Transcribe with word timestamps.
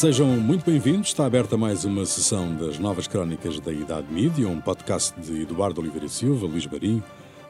Sejam 0.00 0.28
muito 0.40 0.64
bem-vindos. 0.64 1.08
Está 1.08 1.26
aberta 1.26 1.58
mais 1.58 1.84
uma 1.84 2.06
sessão 2.06 2.56
das 2.56 2.78
Novas 2.78 3.06
Crónicas 3.06 3.60
da 3.60 3.70
Idade 3.70 4.10
Mídia, 4.10 4.48
um 4.48 4.58
podcast 4.58 5.12
de 5.20 5.42
Eduardo 5.42 5.78
Oliveira 5.78 6.08
Silva, 6.08 6.46
Luís 6.46 6.64
Marinho, 6.64 7.04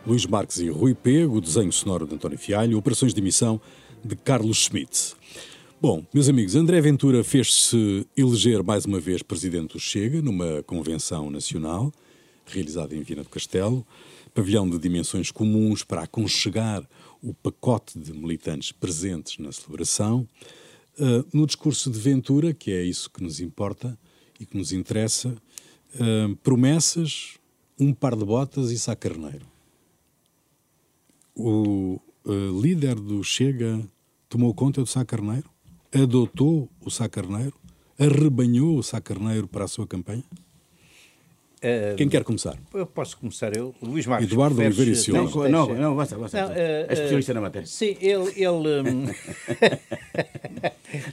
Luís 0.05 0.27
Marques 0.27 0.59
e 0.59 0.69
Rui 0.69 0.93
Pego, 0.93 1.41
desenho 1.41 1.71
sonoro 1.73 2.09
de 2.09 2.17
António 2.17 2.37
Fialho, 2.37 2.77
operações 2.77 3.15
de 3.15 3.21
emissão 3.21 3.61
de 4.05 4.17
Carlos 4.17 4.65
Schmidt. 4.65 5.15
Bom, 5.81 6.05
meus 6.13 6.29
amigos, 6.29 6.57
André 6.57 6.81
Ventura 6.81 7.23
fez-se 7.23 8.05
eleger 8.17 8.65
mais 8.65 8.85
uma 8.85 8.99
vez 8.99 9.23
presidente 9.23 9.75
do 9.75 9.79
Chega 9.79 10.21
numa 10.21 10.61
convenção 10.65 11.31
nacional 11.31 11.93
realizada 12.47 12.97
em 12.97 13.03
Viana 13.03 13.23
do 13.23 13.29
Castelo, 13.29 13.87
pavilhão 14.35 14.69
de 14.69 14.77
dimensões 14.77 15.31
comuns 15.31 15.85
para 15.85 16.03
aconchegar 16.03 16.83
o 17.23 17.33
pacote 17.33 17.97
de 17.97 18.13
militantes 18.13 18.73
presentes 18.73 19.39
na 19.39 19.53
celebração. 19.53 20.27
Uh, 21.01 21.25
no 21.33 21.47
discurso 21.47 21.91
de 21.91 21.99
Ventura, 21.99 22.53
que 22.53 22.71
é 22.71 22.83
isso 22.83 23.09
que 23.09 23.23
nos 23.23 23.41
importa 23.41 23.99
e 24.39 24.45
que 24.45 24.55
nos 24.55 24.71
interessa, 24.71 25.35
uh, 25.95 26.37
promessas, 26.43 27.39
um 27.79 27.95
par 27.95 28.15
de 28.15 28.23
botas 28.23 28.71
e 28.71 28.79
Sá 28.79 28.95
Carneiro. 28.95 29.47
O 31.35 31.99
uh, 32.27 32.61
líder 32.61 32.97
do 32.97 33.25
Chega 33.25 33.83
tomou 34.29 34.53
conta 34.53 34.83
do 34.83 34.87
Sá 34.87 35.03
Carneiro? 35.03 35.49
Adotou 35.91 36.69
o 36.85 36.91
Sá 36.91 37.09
Carneiro? 37.09 37.55
Arrebanhou 37.99 38.77
o 38.77 38.83
Sá 38.83 39.01
Carneiro 39.01 39.49
para 39.49 39.65
a 39.65 39.69
sua 39.69 39.87
campanha? 39.87 40.25
Uh, 41.63 41.95
Quem 41.97 42.09
quer 42.09 42.25
começar? 42.25 42.57
Eu 42.73 42.87
posso 42.87 43.19
começar 43.19 43.55
eu, 43.55 43.75
Luís 43.83 44.07
Marques. 44.07 44.31
Eduardo 44.31 44.59
Oliveira 44.61 44.93
e 44.93 44.97
Silva. 44.97 45.49
Não, 45.49 45.67
não, 45.67 45.75
não, 45.75 45.97
basta, 45.97 46.17
basta. 46.17 46.41
Não, 46.41 46.49
uh, 46.49 46.57
é 46.57 46.87
especialista 46.91 47.33
uh, 47.33 47.35
na 47.35 47.41
matéria. 47.43 47.67
Sim, 47.67 47.97
ele... 48.01 48.33
Ele, 48.35 49.15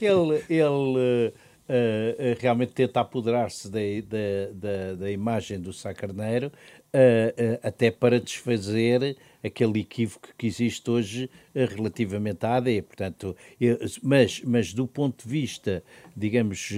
ele, 0.00 0.42
ele 0.48 1.32
uh, 1.68 2.38
realmente 2.40 2.72
tenta 2.72 3.00
apoderar-se 3.00 3.70
da, 3.70 3.80
da, 4.04 4.52
da, 4.52 4.94
da, 4.94 5.10
imagem 5.10 5.60
do 5.60 5.72
Sá 5.72 5.92
Carneiro 5.94 6.50
até 7.62 7.90
para 7.90 8.18
desfazer 8.18 9.14
aquele 9.44 9.80
equívoco 9.80 10.30
que 10.38 10.46
existe 10.46 10.90
hoje 10.90 11.30
relativamente 11.54 12.46
à 12.46 12.56
AD. 12.56 12.80
Portanto, 12.80 13.36
mas, 14.02 14.40
mas 14.42 14.72
do 14.72 14.86
ponto 14.86 15.22
de 15.22 15.28
vista, 15.28 15.84
digamos, 16.16 16.72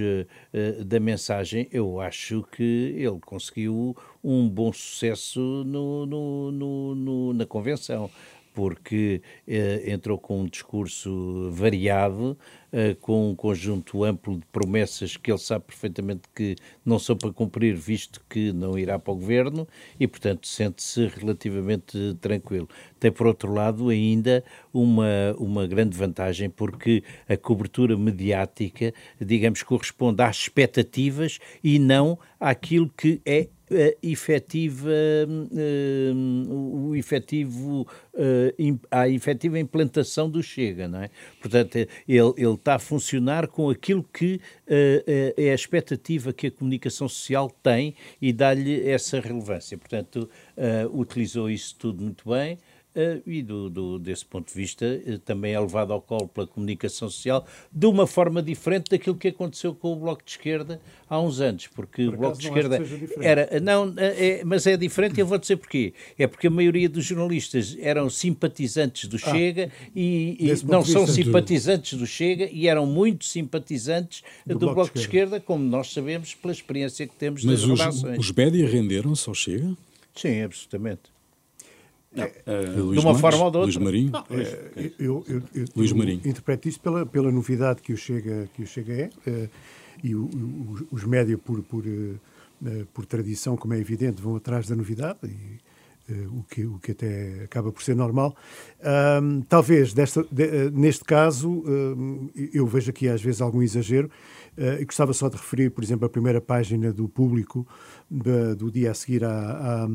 da 0.85 0.99
mensagem, 0.99 1.65
eu 1.71 2.01
acho 2.01 2.43
que 2.51 2.93
ele 2.97 3.19
conseguiu 3.25 3.95
um 4.21 4.49
bom 4.49 4.73
sucesso 4.73 5.39
no, 5.65 6.05
no, 6.05 6.51
no, 6.51 6.95
no 6.95 7.33
na 7.33 7.45
convenção 7.45 8.09
porque 8.53 9.21
eh, 9.47 9.83
entrou 9.87 10.17
com 10.17 10.41
um 10.41 10.45
discurso 10.45 11.49
variado, 11.51 12.37
eh, 12.71 12.95
com 12.99 13.31
um 13.31 13.35
conjunto 13.35 14.03
amplo 14.03 14.37
de 14.37 14.45
promessas 14.51 15.17
que 15.17 15.31
ele 15.31 15.37
sabe 15.37 15.65
perfeitamente 15.65 16.21
que 16.33 16.55
não 16.85 16.97
são 16.97 17.17
para 17.17 17.31
cumprir, 17.31 17.75
visto 17.75 18.21
que 18.29 18.51
não 18.53 18.77
irá 18.77 18.97
para 18.97 19.13
o 19.13 19.15
governo, 19.15 19.67
e, 19.99 20.07
portanto, 20.07 20.47
sente-se 20.47 21.07
relativamente 21.07 22.15
tranquilo. 22.21 22.69
Tem, 22.99 23.11
por 23.11 23.27
outro 23.27 23.53
lado, 23.53 23.89
ainda 23.89 24.43
uma, 24.73 25.35
uma 25.37 25.67
grande 25.67 25.97
vantagem, 25.97 26.49
porque 26.49 27.03
a 27.27 27.35
cobertura 27.35 27.97
mediática, 27.97 28.93
digamos, 29.19 29.63
corresponde 29.63 30.21
às 30.21 30.37
expectativas 30.37 31.39
e 31.63 31.79
não 31.79 32.17
àquilo 32.39 32.89
que 32.95 33.21
é 33.25 33.47
efetiva, 34.01 34.89
uh, 34.89 36.87
o 36.87 36.95
efetivo, 36.95 37.87
uh, 38.13 38.79
a 38.89 39.07
efetiva 39.09 39.59
implantação 39.59 40.29
do 40.29 40.41
Chega, 40.43 40.87
não 40.87 41.03
é? 41.03 41.09
Portanto, 41.39 41.75
ele, 41.75 41.87
ele 42.07 42.53
está 42.53 42.75
a 42.75 42.79
funcionar 42.79 43.47
com 43.47 43.69
aquilo 43.69 44.03
que 44.03 44.35
uh, 44.35 44.41
é 45.37 45.51
a 45.51 45.55
expectativa 45.55 46.33
que 46.33 46.47
a 46.47 46.51
comunicação 46.51 47.07
social 47.07 47.49
tem 47.63 47.95
e 48.21 48.33
dá-lhe 48.33 48.87
essa 48.89 49.19
relevância. 49.19 49.77
Portanto, 49.77 50.29
utilizou 50.93 51.49
isso 51.49 51.75
tudo 51.77 52.03
muito 52.03 52.29
bem. 52.29 52.57
Uh, 52.93 53.21
e 53.25 53.41
do, 53.41 53.69
do, 53.69 53.97
desse 53.97 54.25
ponto 54.25 54.49
de 54.49 54.53
vista 54.53 54.85
uh, 54.85 55.17
também 55.19 55.53
é 55.53 55.59
levado 55.59 55.93
ao 55.93 56.01
colo 56.01 56.27
pela 56.27 56.45
comunicação 56.45 57.09
social 57.09 57.47
de 57.71 57.85
uma 57.85 58.05
forma 58.05 58.43
diferente 58.43 58.91
daquilo 58.91 59.15
que 59.15 59.29
aconteceu 59.29 59.73
com 59.73 59.93
o 59.93 59.95
Bloco 59.95 60.21
de 60.25 60.31
Esquerda 60.31 60.81
há 61.09 61.17
uns 61.17 61.39
anos, 61.39 61.67
porque 61.67 62.03
Por 62.03 62.13
o 62.13 62.17
Bloco 62.17 62.37
de 62.37 62.47
Esquerda 62.47 62.81
era 63.21 63.61
não 63.61 63.93
é, 63.95 64.43
mas 64.43 64.67
é 64.67 64.75
diferente 64.75 65.15
e 65.17 65.21
eu 65.21 65.25
vou 65.25 65.37
dizer 65.37 65.55
porquê 65.55 65.93
é 66.19 66.27
porque 66.27 66.47
a 66.47 66.49
maioria 66.49 66.89
dos 66.89 67.05
jornalistas 67.05 67.77
eram 67.79 68.09
simpatizantes 68.09 69.07
do 69.07 69.15
ah, 69.15 69.19
Chega 69.19 69.71
e, 69.95 70.35
e 70.37 70.65
não 70.65 70.83
são 70.83 71.07
simpatizantes 71.07 71.97
do 71.97 72.05
Chega 72.05 72.49
e 72.51 72.67
eram 72.67 72.85
muito 72.85 73.23
simpatizantes 73.23 74.21
do, 74.45 74.55
do 74.59 74.73
Bloco, 74.73 74.93
de, 74.93 74.99
esquerda. 74.99 74.99
de, 74.99 74.99
esquerda. 74.99 75.39
como 75.39 75.63
nós 75.63 75.93
sabemos 75.93 76.35
pela 76.35 76.51
experiência 76.51 77.07
que 77.07 77.15
temos 77.15 77.45
mas 77.45 77.65
das 77.65 78.03
os, 78.03 78.03
os 78.19 78.31
média 78.33 78.67
renderam-se 78.67 79.29
ao 79.29 79.33
Chega? 79.33 79.77
Sim, 80.13 80.41
absolutamente 80.41 81.20
não, 82.13 82.25
uh, 82.25 82.93
de 82.93 82.99
uma 82.99 83.13
Marques, 83.13 83.21
forma 83.21 83.45
ou 83.45 83.51
de 83.51 83.57
outra. 83.57 83.61
Luís 83.61 83.77
Marinho. 83.77 84.11
Não, 84.11 84.25
é, 84.31 84.91
eu, 84.99 85.23
eu, 85.27 85.43
eu, 85.55 85.65
Luís 85.75 85.93
Marinho. 85.93 86.21
interpreto 86.25 86.67
isso 86.67 86.79
pela, 86.79 87.05
pela 87.05 87.31
novidade 87.31 87.81
que 87.81 87.93
o 87.93 87.97
Chega, 87.97 88.49
que 88.53 88.63
o 88.63 88.67
Chega 88.67 88.93
é, 88.93 89.29
uh, 89.29 89.49
e 90.03 90.13
o, 90.13 90.25
o, 90.25 90.87
os 90.91 91.05
média, 91.05 91.37
por, 91.37 91.63
por, 91.63 91.85
uh, 91.85 92.19
por 92.93 93.05
tradição, 93.05 93.55
como 93.55 93.73
é 93.73 93.79
evidente, 93.79 94.21
vão 94.21 94.35
atrás 94.35 94.67
da 94.67 94.75
novidade, 94.75 95.19
e, 95.23 95.59
o, 96.29 96.43
que, 96.43 96.65
o 96.65 96.77
que 96.79 96.91
até 96.91 97.43
acaba 97.45 97.71
por 97.71 97.81
ser 97.81 97.95
normal. 97.95 98.35
talvez, 99.47 99.93
desta, 99.93 100.25
de, 100.29 100.69
neste 100.71 101.05
caso, 101.05 101.63
eu 102.53 102.67
vejo 102.67 102.89
aqui 102.89 103.07
às 103.07 103.21
vezes 103.21 103.39
algum 103.39 103.61
exagero, 103.61 104.11
e 104.57 104.83
gostava 104.83 105.13
só 105.13 105.29
de 105.29 105.37
referir, 105.37 105.69
por 105.69 105.81
exemplo, 105.81 106.05
a 106.05 106.09
primeira 106.09 106.41
página 106.41 106.91
do 106.91 107.07
público 107.07 107.65
do 108.57 108.69
dia 108.69 108.91
a 108.91 108.93
seguir 108.93 109.23
à, 109.23 109.87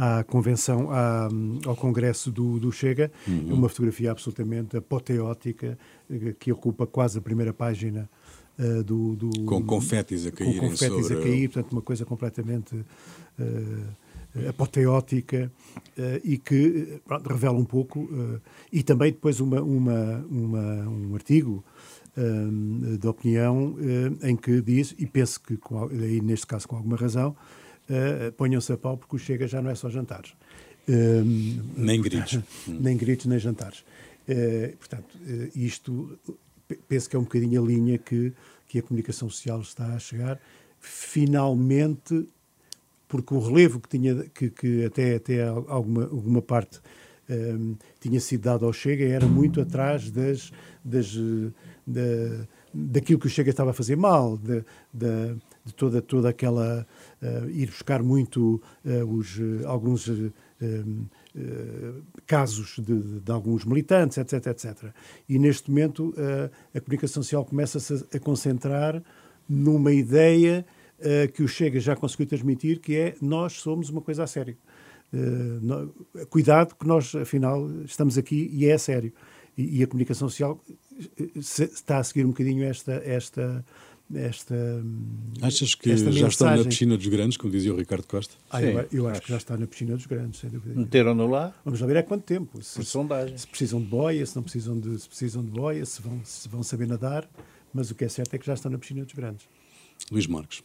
à 0.00 0.24
convenção, 0.24 0.90
à, 0.90 1.28
ao 1.66 1.76
congresso 1.76 2.32
do, 2.32 2.58
do 2.58 2.72
Chega, 2.72 3.12
uhum. 3.28 3.52
uma 3.52 3.68
fotografia 3.68 4.10
absolutamente 4.10 4.74
apoteótica 4.74 5.78
eh, 6.10 6.34
que 6.38 6.50
ocupa 6.50 6.86
quase 6.86 7.18
a 7.18 7.20
primeira 7.20 7.52
página 7.52 8.08
uh, 8.58 8.82
do, 8.82 9.14
do, 9.14 9.44
Com 9.44 9.62
confetes 9.62 10.26
a 10.26 10.30
cair. 10.30 10.58
Com 10.58 10.68
confetes 10.68 11.06
sobre... 11.06 11.18
a 11.18 11.20
cair, 11.20 11.48
portanto 11.50 11.72
uma 11.72 11.82
coisa 11.82 12.06
completamente 12.06 12.74
uh, 12.76 14.48
apoteótica 14.48 15.52
uh, 15.98 16.20
e 16.24 16.38
que 16.38 17.02
pronto, 17.06 17.28
revela 17.28 17.58
um 17.58 17.66
pouco, 17.66 18.08
e 18.72 18.82
também 18.82 19.12
depois 19.12 19.38
uma, 19.38 19.60
uma, 19.60 20.24
uma 20.30 20.88
um 20.88 21.14
artigo 21.14 21.62
de 22.98 23.06
opinião 23.06 23.76
em 24.22 24.36
que 24.36 24.60
diz, 24.60 24.94
e 24.98 25.06
penso 25.06 25.40
que 25.40 25.58
aí 25.92 26.20
neste 26.20 26.46
caso 26.46 26.66
com 26.66 26.76
alguma 26.76 26.96
razão, 26.96 27.34
uh, 27.90 28.32
ponham-se 28.32 28.72
a 28.72 28.76
pau 28.76 28.96
porque 28.96 29.16
o 29.16 29.18
Chega 29.18 29.46
já 29.46 29.60
não 29.60 29.70
é 29.70 29.74
só 29.74 29.90
jantares. 29.90 30.30
Uh, 30.88 31.24
nem 31.76 32.00
gritos. 32.00 32.38
nem 32.66 32.96
gritos, 32.96 33.26
nem 33.26 33.38
jantares. 33.38 33.84
Uh, 34.28 34.76
portanto, 34.76 35.14
uh, 35.16 35.58
isto 35.58 36.18
penso 36.88 37.10
que 37.10 37.16
é 37.16 37.18
um 37.18 37.24
bocadinho 37.24 37.62
a 37.62 37.66
linha 37.66 37.98
que, 37.98 38.32
que 38.68 38.78
a 38.78 38.82
comunicação 38.82 39.28
social 39.28 39.60
está 39.60 39.94
a 39.94 39.98
chegar. 39.98 40.40
Finalmente, 40.78 42.26
porque 43.08 43.34
o 43.34 43.40
relevo 43.40 43.80
que 43.80 43.88
tinha, 43.88 44.24
que, 44.32 44.50
que 44.50 44.84
até, 44.84 45.16
até 45.16 45.42
alguma, 45.42 46.04
alguma 46.04 46.40
parte 46.40 46.80
um, 47.28 47.76
tinha 48.00 48.20
sido 48.20 48.42
dado 48.42 48.64
ao 48.64 48.72
Chega 48.72 49.04
era 49.04 49.26
muito 49.26 49.60
atrás 49.60 50.10
das, 50.10 50.52
das, 50.84 51.12
da, 51.86 52.46
daquilo 52.72 53.18
que 53.18 53.26
o 53.26 53.30
Chega 53.30 53.50
estava 53.50 53.70
a 53.70 53.74
fazer 53.74 53.96
mal, 53.96 54.38
de, 54.38 54.64
de, 54.92 55.36
de 55.64 55.74
toda, 55.74 56.00
toda 56.00 56.28
aquela 56.28 56.86
uh, 57.22 57.50
ir 57.50 57.66
buscar 57.66 58.02
muito 58.02 58.60
uh, 58.84 59.04
os, 59.04 59.38
uh, 59.38 59.66
alguns 59.66 60.10
casos 62.26 62.78
de, 62.78 63.20
de, 63.20 63.32
alguns 63.32 63.64
militantes, 63.64 64.18
etc, 64.18 64.48
etc. 64.48 64.92
E 65.26 65.38
neste 65.38 65.70
momento 65.70 66.12
a 66.74 66.80
comunicação 66.80 67.22
social 67.22 67.46
começa-se 67.46 67.94
a, 67.94 68.16
a, 68.16 68.20
concentrar 68.20 69.02
numa 69.48 69.90
ideia 69.90 70.66
que 71.32 71.42
o 71.42 71.48
Chega 71.48 71.80
já 71.80 71.96
conseguiu 71.96 72.26
transmitir, 72.26 72.78
que 72.78 72.94
é 72.94 73.14
nós 73.22 73.54
somos 73.54 73.88
uma 73.88 74.02
coisa 74.02 74.24
a 74.24 74.26
sério. 74.26 74.54
No, 75.62 75.88
cuidado 76.28 76.74
que 76.74 76.86
nós, 76.86 77.14
afinal, 77.14 77.66
estamos 77.84 78.18
aqui 78.18 78.50
e 78.52 78.66
é 78.66 78.74
a 78.74 78.78
sério. 78.78 79.14
E, 79.56 79.78
e 79.78 79.82
a 79.82 79.86
comunicação 79.86 80.28
social 80.28 80.62
está 81.34 81.98
a 81.98 82.04
seguir 82.04 82.24
um 82.24 82.30
bocadinho 82.30 82.64
esta, 82.64 82.92
esta, 83.04 83.64
esta 84.14 84.54
Achas 85.40 85.74
que 85.74 85.90
esta 85.90 86.10
já 86.10 86.28
está 86.28 86.56
na 86.56 86.64
piscina 86.64 86.96
dos 86.96 87.06
grandes, 87.06 87.36
como 87.36 87.52
dizia 87.52 87.72
o 87.72 87.76
Ricardo 87.76 88.06
Costa? 88.06 88.34
Ah, 88.50 88.62
eu, 88.62 88.88
eu 88.92 89.06
acho, 89.06 89.16
acho, 89.16 89.22
que 89.22 89.28
já 89.28 89.36
está 89.36 89.56
na 89.56 89.66
piscina 89.66 89.94
dos 89.96 90.06
grandes, 90.06 90.40
sem 90.40 90.50
dúvida. 90.50 90.78
Meteram-no 90.78 91.26
lá? 91.26 91.54
Vamos 91.64 91.80
lá 91.80 91.86
ver 91.86 91.98
há 91.98 92.02
quanto 92.02 92.24
tempo. 92.24 92.62
Se, 92.62 92.84
sondagem. 92.84 93.36
se 93.38 93.46
precisam 93.46 93.80
de 93.80 93.86
boia, 93.86 94.24
se 94.26 94.34
não 94.34 94.42
precisam 94.42 94.78
de, 94.78 94.98
se 94.98 95.08
precisam 95.08 95.44
de 95.44 95.50
boia, 95.50 95.84
se 95.86 96.02
vão, 96.02 96.20
se 96.24 96.48
vão 96.48 96.62
saber 96.62 96.86
nadar, 96.88 97.28
mas 97.72 97.90
o 97.90 97.94
que 97.94 98.04
é 98.04 98.08
certo 98.08 98.34
é 98.34 98.38
que 98.38 98.46
já 98.46 98.54
estão 98.54 98.70
na 98.70 98.78
piscina 98.78 99.04
dos 99.04 99.14
grandes. 99.14 99.46
Luís 100.10 100.26
Marques. 100.26 100.62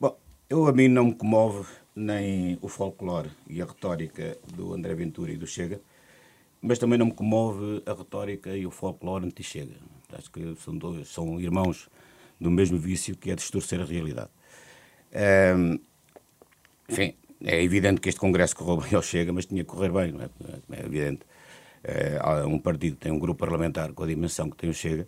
Bom, 0.00 0.16
eu 0.48 0.66
a 0.66 0.72
mim 0.72 0.88
não 0.88 1.06
me 1.06 1.14
comove 1.14 1.66
nem 1.94 2.58
o 2.62 2.68
folclore 2.68 3.30
e 3.48 3.60
a 3.60 3.64
retórica 3.64 4.38
do 4.54 4.72
André 4.72 4.94
Ventura 4.94 5.32
e 5.32 5.36
do 5.36 5.46
Chega, 5.46 5.80
mas 6.62 6.78
também 6.78 6.98
não 6.98 7.06
me 7.06 7.14
comove 7.14 7.82
a 7.84 7.92
retórica 7.92 8.56
e 8.56 8.66
o 8.66 8.70
folclore 8.70 9.26
anti-Chega. 9.26 9.76
Acho 10.12 10.30
que 10.30 10.54
são, 10.56 10.76
dois, 10.76 11.08
são 11.08 11.40
irmãos 11.40 11.88
do 12.40 12.50
mesmo 12.50 12.78
vício 12.78 13.16
que 13.16 13.30
é 13.30 13.34
distorcer 13.34 13.80
a 13.80 13.84
realidade. 13.84 14.30
enfim, 16.88 17.14
é 17.44 17.62
evidente 17.62 18.00
que 18.00 18.08
este 18.08 18.20
Congresso 18.20 18.56
correu 18.56 18.78
bem 18.82 18.94
ao 18.94 19.02
Chega, 19.02 19.32
mas 19.32 19.46
tinha 19.46 19.62
que 19.62 19.70
correr 19.70 19.90
bem, 19.90 20.12
não 20.12 20.22
é? 20.22 20.28
É 20.72 20.84
evidente. 20.84 21.20
É, 21.84 22.44
um 22.44 22.58
partido 22.58 22.96
tem 22.96 23.12
um 23.12 23.18
grupo 23.18 23.38
parlamentar 23.38 23.92
com 23.92 24.02
a 24.02 24.06
dimensão 24.06 24.50
que 24.50 24.56
tem 24.56 24.68
o 24.68 24.74
Chega, 24.74 25.06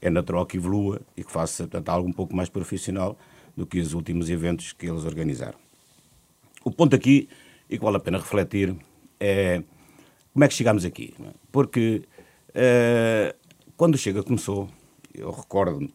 é 0.00 0.10
natural 0.10 0.46
que 0.46 0.56
evolua 0.56 1.00
e 1.16 1.24
que 1.24 1.30
faça 1.30 1.64
portanto, 1.64 1.88
algo 1.88 2.08
um 2.08 2.12
pouco 2.12 2.34
mais 2.34 2.48
profissional 2.48 3.18
do 3.56 3.66
que 3.66 3.80
os 3.80 3.92
últimos 3.92 4.30
eventos 4.30 4.72
que 4.72 4.86
eles 4.86 5.04
organizaram. 5.04 5.58
O 6.64 6.70
ponto 6.70 6.94
aqui, 6.94 7.28
e 7.68 7.78
que 7.78 7.84
vale 7.84 7.96
a 7.96 8.00
pena 8.00 8.18
refletir, 8.18 8.74
é 9.18 9.62
como 10.32 10.44
é 10.44 10.48
que 10.48 10.54
chegámos 10.54 10.84
aqui. 10.84 11.14
É? 11.20 11.30
Porque 11.50 12.02
uh, 12.50 13.36
quando 13.76 13.94
o 13.94 13.98
Chega 13.98 14.22
começou, 14.22 14.68
eu 15.14 15.30
recordo 15.30 15.88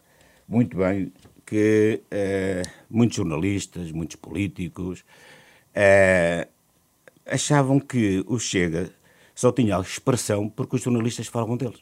muito 0.48 0.78
bem 0.78 1.12
que 1.46 2.02
uh, 2.12 2.70
muitos 2.90 3.18
jornalistas, 3.18 3.92
muitos 3.92 4.16
políticos 4.16 5.04
uh, 5.76 6.48
achavam 7.26 7.80
que 7.80 8.24
o 8.28 8.40
Chega 8.40 8.90
só 9.34 9.52
tinha 9.52 9.80
expressão 9.80 10.50
porque 10.50 10.76
os 10.76 10.82
jornalistas 10.82 11.28
falavam 11.28 11.58
deles. 11.58 11.80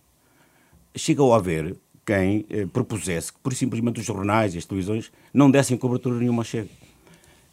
Chegou 0.95 1.33
a 1.33 1.37
haver 1.37 1.75
quem 2.05 2.45
eh, 2.49 2.65
propusesse 2.67 3.33
que, 3.33 3.39
por 3.39 3.53
simplesmente, 3.53 3.99
os 3.99 4.05
jornais 4.05 4.53
e 4.53 4.57
as 4.59 4.65
televisões 4.65 5.11
não 5.33 5.49
dessem 5.49 5.75
cobertura 5.75 6.17
nenhuma 6.19 6.41
ao 6.41 6.45
Chega. 6.45 6.69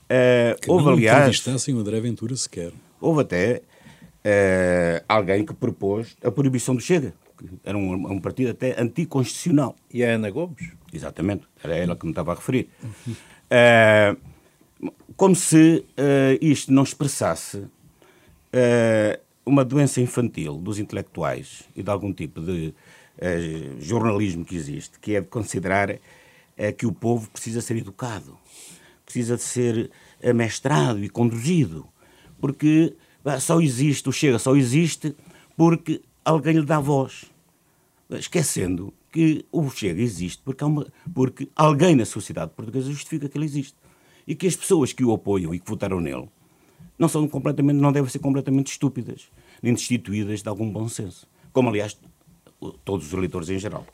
Uh, 0.04 0.60
que 0.60 0.70
houve, 0.70 0.84
não 0.84 0.92
aliás. 0.92 1.18
entrevistassem 1.18 1.74
o 1.74 1.78
André 1.78 2.00
Ventura 2.00 2.36
sequer. 2.36 2.72
Houve 3.00 3.22
até 3.22 3.62
uh, 4.24 5.04
alguém 5.08 5.44
que 5.44 5.54
propôs 5.54 6.16
a 6.22 6.30
proibição 6.30 6.74
do 6.74 6.80
Chega. 6.80 7.14
Era 7.64 7.76
um, 7.76 8.12
um 8.12 8.20
partido 8.20 8.50
até 8.50 8.80
anticonstitucional. 8.80 9.76
E 9.92 10.04
a 10.04 10.14
Ana 10.14 10.30
Gomes? 10.30 10.72
Exatamente, 10.92 11.46
era 11.62 11.76
ela 11.76 11.96
que 11.96 12.04
me 12.04 12.12
estava 12.12 12.32
a 12.32 12.34
referir. 12.34 12.68
Uh, 13.06 14.92
como 15.16 15.34
se 15.34 15.84
isto 16.40 16.72
não 16.72 16.82
expressasse 16.82 17.64
uma 19.44 19.64
doença 19.64 20.00
infantil 20.00 20.56
dos 20.56 20.78
intelectuais 20.78 21.64
e 21.74 21.82
de 21.82 21.90
algum 21.90 22.12
tipo 22.12 22.40
de 22.40 22.74
uh, 23.18 23.80
jornalismo 23.80 24.44
que 24.44 24.54
existe, 24.54 24.98
que 24.98 25.16
é 25.16 25.20
de 25.20 25.26
considerar 25.26 25.90
uh, 25.90 25.98
que 26.76 26.86
o 26.86 26.92
povo 26.92 27.28
precisa 27.30 27.60
ser 27.60 27.76
educado, 27.76 28.38
precisa 29.04 29.36
de 29.36 29.42
ser 29.42 29.90
amestrado 30.22 31.02
e 31.02 31.08
conduzido, 31.08 31.86
porque 32.40 32.96
uh, 33.24 33.40
só 33.40 33.60
existe, 33.60 34.08
o 34.08 34.12
Chega 34.12 34.38
só 34.38 34.54
existe 34.54 35.14
porque 35.56 36.02
alguém 36.24 36.54
lhe 36.54 36.66
dá 36.66 36.78
voz. 36.78 37.31
Esquecendo 38.18 38.92
que 39.10 39.44
o 39.50 39.68
Chega 39.70 40.00
existe 40.00 40.42
porque, 40.44 40.64
uma, 40.64 40.86
porque 41.14 41.48
alguém 41.54 41.94
na 41.94 42.04
sociedade 42.04 42.52
portuguesa 42.54 42.90
justifica 42.90 43.28
que 43.28 43.36
ele 43.36 43.44
existe. 43.44 43.76
E 44.26 44.34
que 44.34 44.46
as 44.46 44.56
pessoas 44.56 44.92
que 44.92 45.04
o 45.04 45.12
apoiam 45.12 45.54
e 45.54 45.58
que 45.58 45.68
votaram 45.68 46.00
nele 46.00 46.28
não 46.98 47.08
são 47.08 47.26
completamente, 47.26 47.78
não 47.78 47.92
devem 47.92 48.08
ser 48.08 48.20
completamente 48.20 48.70
estúpidas, 48.70 49.28
nem 49.62 49.74
destituídas 49.74 50.42
de 50.42 50.48
algum 50.48 50.70
bom 50.70 50.88
senso. 50.88 51.26
Como, 51.52 51.68
aliás, 51.68 51.98
todos 52.84 53.06
os 53.08 53.12
eleitores 53.12 53.48
em 53.50 53.58
geral. 53.58 53.84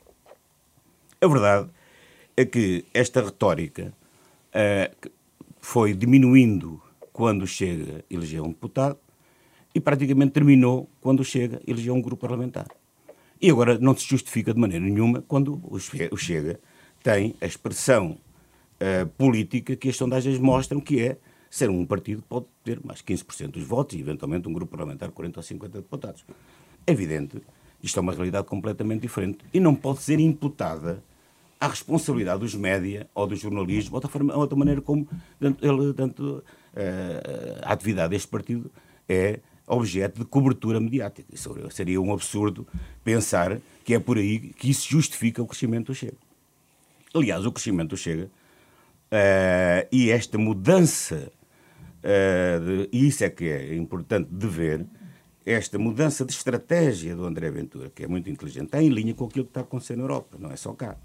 A 1.19 1.27
verdade 1.27 1.69
é 2.37 2.45
que 2.45 2.85
esta 2.93 3.21
retórica 3.21 3.93
uh, 4.53 5.09
foi 5.59 5.93
diminuindo 5.93 6.81
quando 7.11 7.45
Chega 7.45 8.05
elegeu 8.09 8.45
um 8.45 8.49
deputado 8.49 8.97
e 9.73 9.79
praticamente 9.79 10.31
terminou 10.31 10.89
quando 11.01 11.23
Chega 11.23 11.61
elegeu 11.67 11.93
um 11.93 12.01
grupo 12.01 12.21
parlamentar. 12.21 12.67
E 13.41 13.49
agora 13.49 13.77
não 13.79 13.95
se 13.95 14.05
justifica 14.05 14.53
de 14.53 14.59
maneira 14.59 14.83
nenhuma 14.83 15.21
quando 15.21 15.61
o 15.63 16.17
Chega 16.17 16.59
tem 17.01 17.35
a 17.39 17.45
expressão 17.45 18.17
uh, 18.81 19.07
política 19.17 19.75
que 19.75 19.89
as 19.89 19.95
sondagens 19.95 20.37
mostram 20.37 20.81
que 20.81 20.99
é 21.01 21.17
ser 21.49 21.69
um 21.69 21.85
partido 21.85 22.21
que 22.21 22.27
pode 22.27 22.45
ter 22.63 22.79
mais 22.83 23.01
15% 23.01 23.51
dos 23.51 23.63
votos 23.63 23.97
e, 23.97 24.01
eventualmente, 24.01 24.47
um 24.47 24.53
grupo 24.53 24.71
parlamentar 24.71 25.09
40 25.11 25.39
ou 25.39 25.43
50 25.43 25.77
deputados. 25.81 26.25
É 26.85 26.91
evidente 26.91 27.41
isto 27.81 27.97
é 27.97 28.01
uma 28.01 28.13
realidade 28.13 28.45
completamente 28.45 29.01
diferente 29.01 29.39
e 29.53 29.59
não 29.59 29.73
pode 29.73 30.01
ser 30.01 30.19
imputada 30.19 31.01
à 31.59 31.67
responsabilidade 31.67 32.41
dos 32.41 32.55
média 32.55 33.09
ou 33.13 33.25
do 33.25 33.35
jornalismo 33.35 33.95
ou 33.95 34.01
da, 34.01 34.07
forma, 34.07 34.35
ou 34.35 34.45
da 34.45 34.55
maneira 34.55 34.81
como 34.81 35.07
ele, 35.41 35.93
tanto, 35.93 36.43
uh, 36.73 37.59
a 37.61 37.71
atividade 37.71 38.11
deste 38.11 38.27
partido 38.27 38.69
é 39.07 39.39
objeto 39.69 40.19
de 40.19 40.25
cobertura 40.25 40.79
mediática. 40.79 41.27
Isso 41.31 41.55
seria 41.69 42.01
um 42.01 42.11
absurdo 42.11 42.67
pensar 43.03 43.59
que 43.85 43.93
é 43.93 43.99
por 43.99 44.17
aí 44.17 44.39
que 44.39 44.69
isso 44.69 44.89
justifica 44.89 45.41
o 45.41 45.47
crescimento 45.47 45.87
do 45.87 45.95
Chega. 45.95 46.17
Aliás, 47.13 47.45
o 47.45 47.51
crescimento 47.51 47.89
do 47.89 47.97
Chega 47.97 48.25
uh, 48.25 49.87
e 49.91 50.09
esta 50.09 50.37
mudança, 50.37 51.31
uh, 51.99 52.65
de, 52.65 52.89
e 52.91 53.07
isso 53.07 53.23
é 53.23 53.29
que 53.29 53.45
é 53.45 53.75
importante 53.75 54.29
de 54.31 54.47
ver, 54.47 54.85
esta 55.45 55.79
mudança 55.79 56.25
de 56.25 56.31
estratégia 56.33 57.15
do 57.15 57.25
André 57.25 57.49
Ventura, 57.49 57.89
que 57.89 58.03
é 58.03 58.07
muito 58.07 58.29
inteligente, 58.29 58.65
está 58.65 58.81
em 58.81 58.89
linha 58.89 59.13
com 59.13 59.25
aquilo 59.25 59.45
que 59.45 59.51
está 59.51 59.61
acontecendo 59.61 59.99
na 59.99 60.03
Europa, 60.03 60.37
não 60.39 60.51
é 60.51 60.55
só 60.55 60.73
cá. 60.73 60.97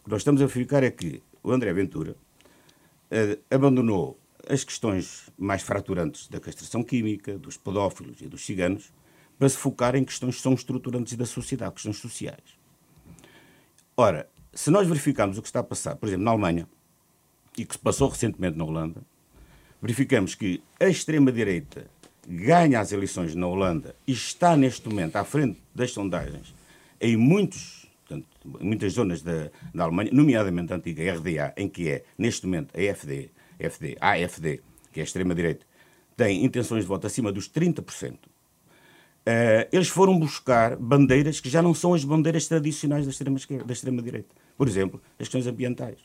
O 0.00 0.04
que 0.04 0.10
nós 0.10 0.20
estamos 0.20 0.40
a 0.40 0.46
verificar 0.46 0.82
é 0.82 0.90
que 0.90 1.22
o 1.42 1.50
André 1.52 1.72
Ventura 1.72 2.16
eh, 3.10 3.38
abandonou 3.50 4.18
as 4.48 4.64
questões 4.64 5.30
mais 5.36 5.62
fraturantes 5.62 6.28
da 6.28 6.40
castração 6.40 6.82
química, 6.82 7.38
dos 7.38 7.56
pedófilos 7.56 8.20
e 8.20 8.26
dos 8.26 8.44
ciganos, 8.44 8.92
para 9.38 9.48
se 9.48 9.56
focar 9.56 9.94
em 9.94 10.04
questões 10.04 10.36
que 10.36 10.42
são 10.42 10.54
estruturantes 10.54 11.16
da 11.16 11.26
sociedade, 11.26 11.74
questões 11.74 11.98
sociais. 11.98 12.58
Ora, 13.96 14.28
se 14.52 14.70
nós 14.70 14.86
verificarmos 14.86 15.38
o 15.38 15.42
que 15.42 15.48
está 15.48 15.60
a 15.60 15.64
passar, 15.64 15.96
por 15.96 16.06
exemplo, 16.06 16.24
na 16.24 16.30
Alemanha, 16.32 16.68
e 17.56 17.64
que 17.64 17.74
se 17.74 17.78
passou 17.78 18.08
recentemente 18.08 18.56
na 18.56 18.64
Holanda, 18.64 19.02
verificamos 19.80 20.34
que 20.34 20.62
a 20.80 20.86
extrema-direita 20.86 21.90
ganha 22.26 22.80
as 22.80 22.92
eleições 22.92 23.34
na 23.34 23.46
Holanda 23.46 23.94
e 24.06 24.12
está 24.12 24.56
neste 24.56 24.88
momento 24.88 25.16
à 25.16 25.24
frente 25.24 25.60
das 25.74 25.92
sondagens 25.92 26.54
em 27.00 27.16
muitos, 27.16 27.86
portanto, 28.06 28.26
muitas 28.60 28.92
zonas 28.94 29.22
da, 29.22 29.50
da 29.74 29.84
Alemanha, 29.84 30.10
nomeadamente 30.12 30.72
a 30.72 30.76
antiga 30.76 31.14
RDA, 31.14 31.52
em 31.56 31.68
que 31.68 31.88
é, 31.88 32.04
neste 32.16 32.46
momento, 32.46 32.76
a 32.76 32.94
FD, 32.94 33.30
FD, 33.58 33.96
AFD, 34.00 34.60
que 34.92 35.00
é 35.00 35.02
a 35.02 35.04
extrema-direita, 35.04 35.66
tem 36.16 36.44
intenções 36.44 36.82
de 36.82 36.88
voto 36.88 37.06
acima 37.06 37.30
dos 37.30 37.48
30%, 37.48 38.14
uh, 38.14 38.18
eh, 39.26 39.68
eles 39.72 39.88
foram 39.88 40.18
buscar 40.18 40.76
bandeiras 40.76 41.38
que 41.38 41.48
já 41.48 41.62
não 41.62 41.74
são 41.74 41.94
as 41.94 42.04
bandeiras 42.04 42.48
tradicionais 42.48 43.04
da 43.04 43.10
extrema-direita. 43.10 43.72
Extrema. 43.72 44.02
Por 44.56 44.66
exemplo, 44.66 45.00
as 45.12 45.28
questões 45.28 45.46
ambientais. 45.46 45.98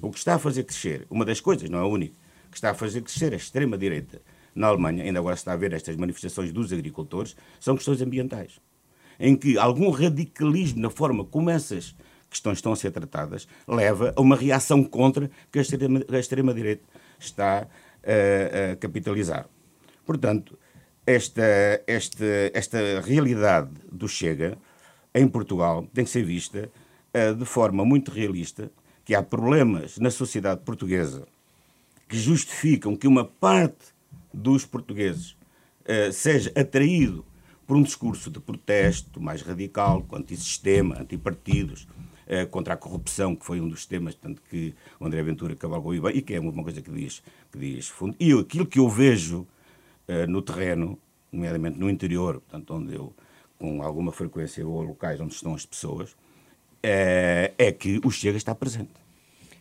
O 0.00 0.10
que 0.10 0.18
está 0.18 0.34
a 0.34 0.38
fazer 0.38 0.64
crescer, 0.64 1.06
uma 1.10 1.24
das 1.24 1.40
coisas, 1.40 1.68
não 1.68 1.78
é 1.78 1.82
a 1.82 1.86
única, 1.86 2.14
que 2.50 2.56
está 2.56 2.70
a 2.70 2.74
fazer 2.74 3.02
crescer 3.02 3.32
a 3.32 3.36
extrema-direita 3.36 4.22
na 4.54 4.68
Alemanha, 4.68 5.02
ainda 5.02 5.18
agora 5.18 5.36
se 5.36 5.40
está 5.40 5.52
a 5.52 5.56
ver 5.56 5.72
estas 5.72 5.96
manifestações 5.96 6.52
dos 6.52 6.72
agricultores, 6.72 7.36
são 7.58 7.74
questões 7.74 8.00
ambientais. 8.00 8.60
Em 9.18 9.36
que 9.36 9.58
algum 9.58 9.90
radicalismo 9.90 10.80
na 10.80 10.90
forma 10.90 11.24
como 11.24 11.50
essas 11.50 11.94
questões 12.34 12.58
estão 12.58 12.72
a 12.72 12.76
ser 12.76 12.90
tratadas 12.90 13.46
leva 13.66 14.12
a 14.16 14.20
uma 14.20 14.36
reação 14.36 14.82
contra 14.82 15.30
que 15.50 15.58
a 15.58 15.62
extrema-direita 15.62 16.18
extrema 16.18 16.54
está 17.18 17.66
a, 18.02 18.72
a 18.72 18.76
capitalizar. 18.76 19.46
Portanto, 20.04 20.58
esta, 21.06 21.42
esta, 21.86 22.24
esta 22.52 23.00
realidade 23.00 23.70
do 23.90 24.08
Chega 24.08 24.58
em 25.14 25.28
Portugal 25.28 25.86
tem 25.92 26.04
que 26.04 26.10
ser 26.10 26.24
vista 26.24 26.70
uh, 27.14 27.34
de 27.34 27.44
forma 27.44 27.84
muito 27.84 28.10
realista, 28.10 28.70
que 29.04 29.14
há 29.14 29.22
problemas 29.22 29.98
na 29.98 30.10
sociedade 30.10 30.62
portuguesa 30.62 31.26
que 32.08 32.18
justificam 32.18 32.96
que 32.96 33.06
uma 33.06 33.24
parte 33.24 33.94
dos 34.32 34.64
portugueses 34.64 35.32
uh, 35.82 36.12
seja 36.12 36.50
atraído 36.56 37.24
por 37.66 37.76
um 37.76 37.82
discurso 37.82 38.30
de 38.30 38.40
protesto 38.40 39.20
mais 39.20 39.42
radical, 39.42 40.04
anti-sistema, 40.12 41.00
anti-partidos, 41.00 41.86
uh, 42.26 42.46
contra 42.48 42.74
a 42.74 42.76
corrupção, 42.76 43.34
que 43.34 43.44
foi 43.44 43.60
um 43.60 43.68
dos 43.68 43.86
temas 43.86 44.14
tanto 44.14 44.42
que 44.42 44.74
o 44.98 45.06
André 45.06 45.22
Ventura 45.22 45.54
cavalgou 45.56 45.92
bem, 46.00 46.16
e 46.16 46.22
que 46.22 46.34
é 46.34 46.40
uma 46.40 46.62
coisa 46.62 46.80
que 46.82 46.90
diz, 46.90 47.22
que 47.50 47.58
diz 47.58 47.88
fundo. 47.88 48.16
E 48.18 48.32
aquilo 48.32 48.66
que 48.66 48.78
eu 48.78 48.88
vejo 48.88 49.46
uh, 50.08 50.26
no 50.28 50.42
terreno, 50.42 50.98
nomeadamente 51.32 51.78
no 51.78 51.90
interior, 51.90 52.40
portanto, 52.40 52.74
onde 52.74 52.94
eu 52.94 53.12
com 53.58 53.82
alguma 53.82 54.12
frequência 54.12 54.64
vou 54.64 54.80
a 54.80 54.84
locais 54.84 55.20
onde 55.20 55.32
estão 55.32 55.54
as 55.54 55.64
pessoas, 55.64 56.16
é 56.82 57.72
que 57.72 57.98
o 58.04 58.10
Chega 58.10 58.36
está 58.36 58.54
presente. 58.54 58.90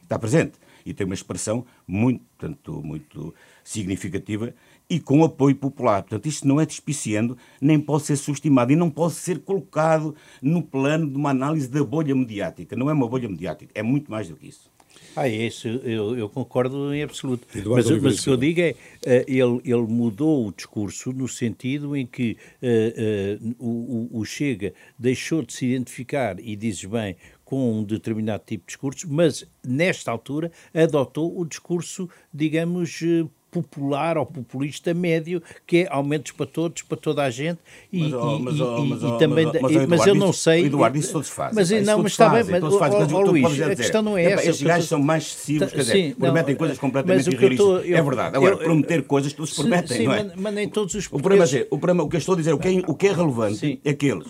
Está 0.02 0.20
presente 0.20 0.58
e 0.86 0.94
tem 0.94 1.06
uma 1.06 1.14
expressão 1.14 1.66
muito, 1.88 2.24
tanto, 2.38 2.82
muito 2.84 3.34
significativa 3.64 4.54
e 4.90 5.00
com 5.00 5.24
apoio 5.24 5.56
popular. 5.56 6.04
Portanto, 6.04 6.26
isto 6.28 6.48
não 6.48 6.60
é 6.60 6.66
despiciando, 6.66 7.38
nem 7.62 7.80
pode 7.80 8.04
ser 8.04 8.16
subestimado 8.16 8.72
e 8.72 8.76
não 8.76 8.90
pode 8.90 9.14
ser 9.14 9.40
colocado 9.40 10.16
no 10.42 10.62
plano 10.62 11.10
de 11.10 11.16
uma 11.16 11.30
análise 11.30 11.68
da 11.68 11.84
bolha 11.84 12.16
mediática. 12.16 12.76
Não 12.76 12.90
é 12.90 12.94
uma 12.94 13.08
bolha 13.08 13.30
mediática, 13.30 13.72
é 13.74 13.82
muito 13.82 14.10
mais 14.12 14.30
do 14.30 14.36
que 14.36 14.48
isso. 14.48 14.72
Ah, 15.16 15.28
é 15.28 15.48
isso 15.48 15.68
eu, 15.68 16.18
eu 16.18 16.30
concordo 16.30 16.94
em 16.94 17.04
absoluto. 17.04 17.48
Mas, 17.54 17.90
mas, 18.02 18.20
o 18.20 18.24
que 18.24 18.30
eu 18.30 18.38
digo 18.38 18.62
é, 18.62 18.72
uh, 18.72 19.26
ele, 19.28 19.62
ele 19.64 19.88
mudou 19.88 20.48
o 20.48 20.52
discurso 20.52 21.12
no 21.12 21.28
sentido 21.28 21.96
em 21.96 22.06
que 22.06 22.36
uh, 22.62 23.44
uh, 23.44 23.56
o, 23.60 24.20
o 24.20 24.26
Chega 24.26 24.74
deixou 24.98 25.44
de 25.44 25.54
se 25.54 25.68
identificar, 25.68 26.40
e 26.40 26.56
dizes 26.56 26.86
bem, 26.86 27.16
com 27.54 27.80
um 27.80 27.84
determinado 27.84 28.44
tipo 28.46 28.64
de 28.64 28.68
discurso, 28.68 29.08
mas 29.08 29.46
nesta 29.64 30.10
altura 30.10 30.52
adotou 30.74 31.40
o 31.40 31.46
discurso, 31.46 32.10
digamos, 32.34 33.00
eh, 33.04 33.26
popular 33.54 34.18
ou 34.18 34.26
populista 34.26 34.94
médio, 34.94 35.42
que 35.66 35.78
é 35.78 35.88
aumentos 35.90 36.32
para 36.32 36.46
todos, 36.46 36.82
para 36.82 36.98
toda 36.98 37.24
a 37.24 37.30
gente, 37.30 37.60
e, 37.92 38.02
mas, 38.02 38.14
oh, 38.14 38.40
mas, 38.40 38.60
oh, 38.60 38.86
mas, 38.86 39.04
oh, 39.04 39.18
também... 39.18 39.46
Mas, 39.46 39.62
mas, 39.62 39.88
mas 39.88 40.08
eu 40.08 40.16
não 40.16 40.34
sei... 40.34 40.66
Eduardo, 40.66 40.98
isso 40.98 41.14
todos 41.14 41.30
fazem. 41.30 41.56
Mas, 41.56 41.86
não, 41.86 42.02
mas 42.02 42.12
está 42.12 42.30
bem, 42.30 42.44
mas, 42.44 42.76
fazem, 42.76 43.16
oh, 43.16 43.22
Luís, 43.22 43.62
a 43.62 43.76
questão 43.76 44.02
não 44.02 44.18
é 44.18 44.24
essa. 44.24 44.50
Estes 44.50 44.68
gajos 44.68 44.90
são 44.90 45.02
mais 45.02 45.24
excessivos, 45.24 45.72
quer 45.72 45.78
dizer, 45.78 46.16
prometem 46.16 46.56
coisas 46.56 46.78
completamente 46.78 47.30
irrealistas. 47.30 47.86
É 47.86 48.02
verdade. 48.02 48.36
Agora, 48.36 48.58
prometer 48.58 49.04
coisas 49.04 49.34
todos 49.34 49.54
prometem, 49.54 50.06
não 50.06 50.14
é? 50.14 50.32
Mas 50.36 50.54
nem 50.54 50.68
todos 50.68 50.96
os 50.96 51.06
o 51.12 51.20
problema, 51.20 51.46
é, 51.46 51.68
o 51.70 51.78
problema, 51.78 52.04
o 52.04 52.10
que 52.10 52.16
eu 52.16 52.20
estou 52.20 52.34
a 52.34 52.38
dizer, 52.38 52.54
o 52.54 52.58
que 52.58 52.68
é, 52.68 52.82
o 52.88 52.96
que 52.96 53.08
é 53.08 53.14
relevante 53.14 53.80
é 53.84 53.94
que 53.94 54.08
eles 54.08 54.28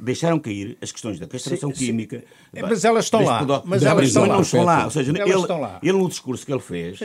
deixaram 0.00 0.38
cair 0.38 0.76
as 0.80 0.92
questões 0.92 1.18
da 1.18 1.26
castração 1.26 1.70
química. 1.70 2.24
Mas 2.52 2.84
elas 2.84 3.04
estão 3.04 3.24
lá. 3.24 3.62
Mas 3.64 3.82
elas 3.82 4.06
estão 4.08 4.64
lá. 4.64 4.84
Ou 4.84 4.90
seja, 4.90 5.12
ele 5.82 5.98
no 5.98 6.08
discurso 6.08 6.46
que 6.46 6.52
ele 6.52 6.60
fez 6.60 6.98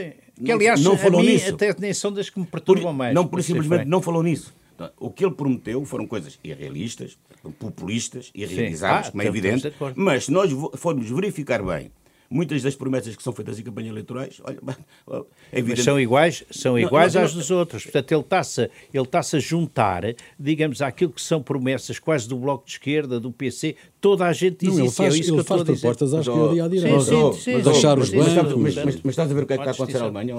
que 0.44 0.52
aliás, 0.52 0.82
não 0.82 0.98
falou 0.98 1.22
mim 1.22 1.34
nisso. 1.34 1.54
até 1.54 1.76
nem 1.80 1.94
são 1.94 2.12
das 2.12 2.30
que 2.30 2.40
me 2.40 2.46
perturbam 2.46 2.92
por, 2.92 2.94
mais. 2.94 3.14
Não, 3.14 3.28
por 3.28 3.44
simplesmente 3.44 3.86
não 3.86 4.02
falou 4.02 4.24
nisso. 4.24 4.54
Então, 4.76 4.90
o 5.00 5.12
que 5.12 5.24
ele 5.24 5.34
prometeu 5.34 5.84
foram 5.86 6.08
coisas 6.08 6.40
irrealistas, 6.44 7.18
populistas, 7.60 8.32
irrealizáveis, 8.34 9.08
ah, 9.08 9.12
como 9.12 9.22
é 9.22 9.28
evidente. 9.28 9.72
Mas 9.96 10.26
se 10.26 10.32
nós 10.32 10.52
formos 10.76 11.10
verificar 11.10 11.62
bem 11.62 11.92
muitas 12.30 12.62
das 12.62 12.76
promessas 12.76 13.16
que 13.16 13.24
são 13.24 13.34
feitas 13.34 13.60
em 13.60 13.64
campanhas 13.64 13.92
eleitorais, 13.92 14.42
olha, 14.44 14.60
é 15.52 15.60
evidente. 15.60 15.78
Mas 15.78 15.84
são 15.84 16.00
iguais, 16.00 16.44
são 16.52 16.80
iguais 16.80 17.14
não, 17.14 17.22
não, 17.22 17.28
às 17.28 17.34
dos 17.34 17.52
outros. 17.52 17.84
Portanto, 17.84 18.12
ele 18.12 18.22
está-se 18.22 18.62
ele 18.94 19.04
está 19.04 19.20
a 19.20 19.40
juntar, 19.40 20.04
digamos, 20.40 20.82
àquilo 20.82 21.12
que 21.12 21.22
são 21.22 21.42
promessas 21.42 22.00
quase 22.00 22.28
do 22.28 22.38
Bloco 22.38 22.66
de 22.66 22.74
Esquerda, 22.74 23.20
do 23.20 23.32
PC, 23.32 23.76
toda 24.00 24.26
a 24.26 24.34
gente 24.34 24.66
diz 24.66 24.78
não, 24.78 24.86
isso. 24.86 25.02
Ele 25.02 25.10
faz, 25.10 25.16
é 25.16 25.20
isso 25.20 25.34
ele 25.34 25.44
faz 25.44 25.64
propostas 25.64 26.14
à 26.14 26.20
esquerda 26.20 26.56
e 26.56 26.62
à 26.62 26.68
direita. 26.68 27.00
Sim, 27.00 27.34
sim, 27.34 27.40
sim, 27.40 27.54
mas, 27.54 27.64
deixar 27.64 27.98
os 27.98 28.10
bancos. 28.10 28.34
Mas, 28.56 28.76
mas, 28.76 28.96
mas, 28.96 29.06
estás 29.06 29.32
a 29.32 29.34
ver 29.34 29.44
o 29.44 29.48
que 29.48 29.54
é 29.54 29.58
que 29.58 29.62
está 29.62 29.72
a 29.72 29.74
acontecer 29.74 30.00
na 30.00 30.06
Alemanha? 30.06 30.36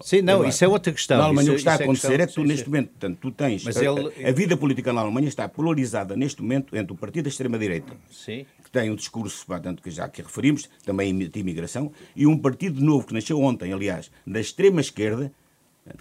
sim, 0.00 0.22
não, 0.22 0.44
isso 0.44 0.64
é 0.64 0.68
outra 0.68 0.92
questão. 0.92 1.18
Na 1.18 1.24
Alemanha 1.24 1.50
o 1.50 1.54
que 1.54 1.60
está 1.60 1.72
a 1.72 1.78
é 1.78 1.82
acontecer 1.82 2.20
é 2.20 2.26
que 2.26 2.32
tu, 2.32 2.42
neste 2.42 2.66
momento, 2.66 2.88
portanto, 2.88 3.18
tu 3.20 3.30
tens. 3.30 3.64
Mas 3.64 3.76
a, 3.76 4.32
vida 4.32 4.56
política 4.56 4.92
na 4.92 5.00
Alemanha 5.00 5.28
está 5.28 5.48
polarizada 5.48 6.16
neste 6.16 6.42
momento 6.42 6.76
entre 6.76 6.92
o 6.92 6.96
partido 6.96 7.24
da 7.24 7.28
extrema-direita, 7.28 7.92
que 8.08 8.46
tem 8.76 8.90
um 8.90 8.94
discurso, 8.94 9.46
portanto, 9.46 9.82
que 9.82 9.90
já 9.90 10.04
aqui 10.04 10.20
referimos, 10.20 10.68
também 10.84 11.16
de 11.16 11.40
imigração, 11.40 11.90
e 12.14 12.26
um 12.26 12.36
partido 12.36 12.80
novo 12.80 13.06
que 13.06 13.14
nasceu 13.14 13.40
ontem, 13.40 13.72
aliás, 13.72 14.10
da 14.26 14.38
extrema-esquerda, 14.38 15.32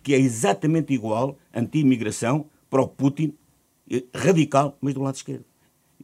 que 0.03 0.13
é 0.13 0.19
exatamente 0.19 0.93
igual, 0.93 1.37
anti-imigração, 1.53 2.49
para 2.69 2.81
o 2.81 2.87
Putin, 2.87 3.33
radical, 4.13 4.77
mas 4.81 4.93
do 4.93 5.01
lado 5.01 5.15
esquerdo. 5.15 5.45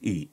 E 0.01 0.30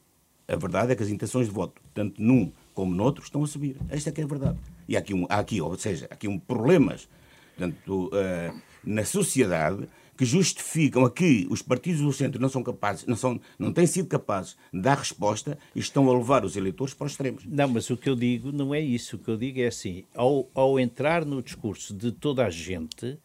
a 0.47 0.55
verdade 0.55 0.93
é 0.93 0.95
que 0.95 1.03
as 1.03 1.09
intenções 1.09 1.49
de 1.49 1.53
voto, 1.53 1.83
tanto 1.93 2.23
num 2.23 2.53
como 2.73 2.95
noutro, 2.95 3.25
estão 3.25 3.43
a 3.43 3.47
subir. 3.47 3.77
Esta 3.89 4.11
é 4.11 4.13
que 4.13 4.21
é 4.21 4.25
a 4.25 4.29
verdade. 4.29 4.59
E 4.87 4.97
há 4.97 5.01
aqui, 5.01 5.15
um, 5.15 5.27
há 5.29 5.39
aqui 5.39 5.61
ou 5.61 5.77
seja, 5.77 6.07
há 6.09 6.15
aqui 6.15 6.29
um 6.29 6.39
problemas 6.39 7.09
portanto, 7.57 8.07
uh, 8.07 8.61
na 8.85 9.05
sociedade 9.05 9.89
que 10.19 10.25
justificam 10.25 11.05
aqui 11.05 11.47
os 11.49 11.63
partidos 11.63 12.01
do 12.01 12.13
centro 12.13 12.43
não 12.43 12.49
são 12.49 12.61
capazes, 12.61 13.07
não, 13.07 13.15
são, 13.15 13.41
não 13.57 13.73
têm 13.73 13.87
sido 13.87 14.09
capazes 14.09 14.57
de 14.75 14.81
dar 14.81 14.99
resposta 14.99 15.57
e 15.73 15.79
estão 15.79 16.11
a 16.11 16.13
levar 16.13 16.45
os 16.45 16.57
eleitores 16.57 16.93
para 16.93 17.07
os 17.07 17.13
extremos. 17.13 17.45
Não, 17.47 17.69
mas 17.69 17.89
o 17.89 17.97
que 17.97 18.11
eu 18.11 18.17
digo 18.17 18.51
não 18.51 18.75
é 18.75 18.81
isso. 18.81 19.15
O 19.15 19.19
que 19.21 19.31
eu 19.31 19.37
digo 19.37 19.61
é 19.61 19.69
assim: 19.69 20.05
ao, 20.13 20.51
ao 20.53 20.81
entrar 20.81 21.25
no 21.25 21.41
discurso 21.41 21.95
de 21.95 22.11
toda 22.11 22.45
a 22.45 22.51
gente, 22.51 23.17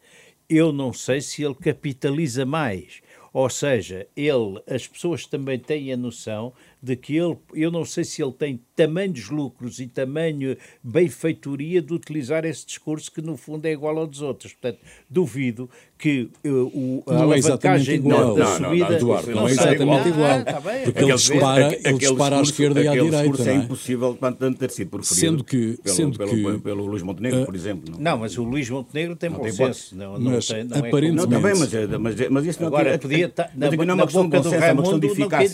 eu 0.48 0.72
não 0.72 0.92
sei 0.92 1.20
se 1.20 1.42
ele 1.42 1.56
capitaliza 1.56 2.46
mais. 2.46 3.02
Ou 3.32 3.50
seja, 3.50 4.06
ele, 4.14 4.62
as 4.68 4.86
pessoas 4.86 5.26
também 5.26 5.58
têm 5.58 5.92
a 5.92 5.96
noção 5.96 6.52
de 6.84 6.96
que 6.96 7.16
ele, 7.16 7.36
eu 7.54 7.70
não 7.70 7.82
sei 7.82 8.04
se 8.04 8.22
ele 8.22 8.32
tem 8.32 8.60
tamanhos 8.76 9.30
lucros 9.30 9.78
e 9.78 9.86
tamanho 9.86 10.54
benfeitoria 10.82 11.80
de 11.80 11.94
utilizar 11.94 12.44
esse 12.44 12.66
discurso 12.66 13.10
que 13.10 13.22
no 13.22 13.38
fundo 13.38 13.64
é 13.64 13.72
igual 13.72 13.96
ao 13.96 14.06
dos 14.06 14.20
outros. 14.20 14.52
Portanto, 14.52 14.80
duvido 15.08 15.70
que 15.96 16.28
uh, 16.44 16.48
o, 16.50 17.02
a 17.06 17.14
não 17.14 17.32
é 17.32 17.36
alavancagem 17.38 17.94
é 17.94 17.98
da, 18.00 18.34
da 18.34 18.46
subida... 18.46 18.60
Não, 18.60 18.70
não, 18.70 18.96
Eduardo, 18.96 19.30
não, 19.30 19.36
não 19.36 19.48
é 19.48 19.52
exatamente 19.52 20.08
igual. 20.08 20.30
Ah, 20.30 20.44
tá 20.44 20.60
porque 20.60 21.04
ele 21.04 21.14
dispara, 21.14 21.78
ele 21.82 21.98
dispara 21.98 22.38
à 22.38 22.42
esquerda 22.42 22.82
e 22.82 22.88
à 22.88 22.92
direita. 22.92 23.50
é 23.50 23.54
impossível 23.54 24.18
tanto 24.20 24.58
ter 24.58 24.70
sido 24.70 24.90
preferido 24.90 25.20
sendo 25.20 25.44
que, 25.44 25.78
pelo, 25.82 25.96
sendo 25.96 26.18
pelo, 26.18 26.30
que, 26.30 26.42
pelo, 26.42 26.60
pelo 26.60 26.86
Luís 26.86 27.02
Montenegro, 27.02 27.42
uh, 27.42 27.46
por 27.46 27.54
exemplo. 27.54 27.94
Não, 27.98 28.18
mas 28.18 28.36
o 28.36 28.42
Luís 28.42 28.68
Montenegro 28.68 29.16
tem 29.16 29.30
bom 29.30 29.50
senso. 29.50 29.96
Não, 29.96 30.18
não 30.18 30.32
mas, 30.32 30.46
tem, 30.46 30.64
não 30.64 30.76
aparentemente... 30.76 31.08
É 31.08 31.16
não, 31.16 31.26
também, 31.28 31.54
mas, 31.58 32.18
mas, 32.18 32.28
mas 32.28 32.46
isso 32.46 32.60
não 32.60 32.68
Agora, 32.68 32.98
podia 32.98 33.24
estar... 33.26 33.50
Na, 33.54 33.70
na 33.70 34.04
boca 34.04 34.40
do 34.40 34.50
Raimundo 34.50 35.00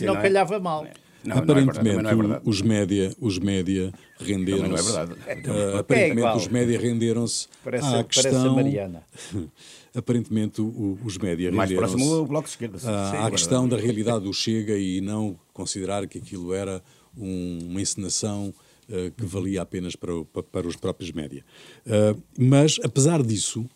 não 0.05 0.17
calhava 0.17 0.59
mal. 0.59 0.85
Não, 1.23 1.37
aparentemente, 1.37 2.03
não 2.03 2.11
é 2.11 2.15
verdade, 2.15 2.43
é 2.47 2.49
os 2.49 2.63
média, 2.63 3.15
os 3.21 3.39
média 3.39 3.93
renderam-se. 4.19 4.69
Não 4.69 4.79
é 4.79 4.83
verdade. 4.83 5.49
Uh, 5.49 5.77
aparentemente, 5.79 6.27
é 6.27 6.37
os 6.37 6.49
média 6.49 6.81
renderam-se 6.81 7.49
à 7.95 8.05
questão. 8.05 8.55
Mariana. 8.55 9.03
aparentemente, 9.95 10.63
o, 10.63 10.99
os 11.05 11.19
média 11.19 11.51
renderam-se. 11.51 11.75
Mais 11.75 11.93
próximo 11.93 12.27
Bloco 12.27 12.45
de 12.45 12.51
Esquerda. 12.51 12.79
À, 12.85 13.27
à 13.27 13.31
questão 13.31 13.69
da 13.69 13.77
realidade 13.77 14.25
do 14.25 14.33
Chega 14.33 14.79
e 14.79 15.01
não 15.01 15.39
considerar 15.53 16.07
que 16.07 16.19
aquilo 16.19 16.55
era 16.55 16.83
um, 17.17 17.59
uma 17.69 17.81
encenação 17.83 18.55
uh, 18.89 19.11
que 19.11 19.25
valia 19.27 19.61
apenas 19.61 19.95
para, 19.95 20.25
para, 20.25 20.43
para 20.43 20.67
os 20.67 20.77
próprios 20.77 21.13
média. 21.13 21.45
Uh, 21.87 22.21
mas, 22.39 22.79
apesar 22.83 23.23
disso, 23.23 23.69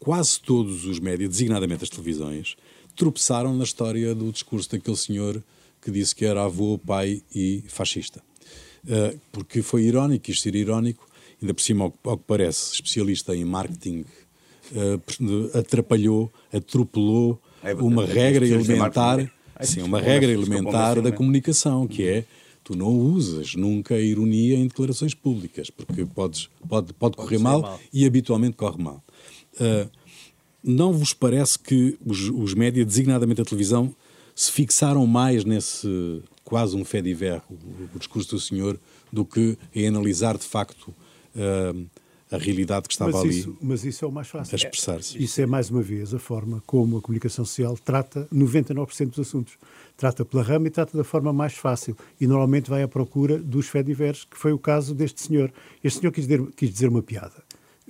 quase 0.00 0.40
todos 0.40 0.86
os 0.86 0.98
média, 0.98 1.28
designadamente 1.28 1.84
as 1.84 1.90
televisões, 1.90 2.56
tropeçaram 2.96 3.54
na 3.54 3.64
história 3.64 4.14
do 4.14 4.32
discurso 4.32 4.70
daquele 4.70 4.96
senhor 4.96 5.42
que 5.82 5.90
disse 5.90 6.14
que 6.14 6.24
era 6.24 6.44
avô, 6.44 6.78
pai 6.78 7.22
e 7.34 7.64
fascista. 7.66 8.22
Uh, 8.84 9.18
porque 9.30 9.62
foi 9.62 9.82
irónico, 9.82 10.24
quis 10.24 10.40
ser 10.40 10.54
irónico, 10.54 11.06
ainda 11.40 11.52
por 11.52 11.60
cima, 11.60 11.84
ao, 11.84 11.94
ao 12.04 12.16
que 12.16 12.24
parece, 12.26 12.74
especialista 12.74 13.34
em 13.34 13.44
marketing, 13.44 14.04
uh, 14.72 15.58
atrapalhou, 15.58 16.32
atropelou 16.52 17.40
é, 17.62 17.74
uma 17.74 18.06
regra 18.06 18.46
elementar, 18.46 19.30
é, 19.56 19.64
sim, 19.64 19.82
uma 19.82 20.00
regra 20.00 20.30
elementar 20.30 21.00
da 21.00 21.12
comunicação, 21.12 21.86
que 21.86 22.06
é 22.06 22.24
tu 22.64 22.76
não 22.76 22.96
usas 22.96 23.54
nunca 23.54 23.94
a 23.94 24.00
ironia 24.00 24.56
em 24.56 24.66
declarações 24.66 25.14
públicas, 25.14 25.68
porque 25.68 26.04
podes, 26.04 26.48
pode, 26.68 26.92
pode 26.92 27.16
correr 27.16 27.38
mal, 27.38 27.62
mal, 27.62 27.80
e 27.92 28.06
habitualmente 28.06 28.56
corre 28.56 28.82
mal. 28.82 29.02
Uh, 29.54 29.90
não 30.62 30.92
vos 30.92 31.12
parece 31.12 31.58
que 31.58 31.98
os, 32.04 32.28
os 32.30 32.54
média, 32.54 32.84
designadamente 32.84 33.40
a 33.40 33.44
televisão, 33.44 33.94
se 34.34 34.50
fixaram 34.50 35.06
mais 35.06 35.44
nesse 35.44 36.22
quase 36.44 36.76
um 36.76 36.84
fé 36.84 37.00
diver, 37.00 37.40
o, 37.48 37.54
o 37.94 37.98
discurso 37.98 38.30
do 38.30 38.40
senhor, 38.40 38.78
do 39.12 39.24
que 39.24 39.56
em 39.74 39.86
analisar 39.86 40.36
de 40.36 40.44
facto 40.44 40.88
uh, 41.36 41.86
a 42.32 42.38
realidade 42.38 42.88
que 42.88 42.94
estava 42.94 43.12
mas 43.12 43.20
ali. 43.20 43.38
Isso, 43.38 43.56
mas 43.60 43.84
isso 43.84 44.04
é 44.04 44.08
o 44.08 44.12
mais 44.12 44.26
fácil. 44.28 44.54
A 44.54 44.56
expressar-se. 44.56 45.22
Isso 45.22 45.40
é, 45.40 45.46
mais 45.46 45.70
uma 45.70 45.82
vez, 45.82 46.14
a 46.14 46.18
forma 46.18 46.62
como 46.66 46.96
a 46.96 47.02
comunicação 47.02 47.44
social 47.44 47.76
trata 47.76 48.26
99% 48.32 49.10
dos 49.10 49.18
assuntos. 49.18 49.58
Trata 49.96 50.24
pela 50.24 50.42
rama 50.42 50.66
e 50.66 50.70
trata 50.70 50.96
da 50.96 51.04
forma 51.04 51.32
mais 51.32 51.52
fácil. 51.52 51.96
E 52.18 52.26
normalmente 52.26 52.70
vai 52.70 52.82
à 52.82 52.88
procura 52.88 53.38
dos 53.38 53.68
fé 53.68 53.82
divers, 53.82 54.24
que 54.24 54.36
foi 54.36 54.52
o 54.52 54.58
caso 54.58 54.94
deste 54.94 55.20
senhor. 55.20 55.52
Este 55.84 56.00
senhor 56.00 56.10
quis 56.10 56.26
dizer, 56.26 56.42
quis 56.56 56.70
dizer 56.70 56.88
uma 56.88 57.02
piada. 57.02 57.42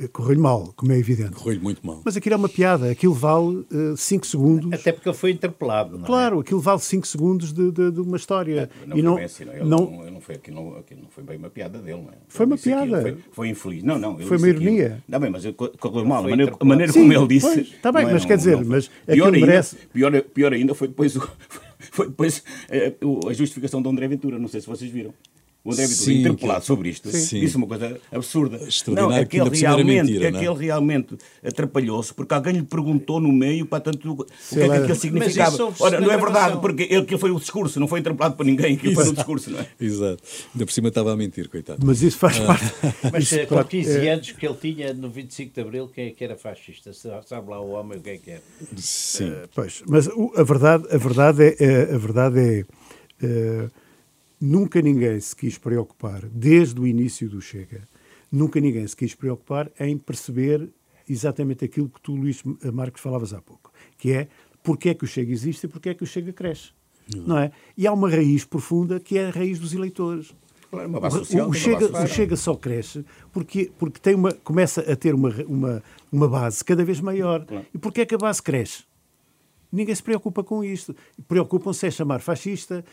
Correu-lhe 0.08 0.40
mal, 0.40 0.72
como 0.76 0.92
é 0.92 0.98
evidente. 0.98 1.32
Correu-lhe 1.32 1.60
muito 1.60 1.86
mal. 1.86 2.02
Mas 2.04 2.16
aquilo 2.16 2.34
é 2.34 2.38
uma 2.38 2.48
piada, 2.48 2.90
aquilo 2.90 3.14
vale 3.14 3.64
5 3.96 4.24
uh, 4.24 4.26
segundos. 4.26 4.72
Até 4.72 4.92
porque 4.92 5.08
ele 5.08 5.16
foi 5.16 5.30
interpelado, 5.30 5.96
não 5.96 6.04
é? 6.04 6.06
Claro, 6.06 6.40
aquilo 6.40 6.60
vale 6.60 6.80
5 6.80 7.06
segundos 7.06 7.52
de, 7.52 7.70
de, 7.70 7.90
de, 7.90 8.00
uma 8.00 8.16
história. 8.16 8.70
É, 8.82 8.86
não, 8.86 8.96
e 8.96 9.02
não, 9.02 9.16
assim, 9.18 9.44
não, 9.44 9.64
não, 9.64 10.10
não, 10.10 10.20
foi, 10.20 10.34
aquilo, 10.36 10.56
não, 10.56 10.78
aquilo 10.78 11.02
não 11.02 11.08
foi 11.10 11.24
bem 11.24 11.36
uma 11.36 11.50
piada 11.50 11.78
dele, 11.78 12.02
não 12.02 12.10
é? 12.10 12.16
Foi 12.28 12.46
uma 12.46 12.56
piada. 12.56 13.02
Foi, 13.02 13.18
foi, 13.32 13.48
infeliz. 13.48 13.82
Não, 13.82 13.98
não. 13.98 14.18
Foi 14.18 14.36
uma 14.36 14.48
ironia. 14.48 14.86
Aquilo. 14.86 15.02
Não, 15.08 15.20
bem, 15.20 15.30
mas 15.30 15.44
correu 15.78 16.04
mal. 16.04 16.24
A 16.24 16.28
maneira, 16.28 16.56
a 16.58 16.64
maneira 16.64 16.92
como 16.92 17.12
ele 17.12 17.26
disse. 17.26 17.60
Está 17.60 17.92
bem, 17.92 18.06
mas 18.06 18.24
quer 18.24 18.36
dizer, 18.36 18.64
mas 18.64 18.90
pior 19.06 19.32
ainda, 19.32 19.46
merece... 19.46 19.76
pior, 19.92 20.22
pior 20.22 20.52
ainda 20.52 20.74
foi 20.74 20.88
depois, 20.88 21.16
o, 21.16 21.28
foi 21.90 22.08
depois 22.08 22.42
eh, 22.68 22.94
a 23.28 23.32
justificação 23.32 23.82
de 23.82 23.88
André 23.88 24.08
Ventura. 24.08 24.38
Não 24.38 24.48
sei 24.48 24.60
se 24.60 24.66
vocês 24.66 24.90
viram 24.90 25.12
o 25.64 25.72
André 25.72 25.86
Vitor, 25.86 26.12
interpelado 26.12 26.60
que... 26.60 26.66
sobre 26.66 26.88
isto, 26.88 27.08
sim. 27.10 27.40
disse 27.40 27.56
uma 27.56 27.68
coisa 27.68 28.00
absurda. 28.10 28.58
Não, 28.88 29.10
aquele 29.10 29.48
realmente, 29.50 30.10
mentira, 30.10 30.28
aquele 30.28 30.46
não? 30.46 30.54
realmente 30.54 31.16
atrapalhou-se 31.44 32.12
porque 32.12 32.34
alguém 32.34 32.54
lhe 32.54 32.62
perguntou 32.62 33.20
no 33.20 33.32
meio 33.32 33.64
para 33.64 33.80
tanto 33.80 34.12
o 34.12 34.24
que 34.24 34.60
é 34.60 34.68
que 34.68 34.74
aquilo 34.74 34.94
significava. 34.96 35.74
Ora, 35.78 36.00
não 36.00 36.10
é 36.10 36.16
verdade, 36.16 36.60
porque 36.60 36.88
ele 36.90 37.04
que 37.04 37.16
foi 37.16 37.30
o 37.30 37.38
discurso, 37.38 37.78
não 37.78 37.86
foi 37.86 38.00
interpelado 38.00 38.34
por 38.36 38.44
ninguém, 38.44 38.76
que 38.76 38.92
foi 38.92 39.08
o 39.08 39.12
discurso, 39.12 39.50
não 39.50 39.60
é? 39.60 39.68
Exato. 39.80 40.22
Ainda 40.52 40.66
por 40.66 40.72
cima 40.72 40.88
estava 40.88 41.12
a 41.12 41.16
mentir, 41.16 41.48
coitado. 41.48 41.78
Mas 41.84 42.02
isso 42.02 42.18
faz 42.18 42.40
ah. 42.40 42.46
parte. 42.46 42.64
Mas 43.12 43.30
isso, 43.30 43.46
com 43.46 43.62
15 43.62 43.98
é... 43.98 44.12
anos 44.12 44.32
que 44.32 44.46
ele 44.46 44.56
tinha 44.56 44.92
no 44.92 45.10
25 45.10 45.54
de 45.54 45.60
Abril, 45.60 45.88
quem 45.94 46.08
é 46.08 46.10
que 46.10 46.24
era 46.24 46.36
fascista? 46.36 46.92
Sabe 46.92 47.50
lá 47.50 47.60
o 47.60 47.70
homem 47.70 47.98
o 47.98 48.02
que 48.02 48.10
é 48.10 48.18
que 48.18 48.30
era? 48.32 48.42
Sim. 48.76 49.30
Uh, 49.30 49.48
pois, 49.54 49.82
mas 49.86 50.08
a 50.08 50.42
verdade, 50.42 50.86
a 50.90 50.96
verdade 50.96 51.42
é. 51.44 51.56
é 51.60 51.94
a 51.94 51.98
verdade 51.98 52.66
é 53.20 53.24
uh, 53.24 53.70
Nunca 54.42 54.82
ninguém 54.82 55.20
se 55.20 55.36
quis 55.36 55.56
preocupar, 55.56 56.26
desde 56.26 56.80
o 56.80 56.84
início 56.84 57.28
do 57.30 57.40
Chega, 57.40 57.86
nunca 58.30 58.58
ninguém 58.58 58.84
se 58.88 58.96
quis 58.96 59.14
preocupar 59.14 59.70
em 59.78 59.96
perceber 59.96 60.68
exatamente 61.08 61.64
aquilo 61.64 61.88
que 61.88 62.00
tu, 62.00 62.16
Luís 62.16 62.42
Marcos, 62.72 63.00
falavas 63.00 63.32
há 63.32 63.40
pouco, 63.40 63.72
que 63.96 64.10
é 64.10 64.26
porque 64.60 64.88
é 64.88 64.94
que 64.94 65.04
o 65.04 65.06
Chega 65.06 65.30
existe 65.30 65.66
e 65.66 65.68
porque 65.68 65.90
é 65.90 65.94
que 65.94 66.02
o 66.02 66.06
Chega 66.08 66.32
cresce. 66.32 66.70
não 67.14 67.38
é? 67.38 67.52
E 67.78 67.86
há 67.86 67.92
uma 67.92 68.10
raiz 68.10 68.44
profunda 68.44 68.98
que 68.98 69.16
é 69.16 69.28
a 69.28 69.30
raiz 69.30 69.60
dos 69.60 69.74
eleitores. 69.74 70.34
Claro, 70.72 70.88
uma 70.88 70.98
base 70.98 71.18
social, 71.18 71.46
o, 71.46 71.50
o, 71.50 71.54
Chega, 71.54 72.02
o 72.02 72.06
Chega 72.08 72.34
só 72.34 72.56
cresce 72.56 73.04
porque, 73.32 73.70
porque 73.78 74.00
tem 74.00 74.16
uma, 74.16 74.32
começa 74.32 74.80
a 74.80 74.96
ter 74.96 75.14
uma, 75.14 75.30
uma, 75.46 75.82
uma 76.10 76.28
base 76.28 76.64
cada 76.64 76.84
vez 76.84 76.98
maior. 76.98 77.44
Claro. 77.44 77.64
E 77.72 77.78
porquê 77.78 78.00
é 78.00 78.06
que 78.06 78.14
a 78.16 78.18
base 78.18 78.42
cresce? 78.42 78.82
Ninguém 79.72 79.94
se 79.94 80.02
preocupa 80.02 80.44
com 80.44 80.62
isto. 80.62 80.94
Preocupam-se 81.26 81.86
é 81.86 81.90
chamar 81.90 82.20
fascista, 82.20 82.84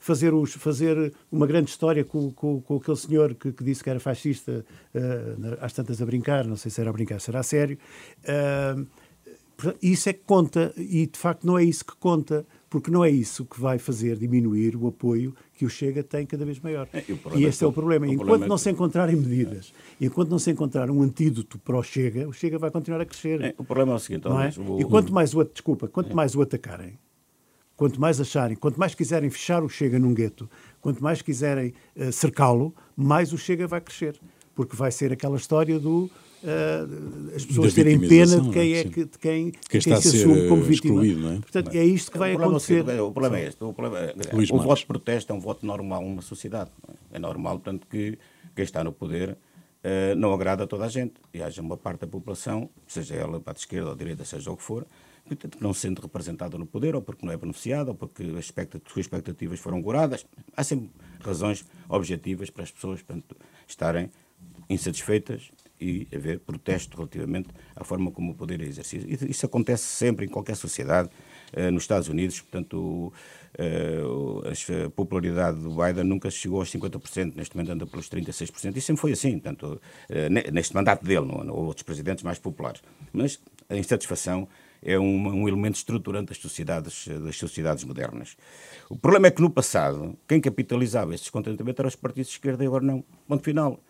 fazer, 0.00 0.32
os, 0.32 0.54
fazer 0.54 1.12
uma 1.30 1.46
grande 1.46 1.70
história 1.70 2.04
com, 2.04 2.30
com, 2.32 2.60
com 2.62 2.76
aquele 2.76 2.96
senhor 2.96 3.34
que, 3.34 3.52
que, 3.52 3.62
disse 3.62 3.84
que 3.84 3.90
era 3.90 4.00
fascista, 4.00 4.64
uh, 4.94 5.58
às 5.60 5.72
tantas 5.72 6.00
a 6.00 6.06
brincar, 6.06 6.46
não 6.46 6.56
sei 6.56 6.70
se 6.70 6.80
era 6.80 6.90
a 6.90 6.92
brincar, 6.92 7.20
se 7.20 7.30
era 7.30 7.40
a 7.40 7.42
sério. 7.42 7.78
Uh, 8.24 8.86
isso 9.82 10.08
é 10.08 10.12
que 10.12 10.22
conta, 10.24 10.72
e 10.76 11.06
de 11.06 11.18
facto 11.18 11.46
não 11.46 11.58
é 11.58 11.64
isso 11.64 11.84
que 11.84 11.96
conta 11.96 12.46
porque 12.70 12.90
não 12.90 13.04
é 13.04 13.10
isso 13.10 13.44
que 13.44 13.60
vai 13.60 13.78
fazer 13.78 14.16
diminuir 14.16 14.76
o 14.76 14.86
apoio 14.86 15.34
que 15.54 15.64
o 15.64 15.70
Chega 15.70 16.02
tem 16.02 16.26
cada 16.26 16.44
vez 16.44 16.60
maior. 16.60 16.86
É, 16.92 17.02
e, 17.34 17.44
este 17.44 17.64
é, 17.64 17.66
o 17.66 17.72
problema. 17.72 18.06
O 18.06 18.08
enquanto 18.08 18.26
problema 18.26 18.44
é... 18.44 18.48
não 18.48 18.58
se 18.58 18.70
encontrarem 18.70 19.16
medidas, 19.16 19.72
é. 20.00 20.04
enquanto 20.04 20.28
não 20.28 20.38
se 20.38 20.50
encontrar 20.50 20.90
um 20.90 21.02
antídoto 21.02 21.58
para 21.58 21.76
o 21.76 21.82
Chega, 21.82 22.28
o 22.28 22.32
Chega 22.32 22.58
vai 22.58 22.70
continuar 22.70 23.00
a 23.00 23.06
crescer. 23.06 23.40
É, 23.40 23.54
o 23.56 23.64
problema 23.64 23.92
é 23.92 23.96
o 23.96 23.98
seguinte, 23.98 24.24
não 24.28 24.40
é? 24.40 24.52
O... 24.58 24.80
E 24.80 24.84
quanto 24.84 25.12
mais 25.12 25.34
o, 25.34 25.42
desculpa, 25.42 25.88
quanto 25.88 26.14
mais 26.14 26.34
o 26.34 26.42
atacarem, 26.42 26.98
quanto 27.74 28.00
mais 28.00 28.20
acharem, 28.20 28.56
quanto 28.56 28.78
mais 28.78 28.94
quiserem 28.94 29.30
fechar 29.30 29.62
o 29.62 29.68
Chega 29.68 29.98
num 29.98 30.12
gueto, 30.12 30.48
quanto 30.80 31.02
mais 31.02 31.22
quiserem 31.22 31.72
uh, 31.96 32.12
cercá-lo, 32.12 32.74
mais 32.94 33.32
o 33.32 33.38
Chega 33.38 33.66
vai 33.66 33.80
crescer. 33.80 34.20
Porque 34.54 34.76
vai 34.76 34.90
ser 34.90 35.12
aquela 35.12 35.36
história 35.36 35.78
do 35.78 36.10
uh, 36.42 37.34
as 37.34 37.44
pessoas 37.44 37.74
terem 37.74 37.98
pena 38.00 38.40
de 38.40 38.50
quem, 38.50 38.74
é 38.74 38.84
que, 38.84 39.04
de 39.04 39.18
quem, 39.18 39.50
quem, 39.50 39.80
quem 39.80 39.80
se 39.80 39.92
assume 39.92 40.48
como 40.48 40.62
vítima. 40.62 41.02
Não 41.02 41.32
é? 41.32 41.38
Portanto, 41.40 41.74
é 41.74 41.84
isto 41.84 42.10
que 42.10 42.18
vai 42.18 42.34
o 42.34 42.38
acontecer. 42.38 42.80
o 43.00 43.12
problema 43.12 43.38
é 43.38 43.48
este. 43.48 43.62
O, 43.62 43.72
problema 43.72 43.98
é, 43.98 44.14
o 44.52 44.58
voto 44.58 44.80
de 44.80 44.86
protesto 44.86 45.32
é 45.32 45.36
um 45.36 45.40
voto 45.40 45.66
normal 45.66 46.02
numa 46.02 46.22
sociedade. 46.22 46.70
É 47.12 47.18
normal, 47.18 47.58
portanto, 47.58 47.86
que 47.86 48.18
quem 48.54 48.64
está 48.64 48.82
no 48.82 48.92
poder 48.92 49.30
uh, 49.30 50.16
não 50.16 50.32
agrada 50.32 50.64
a 50.64 50.66
toda 50.66 50.84
a 50.84 50.88
gente. 50.88 51.14
E 51.32 51.42
haja 51.42 51.60
uma 51.62 51.76
parte 51.76 52.00
da 52.00 52.06
população, 52.06 52.70
seja 52.86 53.14
ela 53.14 53.40
para 53.40 53.52
a 53.52 53.58
esquerda 53.58 53.88
ou 53.88 53.92
à 53.92 53.96
direita, 53.96 54.24
seja 54.24 54.50
o 54.50 54.56
que 54.56 54.62
for, 54.62 54.86
que 55.28 55.48
não 55.60 55.74
se 55.74 55.80
sente 55.80 56.00
representada 56.00 56.56
no 56.56 56.66
poder, 56.66 56.94
ou 56.94 57.02
porque 57.02 57.24
não 57.24 57.32
é 57.32 57.36
beneficiada, 57.36 57.90
ou 57.90 57.94
porque 57.94 58.22
as 58.38 58.52
expectativas 58.96 59.60
foram 59.60 59.82
curadas. 59.82 60.26
Há 60.56 60.64
sempre 60.64 60.90
razões 61.20 61.64
objetivas 61.88 62.50
para 62.50 62.62
as 62.62 62.70
pessoas 62.70 63.02
portanto, 63.02 63.36
estarem 63.66 64.10
insatisfeitas 64.68 65.50
e 65.80 66.06
haver 66.14 66.40
protesto 66.40 66.96
relativamente 66.96 67.48
à 67.74 67.84
forma 67.84 68.10
como 68.10 68.32
o 68.32 68.34
poder 68.34 68.60
é 68.60 68.64
exercido. 68.64 69.06
Isso 69.28 69.46
acontece 69.46 69.84
sempre 69.84 70.26
em 70.26 70.28
qualquer 70.28 70.56
sociedade. 70.56 71.08
Uh, 71.56 71.70
nos 71.70 71.84
Estados 71.84 72.08
Unidos, 72.08 72.40
portanto, 72.40 73.12
uh, 73.58 74.84
a 74.86 74.90
popularidade 74.90 75.58
do 75.60 75.70
Biden 75.70 76.04
nunca 76.04 76.30
chegou 76.30 76.60
aos 76.60 76.70
50%, 76.70 77.34
neste 77.34 77.56
momento 77.56 77.72
anda 77.72 77.86
pelos 77.86 78.08
36%, 78.08 78.76
e 78.76 78.80
sempre 78.80 79.00
foi 79.00 79.12
assim, 79.12 79.38
portanto, 79.38 79.80
neste 80.52 80.74
mandato 80.74 81.04
dele, 81.04 81.26
não 81.26 81.54
outros 81.54 81.82
presidentes 81.82 82.22
mais 82.22 82.38
populares. 82.38 82.82
Mas 83.12 83.40
a 83.68 83.76
insatisfação 83.76 84.46
é 84.82 84.98
um, 84.98 85.28
um, 85.28 85.48
elemento 85.48 85.76
estruturante 85.76 86.28
das 86.28 86.38
sociedades, 86.38 87.08
das 87.08 87.36
sociedades 87.36 87.84
modernas. 87.84 88.36
O 88.88 88.96
problema 88.96 89.26
é 89.26 89.30
que 89.30 89.40
no 89.40 89.50
passado, 89.50 90.16
quem 90.26 90.40
capitalizava 90.40 91.14
esse 91.14 91.24
descontentamento 91.24 91.80
eram 91.80 91.88
os 91.88 91.96
partidos 91.96 92.28
de 92.28 92.34
esquerda 92.34 92.62
e 92.62 92.66
agora 92.66 92.84
não. 92.84 93.04
Ponto 93.26 93.42
final. 93.42 93.80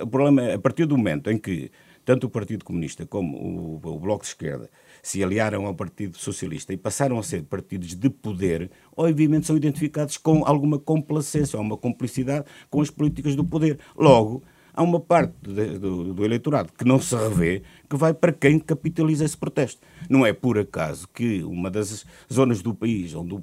O 0.00 0.06
problema 0.06 0.42
é, 0.42 0.54
a 0.54 0.58
partir 0.58 0.86
do 0.86 0.96
momento 0.96 1.30
em 1.30 1.38
que 1.38 1.70
tanto 2.04 2.26
o 2.26 2.30
Partido 2.30 2.64
Comunista 2.64 3.04
como 3.04 3.36
o, 3.36 3.74
o, 3.74 3.98
Bloco 3.98 4.22
de 4.22 4.28
Esquerda 4.28 4.70
se 5.02 5.22
aliaram 5.22 5.66
ao 5.66 5.74
Partido 5.74 6.16
Socialista 6.16 6.72
e 6.72 6.76
passaram 6.76 7.18
a 7.18 7.22
ser 7.22 7.42
partidos 7.42 7.94
de 7.94 8.08
poder, 8.08 8.70
obviamente 8.96 9.46
são 9.46 9.56
identificados 9.56 10.16
com 10.16 10.42
alguma 10.46 10.78
complacência 10.78 11.58
ou 11.58 11.62
uma 11.62 11.76
complicidade 11.76 12.46
com 12.70 12.80
as 12.80 12.88
políticas 12.88 13.36
do 13.36 13.44
poder. 13.44 13.78
Logo, 13.94 14.42
há 14.72 14.82
uma 14.82 15.00
parte 15.00 15.34
de, 15.42 15.78
do, 15.78 16.14
do, 16.14 16.24
eleitorado 16.24 16.72
que 16.72 16.84
não 16.84 17.00
se 17.00 17.14
revê, 17.14 17.62
que 17.90 17.96
vai 17.96 18.14
para 18.14 18.32
quem 18.32 18.58
capitaliza 18.58 19.24
esse 19.24 19.36
protesto. 19.36 19.82
Não 20.08 20.24
é 20.24 20.32
por 20.32 20.56
acaso 20.56 21.06
que 21.08 21.42
uma 21.42 21.70
das 21.70 22.06
zonas 22.32 22.62
do 22.62 22.72
país 22.72 23.14
onde 23.14 23.34
o, 23.34 23.42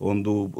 onde 0.00 0.28
o, 0.28 0.50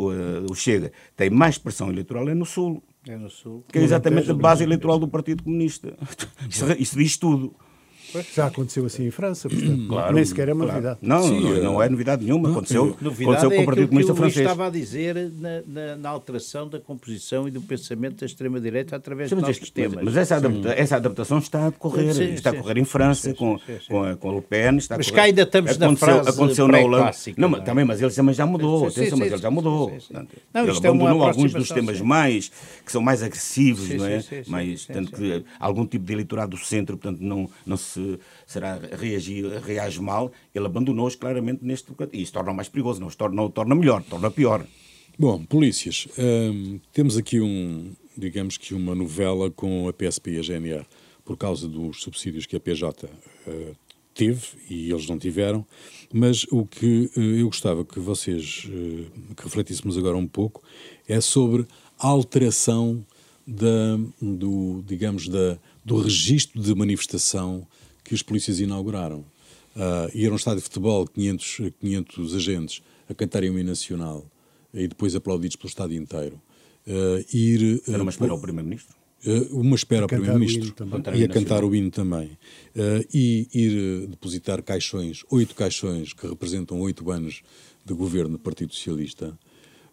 o 0.51 0.55
Chega 0.55 0.93
tem 1.17 1.31
mais 1.31 1.57
pressão 1.57 1.89
eleitoral 1.89 2.29
é 2.29 2.35
no 2.35 2.45
Sul. 2.45 2.83
É 3.09 3.17
no 3.17 3.31
Sul. 3.31 3.65
Que 3.69 3.79
é 3.79 3.83
exatamente 3.83 4.31
a 4.31 4.35
base 4.35 4.63
eleitoral 4.63 4.99
do 4.99 5.09
Partido 5.09 5.43
Comunista. 5.43 5.97
Isso, 6.49 6.65
isso 6.79 6.99
diz 6.99 7.17
tudo. 7.17 7.55
Já 8.35 8.47
aconteceu 8.47 8.87
assim 8.87 9.07
em 9.07 9.11
França, 9.11 9.49
portanto, 9.49 9.87
claro, 9.89 10.15
nem 10.15 10.25
sequer 10.25 10.49
é 10.49 10.53
uma 10.55 10.65
claro. 10.65 10.81
novidade. 10.81 10.99
Não, 11.03 11.23
Sim, 11.23 11.41
não, 11.41 11.55
é, 11.55 11.61
não, 11.61 11.83
é 11.83 11.89
novidade 11.89 12.25
nenhuma. 12.25 12.51
Aconteceu, 12.51 12.97
novidade 13.01 13.23
aconteceu 13.23 13.51
com 13.51 13.63
o 13.63 13.67
Partido 13.67 13.89
Comunista 13.89 14.15
Francês. 14.15 14.35
que 14.35 14.41
o 14.41 14.43
estava 14.43 14.67
a 14.67 14.71
dizer 14.71 15.33
na, 15.39 15.63
na, 15.67 15.97
na, 15.97 16.09
alteração 16.09 16.69
da 16.69 16.81
composição 16.81 17.47
e 17.47 17.51
do 17.51 17.61
pensamento 17.61 18.21
da 18.21 18.27
extrema-direita 18.27 18.97
através 18.97 19.29
sim, 19.29 19.37
de 19.37 19.43
novos 19.43 19.71
temas. 19.71 20.05
Mas 20.05 20.17
essa, 20.17 20.37
adapta, 20.37 20.73
essa 20.73 20.97
adaptação 20.97 21.39
está 21.39 21.67
a 21.67 21.71
decorrer. 21.71 22.15
Sim, 22.15 22.33
está 22.33 22.51
a 22.51 22.55
correr 22.55 22.79
em 22.79 22.85
França 22.85 23.35
com, 23.35 23.59
com, 23.89 24.17
com 24.17 24.35
Le 24.35 24.43
Pen. 24.43 24.77
Está 24.79 24.97
mas 24.97 25.11
cá 25.11 25.23
ainda 25.23 25.43
estamos 25.43 25.73
aconteceu, 25.73 25.91
na 25.91 25.97
frase 25.97 26.31
aconteceu 26.31 26.69
na 26.69 26.79
Holanda. 26.79 27.11
Não, 27.37 27.49
não 27.51 27.59
é? 27.59 27.61
Também, 27.61 27.85
mas 27.85 28.01
ele 28.01 28.11
também 28.11 28.35
já 28.35 28.47
mudou. 28.47 28.87
Atenção, 28.87 29.19
mas 29.19 29.33
ele 29.33 29.43
já 29.43 29.51
mudou. 29.51 29.93
Não, 30.11 30.63
ele 30.63 30.73
é 30.73 30.77
abandonou 30.77 31.23
alguns 31.25 31.53
dos 31.53 31.69
temas 31.69 32.01
mais, 32.01 32.51
que 32.85 32.91
são 32.91 33.03
mais 33.03 33.23
agressivos, 33.23 33.91
não 33.91 34.07
é? 34.07 34.25
Mais, 34.47 34.87
tanto 34.87 35.13
que 35.13 35.45
algum 35.61 35.87
tipo 35.87 36.07
de 36.07 36.13
eleitorado 36.15 36.57
do 36.57 36.57
centro, 36.57 36.97
portanto, 36.97 37.21
não 37.67 37.77
se 37.77 37.98
será 38.47 38.79
reagir, 38.79 39.47
reage 39.63 40.01
mal, 40.01 40.31
ele 40.55 40.67
abandonou-os 40.67 41.17
claramente 41.17 41.65
neste 41.65 41.93
e 42.13 42.23
isso 42.23 42.33
torna 42.33 42.53
mais 42.53 42.69
perigoso, 42.69 43.01
não, 43.01 43.09
torna, 43.09 43.37
não 43.37 43.51
torna 43.51 43.75
melhor, 43.75 44.03
torna 44.03 44.31
pior. 44.31 44.65
Bom, 45.19 45.45
polícias, 45.45 46.07
hum, 46.17 46.79
temos 46.93 47.17
aqui 47.17 47.41
um, 47.41 47.93
digamos 48.17 48.57
que 48.57 48.73
uma 48.73 48.95
novela 48.95 49.51
com 49.51 49.89
a 49.89 49.93
PSP 49.93 50.33
e 50.33 50.39
a 50.39 50.43
GNR, 50.43 50.87
por 51.25 51.37
causa 51.37 51.69
dos 51.69 52.03
subsídios 52.03 52.47
que 52.47 52.55
a 52.55 52.61
PJ 52.61 53.07
uh, 53.07 53.11
hum, 53.51 53.75
teve 54.15 54.43
e 54.71 54.91
eles 54.91 55.09
não 55.09 55.19
tiveram, 55.19 55.67
mas 56.13 56.45
o 56.51 56.65
que 56.65 57.11
uh, 57.17 57.21
eu 57.21 57.47
gostava 57.47 57.85
que 57.85 57.99
vocês, 57.99 58.67
uh, 58.67 59.35
que 59.35 59.43
refletíssemos 59.43 59.99
agora 59.99 60.17
um 60.17 60.27
pouco, 60.27 60.63
é 61.09 61.21
sobre 61.21 61.67
a 61.99 62.07
alteração 62.07 63.05
da, 63.47 63.99
do, 64.21 64.85
digamos, 64.87 65.27
da, 65.27 65.59
do 65.85 66.01
registro 66.01 66.61
de 66.61 66.75
manifestação 66.75 67.67
que 68.09 68.15
os 68.15 68.23
polícias 68.23 68.59
inauguraram. 68.59 69.19
Uh, 69.77 70.11
ir 70.15 70.29
a 70.29 70.33
um 70.33 70.37
estádio 70.37 70.61
de 70.61 70.65
futebol, 70.65 71.07
500, 71.07 71.73
500 71.79 72.35
agentes 72.35 72.83
a 73.09 73.13
cantarem 73.13 73.51
o 73.51 73.59
hino 73.59 73.69
nacional 73.69 74.27
e 74.73 74.89
depois 74.89 75.15
aplaudidos 75.15 75.57
pelo 75.57 75.69
estádio 75.69 76.01
inteiro. 76.01 76.41
Uh, 76.87 77.37
ir, 77.37 77.83
Era 77.87 78.03
uma 78.03 78.11
espera 78.11 78.33
ao 78.33 78.41
Primeiro-Ministro? 78.41 78.97
Uh, 79.27 79.61
uma 79.61 79.77
espera 79.77 80.03
ao 80.03 80.09
Primeiro-Ministro 80.09 80.75
e 81.15 81.23
a 81.23 81.29
cantar 81.29 81.63
o 81.65 81.75
hino 81.75 81.91
também. 81.91 82.31
Uh, 82.75 83.07
e 83.13 83.47
ir 83.53 84.07
depositar 84.07 84.63
caixões, 84.63 85.23
oito 85.31 85.55
caixões 85.55 86.15
que 86.15 86.27
representam 86.27 86.81
oito 86.81 87.11
anos 87.11 87.43
de 87.85 87.93
governo 87.93 88.33
do 88.33 88.39
Partido 88.39 88.75
Socialista, 88.75 89.39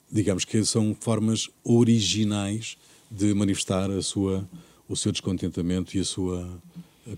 digamos 0.10 0.46
que 0.46 0.64
são 0.64 0.96
formas 0.98 1.50
originais 1.66 2.78
de 3.12 3.34
manifestar 3.34 3.92
a 3.92 4.02
sua, 4.02 4.48
o 4.88 4.96
seu 4.96 5.12
descontentamento 5.12 5.98
e 5.98 6.00
a 6.00 6.06
sua 6.06 6.50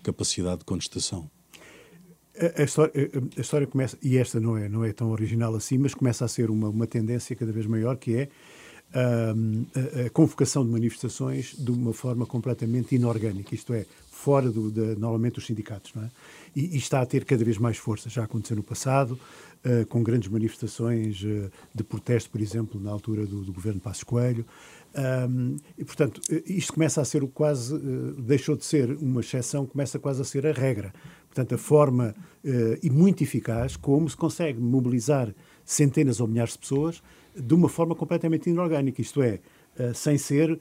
capacidade 0.03 0.59
de 0.59 0.65
contestação. 0.65 1.29
A, 2.57 2.63
história, 2.63 2.93
a, 3.35 3.41
história, 3.41 3.65
começa, 3.65 3.97
e 4.01 4.17
esta 4.17 4.39
não 4.39 4.55
é, 4.55 4.69
não 4.69 4.85
é 4.85 4.93
tão 4.93 5.09
original 5.11 5.55
assim, 5.55 5.77
mas 5.77 5.95
começa 5.95 6.23
a 6.23 6.27
ser 6.27 6.51
uma, 6.51 6.69
uma 6.69 6.85
tendência 6.85 7.35
cada 7.35 7.51
vez 7.51 7.65
maior, 7.65 7.97
que 7.97 8.15
é 8.15 8.29
a, 8.93 10.05
a, 10.05 10.09
convocação 10.11 10.63
de 10.63 10.71
manifestações 10.71 11.55
de 11.57 11.71
uma 11.71 11.93
forma 11.93 12.25
completamente 12.25 12.95
inorgânica, 12.95 13.55
isto 13.55 13.73
é, 13.73 13.85
fora 14.11 14.51
do, 14.51 14.69
de, 14.71 14.99
normalmente 14.99 15.35
dos 15.35 15.47
sindicatos. 15.47 15.93
Não 15.95 16.03
é? 16.03 16.11
e, 16.57 16.75
e, 16.75 16.77
está 16.77 17.01
a 17.01 17.05
ter 17.05 17.23
cada 17.23 17.45
vez 17.45 17.59
mais 17.59 17.77
força. 17.77 18.09
Já 18.09 18.23
aconteceu 18.23 18.57
no 18.57 18.63
passado, 18.63 19.19
uh, 19.63 19.85
com 19.85 20.01
grandes 20.01 20.27
manifestações 20.27 21.21
uh, 21.21 21.51
de 21.73 21.83
protesto, 21.83 22.31
por 22.31 22.41
exemplo, 22.41 22.81
na 22.81 22.89
altura 22.89 23.27
do, 23.27 23.43
do 23.43 23.53
governo 23.53 23.79
Passos 23.79 24.03
Coelho. 24.03 24.43
Um, 24.95 25.57
e, 25.77 25.85
portanto, 25.85 26.21
isto 26.45 26.73
começa 26.73 27.01
a 27.01 27.05
ser 27.05 27.25
quase, 27.27 27.73
uh, 27.75 28.13
deixou 28.21 28.55
de 28.55 28.65
ser 28.65 28.89
uma 28.97 29.21
exceção, 29.21 29.65
começa 29.65 29.99
quase 29.99 30.21
a 30.21 30.25
ser 30.25 30.45
a 30.47 30.51
regra. 30.51 30.93
Portanto, 31.27 31.55
a 31.55 31.57
forma, 31.57 32.15
uh, 32.43 32.77
e 32.81 32.89
muito 32.89 33.23
eficaz, 33.23 33.75
como 33.75 34.09
se 34.09 34.17
consegue 34.17 34.59
mobilizar 34.59 35.33
centenas 35.63 36.19
ou 36.19 36.27
milhares 36.27 36.53
de 36.53 36.59
pessoas 36.59 37.03
de 37.35 37.53
uma 37.53 37.69
forma 37.69 37.93
completamente 37.93 38.49
inorgânica, 38.49 38.99
isto 38.99 39.21
é, 39.21 39.39
uh, 39.79 39.93
sem 39.93 40.17
ser 40.17 40.59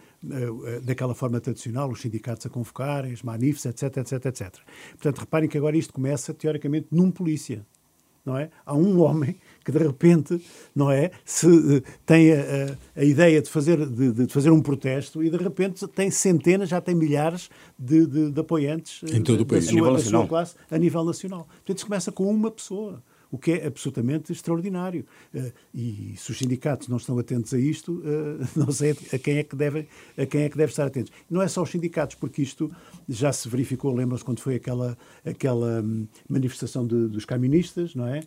daquela 0.82 1.14
forma 1.14 1.40
tradicional, 1.40 1.90
os 1.90 2.00
sindicatos 2.00 2.44
a 2.44 2.50
convocarem, 2.50 3.12
as 3.12 3.22
manifes, 3.22 3.64
etc, 3.64 3.96
etc, 3.98 4.26
etc. 4.26 4.54
Portanto, 4.90 5.18
reparem 5.20 5.48
que 5.48 5.56
agora 5.56 5.76
isto 5.76 5.92
começa, 5.92 6.34
teoricamente, 6.34 6.88
num 6.90 7.10
polícia 7.10 7.64
não 8.26 8.36
é? 8.36 8.50
Há 8.66 8.74
um 8.74 9.00
homem 9.00 9.36
que 9.64 9.72
de 9.72 9.78
repente, 9.78 10.40
não 10.74 10.90
é, 10.90 11.10
se 11.24 11.46
uh, 11.46 11.82
tem 12.04 12.32
a, 12.32 12.76
a, 12.96 13.04
ideia 13.04 13.40
de 13.40 13.48
fazer 13.48 13.84
de, 13.86 14.12
de, 14.12 14.32
fazer 14.32 14.50
um 14.50 14.60
protesto 14.60 15.22
e 15.22 15.30
de 15.30 15.36
repente 15.36 15.86
tem 15.88 16.10
centenas, 16.10 16.68
já 16.68 16.80
tem 16.80 16.94
milhares 16.94 17.48
de, 17.78 18.06
de, 18.06 18.30
de 18.30 18.40
apoiantes 18.40 19.02
em 19.12 19.22
todo 19.22 19.40
o 19.40 19.46
país, 19.46 19.66
da 19.66 19.72
sua, 19.72 19.92
da 19.92 19.98
sua 19.98 20.26
classe 20.26 20.54
a 20.70 20.78
nível 20.78 21.04
nacional. 21.04 21.46
Portanto, 21.48 21.78
isso 21.78 21.86
começa 21.86 22.12
com 22.12 22.28
uma 22.28 22.50
pessoa 22.50 23.02
o 23.30 23.38
que 23.38 23.52
é 23.52 23.66
absolutamente 23.66 24.32
extraordinário. 24.32 25.04
Uh, 25.34 25.52
e 25.74 26.14
se 26.16 26.30
os 26.30 26.38
sindicatos 26.38 26.88
não 26.88 26.96
estão 26.96 27.18
atentos 27.18 27.52
a 27.52 27.58
isto, 27.58 27.92
uh, 27.92 28.48
não 28.56 28.70
sei 28.70 28.96
a 29.12 29.18
quem, 29.18 29.38
é 29.38 29.42
que 29.42 29.56
deve, 29.56 29.86
a 30.16 30.26
quem 30.26 30.42
é 30.42 30.48
que 30.48 30.56
deve 30.56 30.70
estar 30.70 30.86
atentos. 30.86 31.12
Não 31.30 31.42
é 31.42 31.48
só 31.48 31.62
os 31.62 31.70
sindicatos, 31.70 32.16
porque 32.16 32.42
isto 32.42 32.70
já 33.08 33.32
se 33.32 33.48
verificou, 33.48 33.94
lembram-se 33.94 34.24
quando 34.24 34.40
foi 34.40 34.56
aquela, 34.56 34.96
aquela 35.24 35.82
um, 35.82 36.06
manifestação 36.28 36.86
de, 36.86 37.08
dos 37.08 37.24
caministas, 37.24 37.94
não 37.94 38.06
é? 38.06 38.20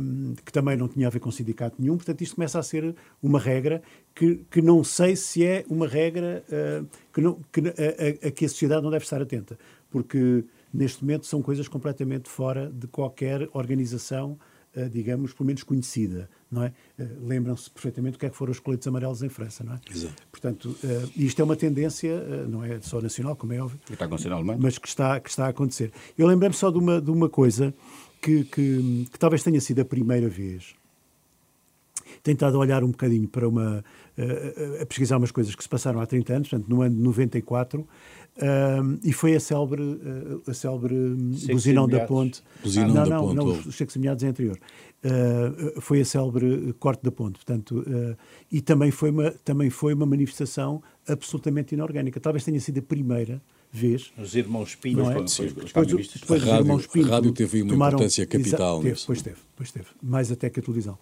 Um, 0.00 0.34
que 0.44 0.52
também 0.52 0.76
não 0.76 0.88
tinha 0.88 1.06
a 1.06 1.10
ver 1.10 1.20
com 1.20 1.30
sindicato 1.30 1.76
nenhum, 1.78 1.96
portanto 1.96 2.20
isto 2.22 2.34
começa 2.34 2.58
a 2.58 2.62
ser 2.62 2.94
uma 3.22 3.38
regra 3.38 3.82
que, 4.14 4.44
que 4.50 4.60
não 4.60 4.82
sei 4.82 5.16
se 5.16 5.44
é 5.44 5.64
uma 5.68 5.86
regra 5.86 6.44
uh, 6.48 6.86
que, 7.12 7.20
não, 7.20 7.40
que 7.52 7.60
a, 7.60 8.26
a, 8.26 8.28
a 8.28 8.30
que 8.30 8.44
a 8.44 8.48
sociedade 8.48 8.82
não 8.82 8.90
deve 8.90 9.04
estar 9.04 9.20
atenta, 9.20 9.58
porque 9.90 10.44
neste 10.72 11.02
momento 11.02 11.26
são 11.26 11.42
coisas 11.42 11.68
completamente 11.68 12.28
fora 12.28 12.70
de 12.70 12.86
qualquer 12.86 13.48
organização, 13.52 14.38
uh, 14.76 14.88
digamos, 14.88 15.32
pelo 15.32 15.46
menos 15.46 15.62
conhecida, 15.62 16.28
não 16.50 16.64
é? 16.64 16.72
Uh, 16.98 17.26
Lembram-se 17.26 17.70
perfeitamente 17.70 18.16
o 18.16 18.20
que 18.20 18.26
é 18.26 18.30
que 18.30 18.36
foram 18.36 18.52
os 18.52 18.60
coletes 18.60 18.86
amarelos 18.86 19.22
em 19.22 19.28
França, 19.28 19.64
não 19.64 19.74
é? 19.74 19.80
Exato. 19.90 20.14
Portanto, 20.30 20.76
uh, 20.84 21.10
isto 21.16 21.40
é 21.40 21.44
uma 21.44 21.56
tendência, 21.56 22.46
não 22.46 22.64
é 22.64 22.80
só 22.80 23.00
nacional, 23.00 23.36
como 23.36 23.52
é 23.52 23.60
óbvio, 23.60 23.78
que 23.86 23.92
está 23.92 24.04
acontecendo 24.04 24.44
mas 24.58 24.78
que 24.78 24.88
está, 24.88 25.20
que 25.20 25.30
está 25.30 25.46
a 25.46 25.48
acontecer. 25.48 25.92
Eu 26.16 26.26
lembrei-me 26.26 26.54
só 26.54 26.70
de 26.70 26.78
uma, 26.78 27.00
de 27.00 27.10
uma 27.10 27.28
coisa 27.28 27.74
que, 28.20 28.44
que, 28.44 29.08
que 29.10 29.18
talvez 29.18 29.42
tenha 29.42 29.60
sido 29.60 29.80
a 29.80 29.84
primeira 29.84 30.28
vez 30.28 30.74
tentado 32.22 32.58
olhar 32.58 32.82
um 32.84 32.90
bocadinho 32.90 33.28
para 33.28 33.48
uma. 33.48 33.84
Uh, 34.18 34.82
a 34.82 34.86
pesquisar 34.86 35.16
umas 35.16 35.30
coisas 35.30 35.54
que 35.54 35.62
se 35.62 35.68
passaram 35.68 36.00
há 36.00 36.06
30 36.06 36.32
anos, 36.34 36.48
portanto, 36.48 36.68
no 36.68 36.82
ano 36.82 36.96
de 36.96 37.00
94, 37.02 37.80
uh, 37.82 37.86
e 39.04 39.12
foi 39.12 39.36
a 39.36 39.40
célebre, 39.40 39.80
uh, 39.80 40.42
a 40.44 40.52
célebre 40.52 40.94
buzinão 41.52 41.86
da 41.86 42.00
ponte. 42.00 42.42
Buzinão 42.60 42.88
não, 42.88 42.94
da 43.04 43.08
não, 43.10 43.20
ponte. 43.22 43.36
não, 43.36 43.46
os 43.68 43.74
cheques 43.76 43.92
semeados 43.92 44.24
é 44.24 44.26
anterior. 44.26 44.58
foi 45.80 46.00
a 46.00 46.04
célebre 46.04 46.74
corte 46.80 47.02
da 47.04 47.12
ponte, 47.12 47.34
portanto, 47.36 47.84
e 48.50 48.60
também 48.60 48.90
foi, 48.90 49.10
uma, 49.10 49.30
também 49.44 49.70
foi 49.70 49.94
uma 49.94 50.04
manifestação 50.06 50.82
absolutamente 51.06 51.74
inorgânica. 51.76 52.18
Talvez 52.18 52.44
tenha 52.44 52.58
sido 52.60 52.78
a 52.78 52.82
primeira 52.82 53.40
vez. 53.70 54.10
Os 54.18 54.34
irmãos 54.34 54.74
Pinto. 54.74 54.98
Não 54.98 55.10
é? 55.10 55.14
Depois, 55.14 55.36
depois, 55.36 55.66
Depois, 55.72 56.08
depois 56.08 56.42
A 56.42 56.44
os 56.44 56.50
rádio- 56.50 56.64
irmãos 56.64 56.86
Pinto 56.88 57.06
a 57.06 57.10
rádio 57.10 57.32
teve 57.32 57.62
uma 57.62 57.70
tomaram- 57.72 57.96
importância 57.98 58.26
capital 58.26 58.78
teve, 58.78 58.90
nisso. 58.90 59.06
Pois 59.06 59.22
teve, 59.22 59.36
pois 59.56 59.70
teve. 59.70 59.86
Mais 60.02 60.32
até 60.32 60.50
que 60.50 60.58
a 60.58 60.62
televisão. 60.62 60.98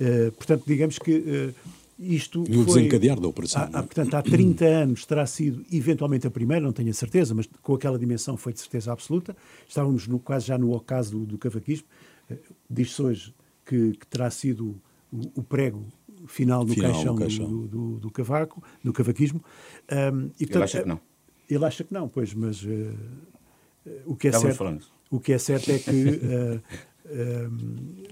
Eh, 0.00 0.30
portanto, 0.32 0.64
digamos 0.66 0.98
que 0.98 1.12
eh, 1.26 1.54
isto 1.98 2.40
No 2.48 2.64
foi... 2.64 2.82
desencadear 2.82 3.18
da 3.20 3.26
operação, 3.28 3.62
Há, 3.62 3.64
há, 3.66 3.80
é? 3.80 3.82
portanto, 3.82 4.14
há 4.14 4.22
30 4.22 4.64
anos 4.66 5.04
terá 5.04 5.26
sido 5.26 5.64
eventualmente 5.72 6.26
a 6.26 6.30
primeira, 6.30 6.64
não 6.64 6.72
tenho 6.72 6.90
a 6.90 6.94
certeza, 6.94 7.34
mas 7.34 7.48
com 7.62 7.74
aquela 7.74 7.98
dimensão 7.98 8.36
foi 8.36 8.52
de 8.52 8.60
certeza 8.60 8.92
absoluta. 8.92 9.36
Estávamos 9.68 10.06
no, 10.06 10.18
quase 10.18 10.46
já 10.46 10.56
no 10.56 10.72
ocaso 10.74 11.18
do, 11.18 11.26
do 11.26 11.38
cavaquismo. 11.38 11.86
Eh, 12.30 12.36
Diz-se 12.70 13.02
hoje 13.02 13.34
que, 13.66 13.92
que 13.92 14.06
terá 14.06 14.30
sido 14.30 14.80
o, 15.12 15.40
o 15.40 15.42
prego 15.42 15.84
final 16.26 16.64
no 16.64 16.72
Final 16.74 16.92
caixão, 16.92 17.14
do- 17.14 17.20
caixão. 17.20 17.46
Do, 17.48 17.66
do, 17.66 17.98
do 18.00 18.10
cavaco, 18.10 18.62
do 18.84 18.92
cavaquismo. 18.92 19.42
Ahm, 19.90 20.28
e, 20.40 20.44
Ele 20.44 20.62
acha 20.62 20.82
que 20.82 20.88
não. 20.88 21.00
Ele 21.48 21.64
acha 21.64 21.84
que 21.84 21.92
não, 21.94 22.08
pois, 22.08 22.34
mas 22.34 22.64
eh, 22.66 22.92
eh, 23.86 24.02
o 24.04 24.14
que 24.14 24.28
é 24.28 24.32
certo, 24.32 24.80
o 25.10 25.18
que 25.18 25.32
é 25.32 25.38
certo 25.38 25.70
é 25.70 25.78
que 25.78 25.90
eh, 26.22 26.60
eh, 27.10 27.48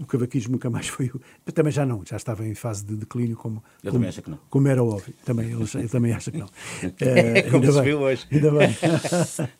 o 0.00 0.06
cavaquismo 0.06 0.52
nunca 0.52 0.70
mais 0.70 0.88
foi. 0.88 1.10
Também 1.54 1.72
já 1.72 1.84
não, 1.84 2.02
já 2.04 2.16
estava 2.16 2.46
em 2.46 2.54
fase 2.54 2.84
de 2.84 2.96
declínio, 2.96 3.36
como, 3.36 3.62
Eu 3.82 3.92
como, 3.92 4.06
como 4.48 4.68
era 4.68 4.82
óbvio. 4.82 5.14
Também, 5.24 5.50
ele, 5.50 5.64
ele 5.74 5.88
também 5.88 6.12
acha 6.12 6.30
que 6.30 6.38
não. 6.38 6.48
Eh, 7.00 7.42
como 7.42 7.56
ainda 7.56 7.72
se 7.72 7.78
bem, 7.78 7.84
viu 7.84 8.00
hoje. 8.00 8.26
Ainda 8.30 8.50
bem. 8.50 8.76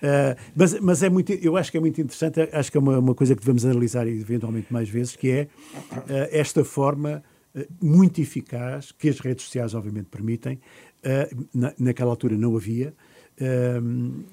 Eh, 0.00 0.36
mas, 0.54 0.78
mas 0.80 1.02
é 1.02 1.10
muito, 1.10 1.32
eu 1.32 1.56
acho 1.56 1.70
que 1.70 1.76
é 1.76 1.80
muito 1.80 2.00
interessante, 2.00 2.40
acho 2.52 2.70
que 2.70 2.76
é 2.76 2.80
uma, 2.80 2.98
uma 2.98 3.14
coisa 3.14 3.34
que 3.34 3.40
devemos 3.40 3.64
analisar 3.64 4.06
eventualmente 4.06 4.72
mais 4.72 4.88
vezes, 4.88 5.16
que 5.16 5.28
é 5.30 5.48
eh, 6.08 6.28
esta 6.32 6.64
forma 6.64 7.22
muito 7.80 8.20
eficaz 8.20 8.92
que 8.92 9.08
as 9.08 9.18
redes 9.18 9.44
sociais 9.44 9.74
obviamente 9.74 10.06
permitem. 10.06 10.60
Na, 11.52 11.72
naquela 11.78 12.10
altura 12.10 12.36
não 12.36 12.56
havia. 12.56 12.94
Eh, 13.40 13.80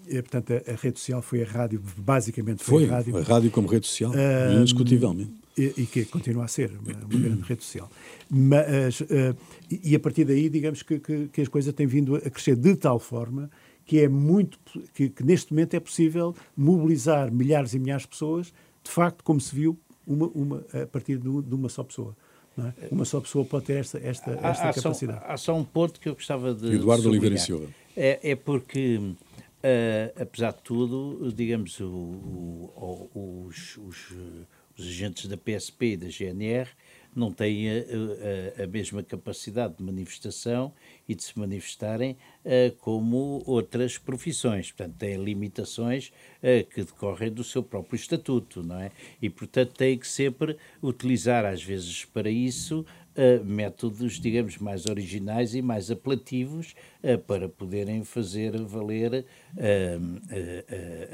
e, 0.07 0.21
portanto, 0.21 0.51
a, 0.53 0.71
a 0.71 0.75
rede 0.75 0.99
social 0.99 1.21
foi 1.21 1.43
a 1.43 1.45
rádio, 1.45 1.81
basicamente 1.97 2.63
foi, 2.63 2.85
Foi, 2.85 2.93
a 2.93 2.97
rádio. 2.97 3.17
a 3.17 3.21
rádio 3.21 3.51
como 3.51 3.67
rede 3.67 3.85
social, 3.87 4.11
Ah, 4.15 4.53
indiscutivelmente. 4.55 5.33
E, 5.57 5.73
e 5.77 5.85
que 5.85 6.03
continua 6.05 6.43
a 6.45 6.47
ser 6.49 6.71
uma, 6.71 6.91
uma 7.05 7.19
grande 7.19 7.41
rede 7.43 7.63
social. 7.63 7.89
Mas, 8.29 9.01
eh, 9.09 9.33
e, 9.71 9.91
e 9.91 9.95
a 9.95 9.99
partir 9.99 10.25
daí, 10.25 10.49
digamos 10.49 10.81
que, 10.83 10.99
que, 10.99 11.27
que 11.27 11.41
as 11.41 11.47
coisas 11.47 11.73
têm 11.73 11.87
vindo 11.87 12.15
a 12.15 12.29
crescer 12.29 12.55
de 12.55 12.75
tal 12.75 12.99
forma 12.99 13.49
que 13.85 13.99
é 13.99 14.09
muito 14.09 14.57
que, 14.95 15.09
que 15.09 15.23
neste 15.23 15.53
momento 15.53 15.75
é 15.75 15.79
possível 15.79 16.35
mobilizar 16.57 17.31
milhares 17.31 17.73
e 17.75 17.79
milhares 17.79 18.01
de 18.01 18.09
pessoas, 18.09 18.47
de 18.83 18.89
facto, 18.91 19.23
como 19.23 19.39
se 19.39 19.55
viu, 19.55 19.77
uma, 20.07 20.27
uma, 20.29 20.65
a 20.73 20.87
partir 20.87 21.17
de, 21.17 21.29
de 21.43 21.55
uma 21.55 21.69
só 21.69 21.83
pessoa. 21.83 22.15
Não 22.55 22.67
é? 22.67 22.73
Uma 22.91 23.05
só 23.05 23.19
pessoa 23.21 23.43
pode 23.45 23.65
ter 23.65 23.77
esta, 23.77 23.97
esta, 23.99 24.31
esta 24.31 24.47
Há, 24.47 24.69
há 24.69 24.73
só, 24.73 24.81
capacidade. 24.81 25.21
há 25.25 25.37
só 25.37 25.55
um 25.55 25.63
ponto 25.63 25.99
que 25.99 26.07
eu 26.09 26.13
gostava 26.15 26.53
de. 26.53 26.73
Eduardo 26.75 27.09
Oliveira 27.09 27.35
e. 27.35 27.39
Silva. 27.39 27.67
É, 27.95 28.31
é 28.31 28.35
porque, 28.35 28.99
eh, 29.63 30.13
apesar 30.19 30.51
de 30.53 30.61
tudo, 30.63 31.31
digamos, 31.33 31.79
o- 31.79 31.85
o- 31.85 33.09
o- 33.13 33.45
os, 33.47 33.77
os, 33.77 34.11
os 34.77 34.85
agentes 34.87 35.27
da 35.27 35.37
PSP 35.37 35.93
e 35.93 35.97
da 35.97 36.07
GNR 36.09 36.69
não 37.15 37.32
têm 37.32 37.69
a, 37.69 37.73
a- 38.60 38.63
a 38.63 38.67
mesma 38.67 39.01
capacidade 39.04 39.75
de 39.78 39.84
manifestação 39.84 40.73
e 41.08 41.15
de 41.15 41.23
se 41.23 41.38
manifestarem 41.38 42.17
eh, 42.43 42.71
como 42.80 43.41
outras 43.45 43.97
profissões. 43.97 44.71
Portanto, 44.71 44.95
têm 44.97 45.23
limitações 45.23 46.12
eh, 46.41 46.63
que 46.63 46.84
decorrem 46.84 47.32
do 47.32 47.43
seu 47.43 47.62
próprio 47.63 47.95
estatuto, 47.95 48.63
não 48.63 48.80
é? 48.80 48.91
E, 49.21 49.30
portanto, 49.30 49.73
têm 49.73 49.97
que 49.97 50.08
sempre 50.08 50.58
utilizar, 50.82 51.45
às 51.45 51.63
vezes, 51.63 52.06
para 52.06 52.30
isso, 52.30 52.86
eh, 53.17 53.39
métodos, 53.45 54.19
digamos, 54.19 54.58
mais 54.58 54.86
originais 54.86 55.56
e 55.56 55.62
mais 55.62 55.89
apelativos 55.89 56.75
eh, 57.01 57.15
para 57.15 57.47
poderem 57.47 58.04
fazer 58.04 58.62
valer 58.62 59.25
eh, 59.56 59.97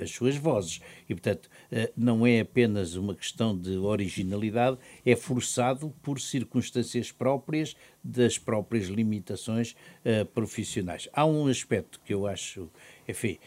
as 0.01 0.09
suas 0.09 0.35
vozes. 0.35 0.81
E, 1.07 1.13
portanto, 1.13 1.47
não 1.95 2.25
é 2.25 2.39
apenas 2.39 2.95
uma 2.95 3.13
questão 3.13 3.55
de 3.55 3.77
originalidade, 3.77 4.79
é 5.05 5.15
forçado 5.15 5.93
por 6.01 6.19
circunstâncias 6.19 7.11
próprias 7.11 7.75
das 8.03 8.39
próprias 8.39 8.87
limitações 8.87 9.75
profissionais. 10.33 11.07
Há 11.13 11.23
um 11.25 11.45
aspecto 11.45 12.01
que 12.03 12.13
eu 12.13 12.25
acho, 12.25 12.67
enfim, 13.07 13.37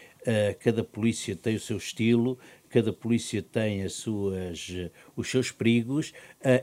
cada 0.60 0.84
polícia 0.84 1.34
tem 1.34 1.56
o 1.56 1.60
seu 1.60 1.76
estilo, 1.76 2.38
cada 2.68 2.92
polícia 2.92 3.42
tem 3.42 3.82
as 3.82 3.94
suas, 3.94 4.70
os 5.16 5.28
seus 5.28 5.50
perigos. 5.50 6.12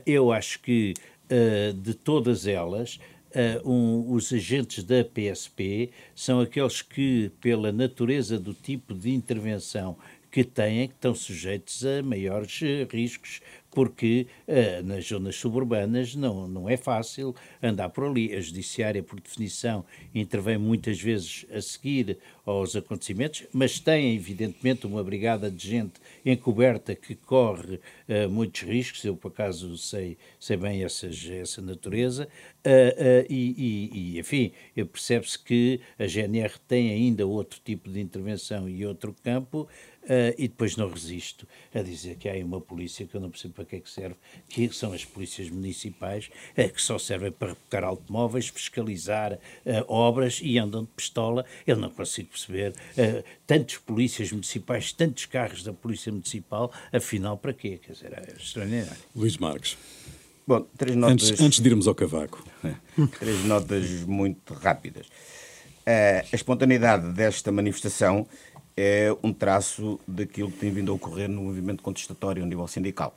Eu 0.06 0.32
acho 0.32 0.60
que 0.60 0.94
eh, 1.34 1.72
de 1.74 1.94
todas 1.94 2.46
elas, 2.46 3.00
eh, 3.34 3.58
um, 3.64 4.12
os 4.12 4.30
agentes 4.34 4.84
da 4.84 5.02
PSP 5.02 5.90
são 6.14 6.40
aqueles 6.40 6.82
que, 6.82 7.30
pela 7.40 7.72
natureza 7.72 8.38
do 8.38 8.52
tipo 8.52 8.92
de 8.92 9.14
intervenção 9.14 9.96
que 10.32 10.42
têm, 10.42 10.88
que 10.88 10.94
estão 10.94 11.14
sujeitos 11.14 11.84
a 11.84 12.02
maiores 12.02 12.60
eh, 12.62 12.88
riscos, 12.90 13.40
porque 13.70 14.26
eh, 14.46 14.82
nas 14.82 15.06
zonas 15.06 15.36
suburbanas 15.36 16.14
não, 16.14 16.48
não 16.48 16.68
é 16.68 16.76
fácil 16.76 17.34
andar 17.62 17.88
por 17.90 18.04
ali. 18.04 18.34
A 18.34 18.40
judiciária, 18.40 19.02
por 19.02 19.20
definição, 19.20 19.84
intervém 20.14 20.58
muitas 20.58 21.00
vezes 21.00 21.46
a 21.54 21.60
seguir 21.60 22.18
aos 22.44 22.74
acontecimentos, 22.74 23.44
mas 23.52 23.78
tem, 23.78 24.14
evidentemente, 24.14 24.86
uma 24.86 25.02
brigada 25.04 25.50
de 25.50 25.68
gente 25.68 25.94
encoberta 26.24 26.94
que 26.94 27.14
corre 27.14 27.78
eh, 28.08 28.26
muitos 28.26 28.62
riscos. 28.62 29.04
Eu, 29.04 29.16
por 29.16 29.28
acaso, 29.28 29.76
sei, 29.78 30.16
sei 30.40 30.56
bem 30.56 30.82
essas, 30.82 31.24
essa 31.30 31.62
natureza. 31.62 32.28
eh, 32.64 33.26
e, 33.28 33.54
e, 33.92 34.16
e, 34.16 34.18
enfim, 34.18 34.52
percebe-se 34.92 35.38
que 35.38 35.80
a 35.98 36.06
GNR 36.06 36.58
tem 36.68 36.90
ainda 36.90 37.26
outro 37.26 37.60
tipo 37.64 37.90
de 37.90 38.00
intervenção 38.00 38.68
e 38.68 38.84
outro 38.86 39.14
campo, 39.22 39.68
eh, 40.08 40.34
e 40.36 40.48
depois 40.48 40.76
não 40.76 40.88
resisto 40.90 41.46
a 41.72 41.80
dizer 41.80 42.16
que 42.16 42.28
há 42.28 42.32
aí 42.32 42.42
uma 42.42 42.60
polícia 42.60 43.06
que 43.06 43.14
eu 43.14 43.20
não 43.20 43.30
percebo 43.30 43.54
para 43.54 43.64
que 43.64 43.76
é 43.76 43.80
que 43.80 43.88
serve, 43.88 44.16
que 44.48 44.68
são 44.72 44.92
as 44.92 45.04
polícias 45.04 45.48
municipais, 45.48 46.28
eh, 46.56 46.68
que 46.68 46.82
só 46.82 46.98
servem 46.98 47.30
para 47.30 47.48
rebocar 47.48 47.84
automóveis, 47.84 48.48
fiscalizar 48.48 49.38
eh, 49.64 49.84
obras 49.86 50.40
e 50.42 50.58
andam 50.58 50.82
de 50.82 50.90
pistola. 50.90 51.44
Eu 51.66 51.76
não 51.76 51.88
consigo 51.88 52.30
perceber 52.30 52.74
tantos 53.46 53.78
polícias 53.78 54.32
municipais, 54.32 54.92
tantos 54.92 55.26
carros 55.26 55.62
da 55.62 55.72
polícia 55.72 56.10
municipal, 56.10 56.72
afinal 56.92 57.36
para 57.36 57.52
quê? 57.52 57.78
Quer 57.80 57.92
dizer, 57.92 58.12
é 58.12 58.32
extraordinário. 58.36 59.02
Luís 59.14 59.36
Marques, 59.36 59.76
Bom, 60.46 60.66
três 60.76 60.96
notas, 60.96 61.30
antes, 61.30 61.40
antes 61.40 61.60
de 61.60 61.68
irmos 61.68 61.86
ao 61.86 61.94
cavaco, 61.94 62.44
três 63.20 63.44
notas 63.44 63.88
muito 64.04 64.52
rápidas. 64.54 65.06
A 65.86 66.34
espontaneidade 66.34 67.12
desta 67.12 67.50
manifestação 67.50 68.26
é 68.76 69.14
um 69.22 69.32
traço 69.32 69.98
daquilo 70.06 70.50
que 70.50 70.58
tem 70.58 70.70
vindo 70.70 70.92
a 70.92 70.94
ocorrer 70.94 71.28
no 71.28 71.42
movimento 71.42 71.82
contestatório 71.82 72.42
a 72.42 72.46
nível 72.46 72.66
sindical, 72.66 73.16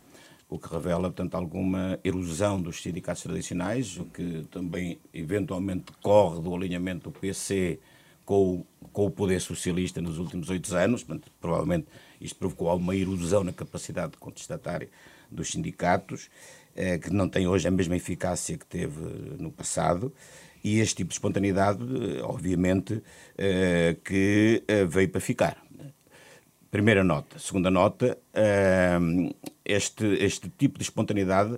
o 0.49 0.59
que 0.59 0.71
revela, 0.71 1.03
portanto, 1.03 1.35
alguma 1.35 1.99
erosão 2.03 2.61
dos 2.61 2.81
sindicatos 2.81 3.23
tradicionais, 3.23 3.97
o 3.97 4.05
que 4.05 4.45
também 4.51 4.99
eventualmente 5.13 5.85
decorre 5.91 6.41
do 6.41 6.53
alinhamento 6.53 7.09
do 7.09 7.19
PC 7.19 7.79
com, 8.25 8.65
com 8.91 9.05
o 9.05 9.11
poder 9.11 9.39
socialista 9.39 10.01
nos 10.01 10.17
últimos 10.17 10.49
oito 10.49 10.75
anos. 10.75 11.03
Portanto, 11.03 11.31
provavelmente 11.39 11.87
isto 12.19 12.37
provocou 12.37 12.69
alguma 12.69 12.95
erosão 12.95 13.43
na 13.43 13.53
capacidade 13.53 14.17
contestatária 14.17 14.89
dos 15.31 15.51
sindicatos, 15.51 16.29
eh, 16.75 16.97
que 16.97 17.09
não 17.11 17.29
tem 17.29 17.47
hoje 17.47 17.67
a 17.67 17.71
mesma 17.71 17.95
eficácia 17.95 18.57
que 18.57 18.65
teve 18.65 19.01
no 19.39 19.51
passado. 19.51 20.13
E 20.65 20.79
este 20.79 20.95
tipo 20.95 21.09
de 21.09 21.13
espontaneidade, 21.13 21.83
eh, 21.83 22.21
obviamente, 22.23 23.03
eh, 23.37 23.97
que 24.03 24.63
eh, 24.67 24.85
veio 24.85 25.09
para 25.11 25.21
ficar. 25.21 25.57
Primeira 26.71 27.03
nota. 27.03 27.37
Segunda 27.37 27.69
nota, 27.69 28.17
este, 29.63 30.05
este 30.25 30.49
tipo 30.49 30.79
de 30.79 30.83
espontaneidade, 30.83 31.57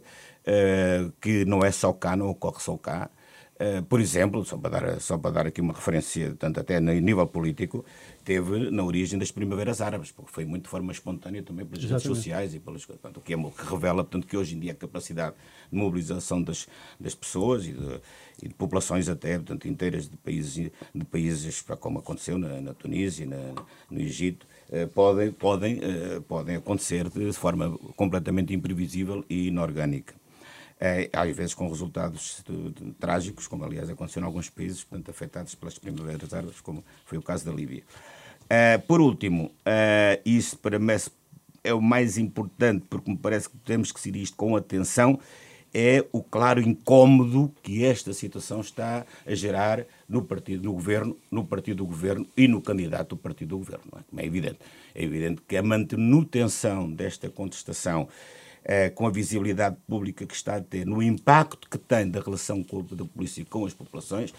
que 1.19 1.43
não 1.45 1.63
é 1.63 1.71
só 1.71 1.91
cá, 1.93 2.15
não 2.15 2.27
ocorre 2.29 2.59
só 2.59 2.77
cá, 2.77 3.09
por 3.89 3.99
exemplo, 3.99 4.45
só 4.45 4.57
para, 4.57 4.79
dar, 4.79 5.01
só 5.01 5.17
para 5.17 5.31
dar 5.31 5.47
aqui 5.47 5.59
uma 5.59 5.73
referência, 5.73 6.35
tanto 6.37 6.59
até 6.59 6.79
no 6.79 6.93
nível 6.93 7.25
político, 7.25 7.83
teve 8.27 8.69
na 8.71 8.83
origem 8.83 9.17
das 9.17 9.31
primaveras 9.31 9.79
árabes, 9.79 10.11
porque 10.11 10.33
foi 10.33 10.43
muito 10.43 10.63
de 10.63 10.69
forma 10.69 10.91
espontânea 10.91 11.41
também 11.41 11.65
pelas 11.65 11.81
Exatamente. 11.81 12.07
redes 12.07 12.17
sociais 12.17 12.53
e 12.53 12.59
pelas 12.59 12.85
portanto, 12.85 13.17
o 13.17 13.21
que, 13.21 13.33
é, 13.33 13.37
que 13.37 13.65
revela 13.65 14.03
portanto, 14.03 14.27
que 14.27 14.35
hoje 14.35 14.53
em 14.53 14.59
dia 14.59 14.73
a 14.73 14.75
capacidade 14.75 15.33
de 15.71 15.77
mobilização 15.77 16.43
das, 16.43 16.67
das 16.99 17.15
pessoas 17.15 17.65
e 17.65 17.71
de, 17.71 18.01
e 18.43 18.49
de 18.49 18.53
populações 18.53 19.07
até 19.07 19.37
portanto, 19.37 19.65
inteiras 19.69 20.09
de 20.09 20.17
países, 20.17 20.69
de 20.93 21.05
países 21.05 21.61
como 21.79 21.99
aconteceu 21.99 22.37
na, 22.37 22.59
na 22.59 22.73
Tunísia, 22.73 23.25
na, 23.25 23.63
no 23.89 24.01
Egito, 24.01 24.45
uh, 24.71 24.89
podem, 24.89 25.31
podem, 25.31 25.77
uh, 25.77 26.21
podem 26.23 26.57
acontecer 26.57 27.07
de 27.07 27.31
forma 27.31 27.77
completamente 27.95 28.53
imprevisível 28.53 29.23
e 29.29 29.47
inorgânica 29.47 30.13
é, 30.79 31.09
às 31.11 31.35
vezes 31.35 31.53
com 31.53 31.67
resultados 31.67 32.43
de, 32.45 32.71
de, 32.71 32.91
trágicos, 32.93 33.47
como 33.47 33.63
aliás 33.63 33.89
aconteceu 33.89 34.21
em 34.21 34.25
alguns 34.25 34.49
países, 34.49 34.83
portanto, 34.83 35.09
afetados 35.09 35.55
pelas 35.55 35.79
primaveras 35.79 36.33
árabes, 36.33 36.61
como 36.61 36.83
foi 37.05 37.17
o 37.17 37.21
caso 37.21 37.45
da 37.45 37.51
Líbia. 37.51 37.83
Uh, 38.47 38.79
por 38.87 39.01
último, 39.01 39.45
uh, 39.45 40.21
isso 40.25 40.57
para 40.57 40.79
mim 40.79 40.93
é 41.63 41.73
o 41.73 41.81
mais 41.81 42.17
importante, 42.17 42.85
porque 42.89 43.11
me 43.11 43.17
parece 43.17 43.49
que 43.49 43.57
temos 43.57 43.91
que 43.91 43.99
seguir 43.99 44.21
isto 44.21 44.37
com 44.37 44.55
atenção, 44.55 45.19
é 45.73 46.05
o 46.13 46.23
claro 46.23 46.61
incómodo 46.61 47.53
que 47.61 47.83
esta 47.83 48.13
situação 48.13 48.61
está 48.61 49.05
a 49.25 49.35
gerar 49.35 49.85
no 50.07 50.23
partido 50.23 50.63
do 50.63 50.71
governo, 50.71 51.17
no 51.29 51.45
partido 51.45 51.77
do 51.77 51.85
governo 51.85 52.25
e 52.37 52.47
no 52.47 52.61
candidato 52.61 53.09
do 53.09 53.17
partido 53.17 53.49
do 53.49 53.57
governo, 53.57 53.85
é? 54.17 54.23
é 54.23 54.25
evidente. 54.25 54.59
É 54.95 55.03
evidente 55.03 55.41
que 55.45 55.57
a 55.57 55.61
manutenção 55.61 56.89
desta 56.89 57.29
contestação 57.29 58.07
eh, 58.69 58.89
com 58.89 59.07
a 59.07 59.09
visibilidade 59.09 59.77
pública 59.87 60.25
que 60.25 60.35
está 60.35 60.57
a 60.57 60.61
ter, 60.61 60.85
no 60.85 61.01
impacto 61.01 61.69
que 61.69 61.77
tem 61.77 62.09
da 62.09 62.19
relação 62.19 62.65
da 62.91 63.05
polícia 63.05 63.45
com 63.49 63.65
as 63.65 63.73
populações, 63.73 64.33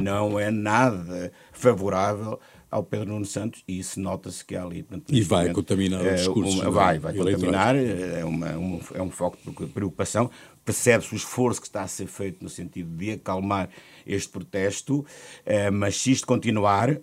não 0.00 0.40
é 0.40 0.50
nada 0.50 1.30
favorável 1.52 2.40
ao 2.74 2.82
Pedro 2.82 3.10
Nuno 3.10 3.24
Santos 3.24 3.62
e 3.68 3.78
isso 3.78 4.00
nota-se 4.00 4.44
que 4.44 4.56
há 4.56 4.64
ali... 4.64 4.82
Portanto, 4.82 5.14
e 5.14 5.20
vai 5.20 5.52
contaminar 5.52 6.04
o 6.04 6.14
discurso. 6.16 6.60
Uma, 6.60 6.70
vai, 6.72 6.98
vai 6.98 7.14
contaminar, 7.14 7.76
é, 7.76 8.24
uma, 8.24 8.50
um, 8.58 8.80
é 8.94 9.00
um 9.00 9.10
foco 9.12 9.38
de 9.46 9.66
preocupação. 9.68 10.28
Percebe-se 10.64 11.14
o 11.14 11.16
esforço 11.16 11.60
que 11.60 11.68
está 11.68 11.82
a 11.82 11.86
ser 11.86 12.08
feito 12.08 12.42
no 12.42 12.50
sentido 12.50 12.90
de 12.96 13.12
acalmar 13.12 13.70
este 14.04 14.28
protesto, 14.28 15.06
eh, 15.46 15.70
mas 15.70 15.96
se 15.96 16.10
isto 16.10 16.26
continuar 16.26 16.98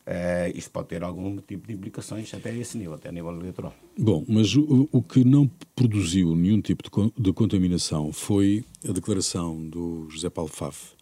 Uh, 0.00 0.50
isto 0.56 0.70
pode 0.70 0.88
ter 0.88 1.04
algum 1.04 1.36
tipo 1.36 1.68
de 1.68 1.74
implicações 1.74 2.32
até 2.34 2.52
esse 2.56 2.76
nível, 2.76 2.94
até 2.94 3.10
a 3.10 3.12
nível 3.12 3.32
eleitoral. 3.38 3.72
Bom, 3.96 4.24
mas 4.26 4.56
o, 4.56 4.88
o 4.90 5.02
que 5.02 5.22
não 5.22 5.48
produziu 5.76 6.34
nenhum 6.34 6.60
tipo 6.60 6.82
de, 6.82 7.22
de, 7.22 7.32
contaminação 7.32 8.12
foi 8.12 8.64
a 8.88 8.92
declaração 8.92 9.68
do 9.68 10.08
José 10.10 10.28
Paulo 10.28 10.50
Faf 10.50 10.94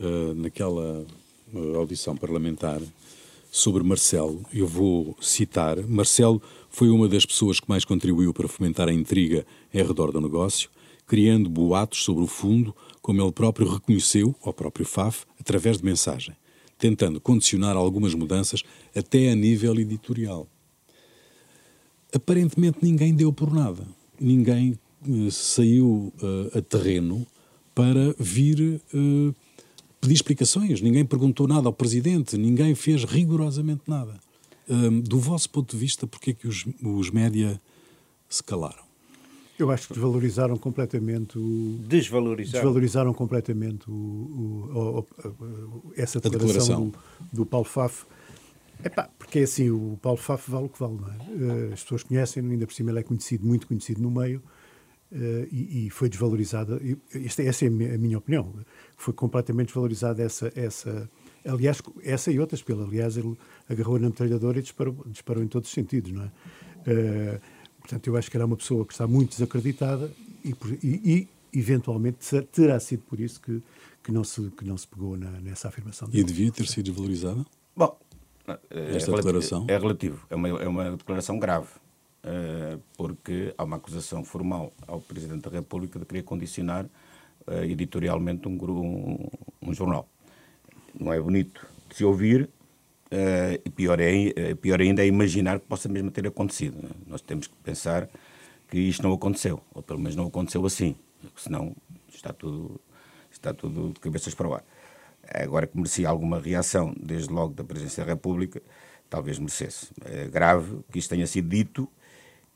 uh, 0.00 0.34
naquela 0.34 1.06
audição 1.76 2.16
parlamentar 2.16 2.80
sobre 3.52 3.84
Marcelo. 3.84 4.44
Eu 4.52 4.66
vou 4.66 5.16
citar: 5.20 5.76
Marcelo 5.86 6.42
foi 6.68 6.90
uma 6.90 7.06
das 7.06 7.24
pessoas 7.24 7.60
que 7.60 7.68
mais 7.68 7.84
contribuiu 7.84 8.34
para 8.34 8.48
fomentar 8.48 8.88
a 8.88 8.92
intriga 8.92 9.46
em 9.72 9.86
redor 9.86 10.10
do 10.10 10.20
negócio, 10.20 10.68
criando 11.06 11.48
boatos 11.48 12.02
sobre 12.02 12.24
o 12.24 12.26
fundo, 12.26 12.74
como 13.00 13.22
ele 13.22 13.30
próprio 13.30 13.68
reconheceu 13.68 14.34
ao 14.42 14.52
próprio 14.52 14.84
Faf, 14.84 15.24
através 15.38 15.76
de 15.76 15.84
mensagem 15.84 16.34
tentando 16.82 17.20
condicionar 17.20 17.76
algumas 17.76 18.12
mudanças 18.12 18.64
até 18.92 19.30
a 19.30 19.36
nível 19.36 19.78
editorial. 19.78 20.48
Aparentemente 22.12 22.78
ninguém 22.82 23.14
deu 23.14 23.32
por 23.32 23.54
nada. 23.54 23.86
Ninguém 24.20 24.76
uh, 25.06 25.30
saiu 25.30 26.12
uh, 26.20 26.58
a 26.58 26.60
terreno 26.60 27.24
para 27.72 28.12
vir 28.18 28.80
uh, 28.92 29.34
pedir 30.02 30.14
explicações. 30.14 30.82
Ninguém 30.82 31.04
perguntou 31.04 31.46
nada 31.46 31.68
ao 31.68 31.72
Presidente, 31.72 32.36
ninguém 32.36 32.74
fez 32.74 33.04
rigorosamente 33.04 33.82
nada. 33.86 34.20
do 35.04 35.18
vosso 35.18 35.48
ponto 35.48 35.70
de 35.70 35.78
vista, 35.78 36.06
porquê 36.06 36.32
é 36.32 36.34
que 36.34 36.46
os, 36.46 36.66
os 36.82 37.10
média 37.10 37.60
se 38.28 38.42
calaram? 38.42 38.82
Eu 39.58 39.70
acho 39.70 39.86
que 39.86 39.94
desvalorizaram 39.94 40.56
completamente 40.56 41.38
o. 41.38 41.78
Desvalorizaram. 41.86 42.64
Desvalorizaram 42.64 43.14
completamente 43.14 43.88
o, 43.88 43.92
o, 43.92 45.06
o 45.06 45.92
essa 45.96 46.18
declaração, 46.18 46.46
declaração. 46.48 46.88
Do, 47.32 47.44
do, 47.44 47.46
Paulo 47.46 47.66
Faf. 47.66 48.04
Epá, 48.84 49.08
porque 49.16 49.40
é 49.40 49.42
assim, 49.42 49.70
o 49.70 49.96
Paulo 50.02 50.18
Faf 50.18 50.50
vale 50.50 50.66
o 50.66 50.68
que 50.68 50.80
vale, 50.80 50.94
não 50.94 51.08
é? 51.08 51.68
Eh, 51.68 51.72
as 51.74 51.82
pessoas 51.82 52.02
conhecem, 52.02 52.42
ainda 52.42 52.66
por 52.66 52.74
cima 52.74 52.90
ele 52.90 52.98
é 52.98 53.02
conhecido, 53.04 53.46
muito 53.46 53.68
conhecido 53.68 54.02
no 54.02 54.10
meio, 54.10 54.42
eh, 55.12 55.48
e, 55.50 55.86
e 55.86 55.90
foi 55.90 56.08
desvalorizada. 56.08 56.80
Esta, 57.14 57.42
essa 57.42 57.64
é 57.64 57.68
a 57.68 57.98
minha 57.98 58.18
opinião. 58.18 58.54
Foi 58.96 59.14
completamente 59.14 59.68
desvalorizada 59.68 60.22
essa. 60.22 60.52
essa 60.54 61.10
aliás, 61.44 61.82
essa 62.02 62.30
e 62.30 62.38
outras, 62.38 62.62
pelo 62.62 62.84
aliás, 62.84 63.16
ele 63.16 63.36
agarrou 63.68 63.98
na 63.98 64.08
metralhadora 64.08 64.58
e 64.58 64.62
disparou, 64.62 65.04
disparou 65.06 65.42
em 65.42 65.48
todos 65.48 65.68
os 65.68 65.74
sentidos, 65.74 66.12
não 66.12 66.22
é? 66.22 66.26
Uh, 66.84 67.40
Portanto, 67.82 68.06
eu 68.06 68.16
acho 68.16 68.30
que 68.30 68.36
era 68.36 68.46
uma 68.46 68.56
pessoa 68.56 68.86
que 68.86 68.92
está 68.92 69.06
muito 69.06 69.30
desacreditada 69.30 70.10
e, 70.44 70.54
e, 70.82 71.28
e 71.52 71.58
eventualmente 71.58 72.42
terá 72.44 72.78
sido 72.78 73.02
por 73.02 73.20
isso 73.20 73.40
que, 73.40 73.60
que, 74.02 74.12
não, 74.12 74.24
se, 74.24 74.50
que 74.50 74.64
não 74.64 74.78
se 74.78 74.86
pegou 74.86 75.16
na, 75.16 75.30
nessa 75.40 75.68
afirmação. 75.68 76.08
E 76.12 76.22
devia 76.22 76.50
ter 76.52 76.66
sido 76.66 76.86
desvalorizada? 76.86 77.44
Bom, 77.76 77.98
é 78.70 78.96
esta 78.96 79.10
é 79.10 79.16
declaração? 79.16 79.66
É 79.68 79.76
relativo. 79.76 80.24
É 80.30 80.36
uma, 80.36 80.48
é 80.48 80.68
uma 80.68 80.96
declaração 80.96 81.38
grave. 81.38 81.68
Uh, 82.24 82.80
porque 82.96 83.52
há 83.58 83.64
uma 83.64 83.76
acusação 83.76 84.24
formal 84.24 84.72
ao 84.86 85.00
Presidente 85.00 85.42
da 85.42 85.50
República 85.50 85.98
de 85.98 86.04
querer 86.04 86.22
condicionar 86.22 86.84
uh, 86.84 87.64
editorialmente 87.64 88.46
um, 88.46 88.52
um, 88.52 89.28
um 89.60 89.74
jornal. 89.74 90.08
Não 90.98 91.12
é 91.12 91.20
bonito 91.20 91.66
de 91.88 91.96
se 91.96 92.04
ouvir, 92.04 92.48
Uh, 93.12 93.60
e 93.62 93.68
pior, 93.68 94.00
é, 94.00 94.54
pior 94.54 94.80
ainda 94.80 95.02
é 95.02 95.06
imaginar 95.06 95.60
que 95.60 95.66
possa 95.66 95.86
mesmo 95.86 96.10
ter 96.10 96.26
acontecido. 96.26 96.82
Né? 96.82 96.88
Nós 97.06 97.20
temos 97.20 97.46
que 97.46 97.54
pensar 97.56 98.08
que 98.70 98.78
isto 98.78 99.02
não 99.02 99.12
aconteceu, 99.12 99.60
ou 99.74 99.82
pelo 99.82 99.98
menos 99.98 100.16
não 100.16 100.28
aconteceu 100.28 100.64
assim, 100.64 100.96
senão 101.36 101.76
está 102.08 102.32
tudo, 102.32 102.80
está 103.30 103.52
tudo 103.52 103.90
de 103.92 104.00
cabeças 104.00 104.34
para 104.34 104.48
o 104.48 104.54
ar. 104.54 104.64
Agora 105.28 105.66
que 105.66 105.76
merecia 105.76 106.08
alguma 106.08 106.40
reação, 106.40 106.94
desde 106.98 107.30
logo 107.30 107.52
da 107.52 107.62
Presidência 107.62 108.02
da 108.02 108.12
República, 108.12 108.62
talvez 109.10 109.38
merecesse. 109.38 109.90
É 110.06 110.26
grave 110.28 110.78
que 110.90 110.98
isto 110.98 111.10
tenha 111.10 111.26
sido 111.26 111.50
dito, 111.50 111.86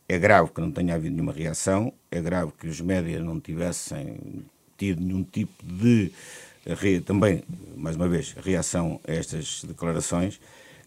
é 0.09 0.19
grave 0.19 0.51
que 0.53 0.61
não 0.61 0.71
tenha 0.71 0.95
havido 0.95 1.15
nenhuma 1.15 1.33
reação, 1.33 1.93
é 2.11 2.21
grave 2.21 2.53
que 2.59 2.67
os 2.69 2.81
médias 2.81 3.23
não 3.23 3.41
tivessem 3.41 4.45
tido 4.77 5.03
nenhum 5.03 5.25
tipo 5.25 5.65
de 5.65 6.13
também, 7.05 7.45
mais 7.77 7.95
uma 7.95 8.09
vez, 8.09 8.33
reação 8.33 9.01
a 9.07 9.13
estas 9.13 9.63
declarações, 9.63 10.41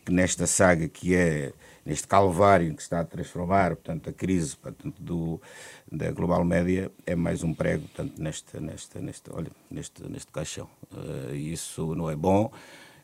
que 0.06 0.12
nesta 0.12 0.46
saga 0.46 0.90
que 0.90 1.16
é, 1.16 1.54
neste 1.86 2.06
calvário 2.06 2.74
que 2.76 2.82
se 2.82 2.88
está 2.88 3.00
a 3.00 3.06
transformar, 3.06 3.76
portanto, 3.76 4.10
a 4.10 4.14
crise 4.14 4.58
portanto, 4.58 4.96
do, 5.00 5.42
da 5.90 6.12
Global 6.12 6.44
Média 6.44 6.92
é 7.06 7.16
mais 7.16 7.44
um 7.44 7.54
prego, 7.54 7.84
portanto, 7.84 8.22
neste, 8.22 8.60
neste, 8.60 9.00
neste, 9.00 9.30
olha, 9.32 9.52
neste, 9.72 10.04
neste 10.04 10.32
caixão. 10.32 10.68
Uh, 10.92 11.34
isso 11.34 11.96
não 11.96 12.10
é 12.10 12.16
bom. 12.16 12.52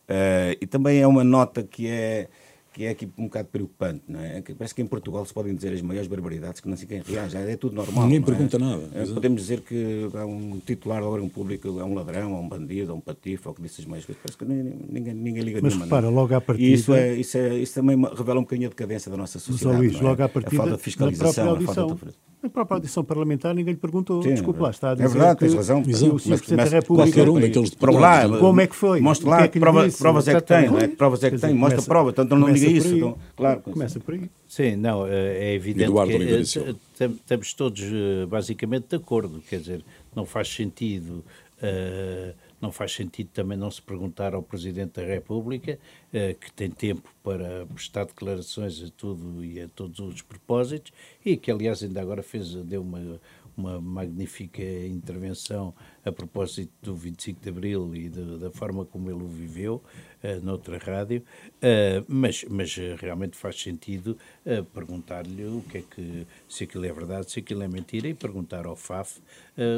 Uh, 0.09 0.57
e 0.59 0.67
também 0.67 0.99
é 0.99 1.07
uma 1.07 1.23
nota 1.23 1.63
que 1.63 1.87
é 1.87 2.27
que 2.75 2.83
é 2.83 2.89
aqui 2.89 3.09
um 3.17 3.23
bocado 3.23 3.47
preocupante, 3.47 4.03
não 4.05 4.19
é? 4.19 4.41
Parece 4.41 4.75
que 4.75 4.81
em 4.81 4.85
Portugal 4.85 5.25
se 5.25 5.33
podem 5.33 5.55
dizer 5.55 5.71
as 5.71 5.81
maiores 5.81 6.09
barbaridades 6.09 6.59
que 6.59 6.67
não 6.67 6.75
sei 6.75 6.85
quem 6.85 7.01
reage, 7.01 7.37
é 7.37 7.55
tudo 7.55 7.73
normal. 7.73 8.03
Ninguém 8.03 8.21
é? 8.21 8.25
pergunta 8.25 8.59
nada. 8.59 8.83
É, 8.93 9.05
podemos 9.05 9.41
dizer 9.43 9.61
que 9.61 10.09
há 10.13 10.25
um 10.25 10.59
titular 10.59 11.01
da 11.01 11.07
um 11.07 11.29
público, 11.29 11.79
é 11.79 11.85
um 11.85 11.93
ladrão, 11.93 12.35
é 12.35 12.37
um 12.37 12.49
bandido, 12.49 12.91
é 12.91 12.93
um 12.93 12.99
patife, 12.99 13.47
ou 13.47 13.53
que 13.53 13.61
disse 13.61 13.79
as 13.79 13.87
maiores 13.87 14.05
coisas. 14.05 14.21
Parece 14.21 14.37
que 14.37 14.43
ninguém, 14.43 15.13
ninguém 15.13 15.41
liga 15.41 15.59
Mas 15.63 15.71
nenhuma. 15.71 15.85
Repara, 15.85 16.09
logo 16.09 16.35
à 16.35 16.41
partida... 16.41 16.67
E 16.67 16.73
isso, 16.73 16.93
é, 16.93 17.15
isso, 17.15 17.37
é, 17.37 17.57
isso 17.57 17.75
também 17.75 17.95
revela 17.95 18.39
um 18.41 18.43
bocadinho 18.43 18.67
a 18.67 18.69
decadência 18.71 19.09
da 19.09 19.15
nossa 19.15 19.39
sociedade. 19.39 19.77
Mas, 19.77 19.87
Luís, 19.93 20.01
é? 20.01 20.03
logo 20.03 20.21
à 20.21 20.27
partida, 20.27 20.55
a 20.55 20.65
falta 20.65 20.75
de 20.75 20.83
fiscalização, 20.83 21.55
a 21.55 21.61
falta 21.61 21.95
de 22.07 22.13
na 22.45 22.49
própria 22.49 22.75
audição 22.75 23.03
parlamentar 23.03 23.53
ninguém 23.53 23.73
lhe 23.73 23.79
perguntou, 23.79 24.21
Sim, 24.23 24.29
desculpa 24.29 24.63
lá, 24.63 24.69
está 24.69 24.91
a 24.91 24.93
dizer 24.93 25.05
É 25.05 25.09
verdade, 25.09 25.39
tens 25.39 25.53
razão. 25.53 25.81
o 25.81 26.19
Sr. 26.19 26.37
Presidente 26.37 26.55
da 26.55 26.63
República... 26.63 27.21
Um 27.23 27.39
daqueles 27.39 27.71
lá, 27.81 28.39
como 28.39 28.61
é 28.61 28.67
que 28.67 28.75
foi? 28.75 29.01
Mostra 29.01 29.29
lá, 29.29 29.47
que, 29.47 29.57
é 29.57 29.61
prova, 29.61 29.85
disse, 29.85 29.97
provas 29.97 30.27
é 30.27 30.35
que 30.35 30.41
tem, 30.41 30.67
não 30.67 30.77
é? 30.77 30.87
Que 30.87 30.95
provas 30.95 31.23
é 31.23 31.31
que 31.31 31.37
tem, 31.37 31.53
mostra 31.53 31.81
prova, 31.81 32.09
então 32.11 32.25
não 32.37 32.51
diga 32.51 32.67
isso. 32.67 32.95
Então, 32.95 33.17
claro. 33.35 33.61
Começa 33.61 33.99
por 33.99 34.13
aí. 34.13 34.29
Sim, 34.47 34.75
não, 34.75 35.05
é, 35.07 35.49
é 35.49 35.53
evidente 35.53 35.89
Eduardo 35.89 36.13
que 36.13 36.23
eh, 36.23 37.05
estamos 37.05 37.53
todos 37.53 37.81
eh, 37.81 38.25
basicamente 38.27 38.87
de 38.89 38.95
acordo, 38.95 39.41
quer 39.49 39.59
dizer, 39.59 39.83
não 40.15 40.25
faz 40.25 40.47
sentido 40.47 41.23
uh, 41.61 42.33
não 42.61 42.71
faz 42.71 42.93
sentido 42.93 43.29
também 43.33 43.57
não 43.57 43.69
se 43.69 43.81
perguntar 43.81 44.33
ao 44.33 44.41
Presidente 44.41 45.01
da 45.01 45.05
República, 45.05 45.79
uh, 46.13 46.35
que 46.35 46.51
tem 46.51 46.69
tempo 46.69 47.09
para 47.23 47.65
prestar 47.67 48.05
declarações 48.05 48.81
a 48.83 48.89
tudo 48.95 49.43
e 49.43 49.61
a 49.61 49.67
todos 49.67 49.99
os 49.99 50.21
propósitos, 50.21 50.91
e 51.23 51.37
que, 51.37 51.51
aliás, 51.51 51.83
ainda 51.83 52.01
agora 52.01 52.23
fez, 52.23 52.53
deu 52.55 52.81
uma, 52.81 53.19
uma 53.55 53.79
magnífica 53.81 54.63
intervenção 54.63 55.73
a 56.05 56.11
propósito 56.11 56.71
do 56.81 56.95
25 56.95 57.41
de 57.41 57.49
Abril 57.49 57.95
e 57.95 58.09
de, 58.09 58.37
da 58.37 58.51
forma 58.51 58.85
como 58.85 59.09
ele 59.09 59.23
o 59.23 59.27
viveu 59.27 59.83
uh, 60.23 60.45
noutra 60.45 60.77
rádio, 60.77 61.23
uh, 61.57 62.05
mas, 62.07 62.45
mas 62.47 62.75
realmente 62.97 63.35
faz 63.35 63.59
sentido 63.59 64.17
uh, 64.45 64.63
perguntar-lhe 64.65 65.45
o 65.45 65.63
que 65.63 65.79
é 65.79 65.81
que, 65.81 66.27
se 66.47 66.63
aquilo 66.65 66.85
é 66.85 66.93
verdade, 66.93 67.31
se 67.31 67.39
aquilo 67.39 67.63
é 67.63 67.67
mentira, 67.67 68.07
e 68.07 68.13
perguntar 68.13 68.65
ao 68.65 68.75
FAF 68.75 69.19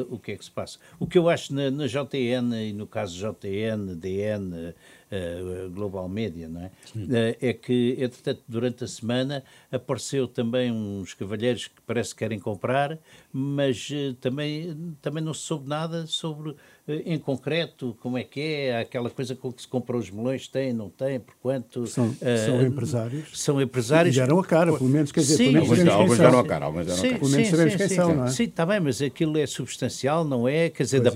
o 0.10 0.18
que 0.18 0.32
é 0.32 0.36
que 0.36 0.44
se 0.44 0.50
passa. 0.50 0.80
O 1.00 1.06
que 1.06 1.20
eu 1.20 1.30
acho 1.30 1.54
na, 1.54 1.70
na 1.70 1.86
JTN, 1.86 2.68
e 2.68 2.74
no 2.74 2.88
caso 2.88 3.16
JTN, 3.16 3.94
DN, 3.96 4.74
Global 5.72 6.10
Media, 6.10 6.50
não 6.50 6.62
é? 6.62 6.72
É 7.40 7.54
que, 7.54 7.96
entretanto, 8.00 8.42
durante 8.48 8.84
a 8.84 8.88
semana 8.88 9.44
apareceu 9.72 10.28
também 10.28 10.72
uns 10.72 11.14
cavalheiros 11.14 11.68
que 11.68 11.80
parece 11.86 12.10
que 12.10 12.18
querem 12.18 12.40
comprar, 12.40 12.98
mas 13.32 13.88
também, 14.20 14.96
também 15.00 15.24
não 15.24 15.34
se 15.34 15.42
soube 15.42 15.70
nada 15.70 16.08
sobre 16.18 16.56
eh, 16.88 17.04
em 17.06 17.20
concreto, 17.20 17.96
como 18.02 18.18
é 18.18 18.24
que 18.24 18.40
é, 18.40 18.80
aquela 18.80 19.10
coisa 19.10 19.36
com 19.36 19.52
que 19.52 19.62
se 19.62 19.68
compra 19.68 19.96
os 19.96 20.10
melões, 20.10 20.48
tem, 20.48 20.74
não 20.74 20.90
tem, 20.90 21.20
por 21.20 21.36
quanto... 21.42 21.86
São, 21.88 22.08
uh, 22.08 22.16
são 22.46 22.62
empresários. 22.62 23.40
São 23.40 23.62
empresários. 23.62 24.16
E 24.16 24.20
deram 24.20 24.40
a 24.40 24.46
cara, 24.46 24.74
pelo 24.74 24.90
menos, 24.90 25.12
quer 25.12 25.22
dizer, 25.22 25.38
sim, 25.38 25.54
pelo 25.54 25.68
menos 25.68 25.94
alguns 25.94 26.18
deram 26.18 26.40
a 26.40 26.46
cara, 26.46 26.66
alguns 26.66 26.86
deram 26.86 27.00
sim, 27.00 27.08
a 27.08 27.10
cara. 27.10 27.20
Pelo 27.20 27.32
menos 27.32 27.48
sabemos 27.48 27.76
quem 27.76 27.90
são, 27.90 28.16
não 28.16 28.26
é? 28.26 28.30
Sim, 28.30 28.44
está 28.44 28.66
bem, 28.66 28.80
mas 28.80 29.02
aquilo 29.02 29.38
é 29.38 29.46
substancial, 29.46 30.24
não 30.24 30.48
é? 30.48 30.70
Quer 30.70 30.84
dizer, 30.84 31.02
da, 31.02 31.12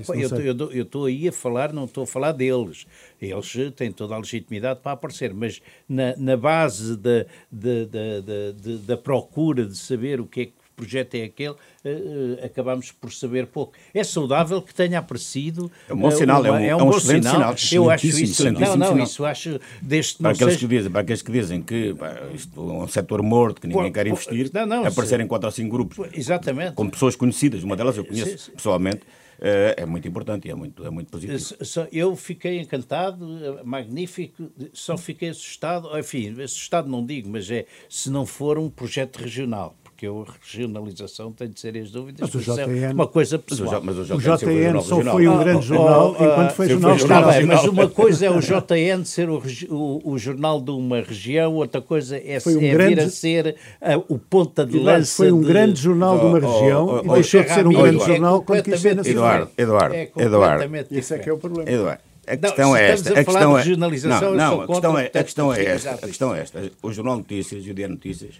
eu 0.72 0.82
estou 0.82 1.06
aí 1.06 1.28
a 1.28 1.32
falar, 1.32 1.72
não 1.72 1.84
estou 1.84 2.04
a 2.04 2.06
falar 2.06 2.32
deles. 2.32 2.86
Eles 3.20 3.52
têm 3.76 3.92
toda 3.92 4.14
a 4.14 4.18
legitimidade 4.18 4.80
para 4.80 4.92
aparecer, 4.92 5.32
mas 5.32 5.60
na, 5.88 6.16
na 6.16 6.36
base 6.36 6.96
da, 6.96 7.24
da, 7.50 7.84
da, 7.84 8.78
da 8.86 8.96
procura 8.96 9.64
de 9.64 9.76
saber 9.76 10.20
o 10.20 10.26
que 10.26 10.40
é 10.40 10.46
que 10.46 10.61
projeto 10.76 11.14
é 11.14 11.24
aquele, 11.24 11.50
uh, 11.50 12.44
acabamos 12.44 12.90
por 12.92 13.12
saber 13.12 13.46
pouco. 13.46 13.72
É 13.94 14.02
saudável 14.04 14.60
que 14.60 14.74
tenha 14.74 14.98
aparecido. 14.98 15.70
É 15.88 15.94
um 15.94 15.96
bom 15.96 16.10
sinal, 16.10 16.40
uma, 16.40 16.48
é 16.48 16.74
um, 16.74 16.80
é 16.80 16.82
um, 16.82 16.90
bom 16.90 17.00
sinal. 17.00 17.56
sinal. 17.56 17.84
Eu 17.84 17.90
acho 17.90 18.06
isso. 18.06 18.44
Não, 18.50 18.60
não, 18.76 18.88
sinal. 18.88 18.98
isso 18.98 19.24
acho. 19.24 19.60
Desde 19.80 20.18
para, 20.18 20.32
aqueles 20.32 20.54
seja... 20.54 20.66
que 20.66 20.74
dizem, 20.74 20.90
para 20.90 21.00
aqueles 21.00 21.22
que 21.22 21.32
dizem 21.32 21.62
que 21.62 21.94
pá, 21.94 22.14
isto 22.34 22.60
é 22.60 22.72
um 22.72 22.88
setor 22.88 23.22
morto, 23.22 23.60
que 23.60 23.66
ninguém 23.66 23.84
pô, 23.86 23.92
quer 23.92 24.06
investir, 24.06 24.50
não, 24.52 24.66
não, 24.66 24.86
aparecerem 24.86 25.26
quatro 25.26 25.46
ou 25.46 25.52
cinco 25.52 25.70
grupos. 25.70 26.08
Exatamente. 26.12 26.74
Com 26.74 26.88
pessoas 26.88 27.16
conhecidas, 27.16 27.62
uma 27.62 27.76
delas 27.76 27.96
eu 27.96 28.04
conheço 28.04 28.38
sim. 28.38 28.52
pessoalmente. 28.52 29.02
É 29.44 29.84
muito 29.84 30.06
importante 30.06 30.46
e 30.46 30.52
é 30.52 30.54
muito, 30.54 30.86
é 30.86 30.90
muito 30.90 31.10
positivo. 31.10 31.56
Eu 31.90 32.14
fiquei 32.14 32.60
encantado, 32.60 33.26
magnífico, 33.64 34.48
só 34.72 34.96
fiquei 34.96 35.30
assustado, 35.30 35.98
enfim, 35.98 36.40
assustado 36.40 36.88
não 36.88 37.04
digo, 37.04 37.28
mas 37.28 37.50
é 37.50 37.66
se 37.88 38.08
não 38.08 38.24
for 38.24 38.56
um 38.56 38.70
projeto 38.70 39.16
regional 39.16 39.76
porque 40.02 40.06
a 40.06 40.34
regionalização 40.42 41.32
tem 41.32 41.48
de 41.48 41.60
ser 41.60 41.76
as 41.76 41.90
dúvidas. 41.90 42.20
Mas 42.20 42.34
o 42.34 42.40
JN, 42.40 42.84
é 42.84 42.92
uma 42.92 43.06
coisa 43.06 43.38
pessoal. 43.38 43.80
Mas 43.82 43.98
o, 43.98 44.04
JN, 44.04 44.14
o 44.14 44.20
JN 44.20 44.80
só 44.80 45.00
foi 45.00 45.28
um 45.28 45.38
grande 45.38 45.66
jornal 45.66 46.16
ah, 46.18 46.24
enquanto 46.24 46.52
foi 46.52 46.68
jornal 46.68 46.96
Está 46.96 47.22
bem, 47.22 47.46
mas 47.46 47.64
uma 47.64 47.88
coisa 47.88 48.26
é 48.26 48.30
o 48.30 48.40
JN 48.40 49.04
ser 49.04 49.28
o, 49.28 49.42
o, 49.70 50.12
o, 50.12 50.18
jornal 50.18 50.60
de 50.60 50.70
uma 50.70 51.00
região, 51.00 51.54
outra 51.54 51.80
coisa 51.80 52.16
é, 52.16 52.38
um 52.46 52.60
é 52.60 52.70
grande, 52.70 52.94
vir 52.94 53.00
a 53.02 53.08
ser 53.08 53.56
uh, 53.80 54.04
o 54.08 54.18
ponta 54.18 54.66
de 54.66 54.78
lança. 54.78 55.16
Foi 55.16 55.30
um 55.30 55.40
de... 55.40 55.46
grande 55.46 55.80
jornal 55.80 56.18
de 56.18 56.26
uma 56.26 56.40
região 56.40 56.86
oh, 56.86 56.90
oh, 56.94 57.02
oh, 57.06 57.12
e 57.12 57.14
deixou 57.14 57.42
de 57.42 57.52
ser 57.52 57.66
um 57.66 57.72
grande 57.72 58.04
jornal 58.04 58.42
quando 58.42 58.62
quis 58.62 58.80
ser 58.80 58.96
nacional. 58.96 59.48
Eduardo, 59.56 59.94
Eduardo, 60.16 60.64
Eduardo. 60.64 60.86
Isso 60.90 61.14
é 61.14 61.18
que 61.18 61.28
é 61.28 61.32
o 61.32 61.38
problema. 61.38 61.70
Eduardo. 61.70 62.02
A 62.24 62.36
questão 62.36 62.68
não, 62.68 62.76
é 62.76 62.90
esta. 62.90 63.10
A, 63.10 63.20
a 63.20 63.24
questão 63.24 63.58
é 63.58 63.64
não, 63.64 64.34
não, 64.34 64.60
a 64.60 64.66
questão 64.66 64.98
é, 64.98 65.06
a 65.06 65.24
questão 65.24 65.52
é 65.52 65.64
esta. 65.64 65.90
A 65.90 65.98
questão 65.98 66.34
é 66.34 66.40
esta. 66.40 66.70
O 66.80 66.92
Jornal 66.92 67.16
Notícias 67.16 67.66
e 67.66 67.70
o 67.70 67.74
Diário 67.74 67.94
Notícias 67.94 68.34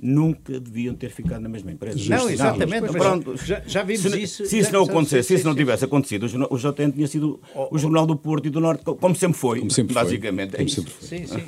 nunca 0.00 0.58
deviam 0.60 0.94
ter 0.94 1.10
ficado 1.10 1.40
na 1.40 1.48
mesma 1.48 1.72
empresa. 1.72 1.98
Não, 2.08 2.30
exatamente. 2.30 2.86
Não, 2.86 2.92
pronto, 2.92 3.36
já, 3.36 3.62
já 3.66 3.82
vimos 3.82 4.02
se, 4.02 4.22
isso. 4.22 4.46
Se 4.46 4.58
isso 4.58 4.72
não 4.72 4.84
acontecesse, 4.84 5.28
se 5.28 5.34
isso 5.34 5.44
não 5.44 5.54
tivesse 5.54 5.84
acontecido, 5.84 6.26
o 6.50 6.58
JN 6.58 6.90
tinha 6.92 7.06
sido 7.06 7.40
oh, 7.54 7.68
o 7.72 7.78
Jornal 7.78 8.06
do 8.06 8.16
Porto 8.16 8.46
e 8.46 8.50
do 8.50 8.60
Norte, 8.60 8.84
como 8.84 9.14
sempre 9.14 9.38
foi, 9.38 9.58
como 9.58 9.70
sempre 9.70 9.94
basicamente. 9.94 10.52
Foi. 10.52 10.60
É 10.60 10.62
isso. 10.64 10.84
Sim, 11.00 11.26
sim. 11.26 11.44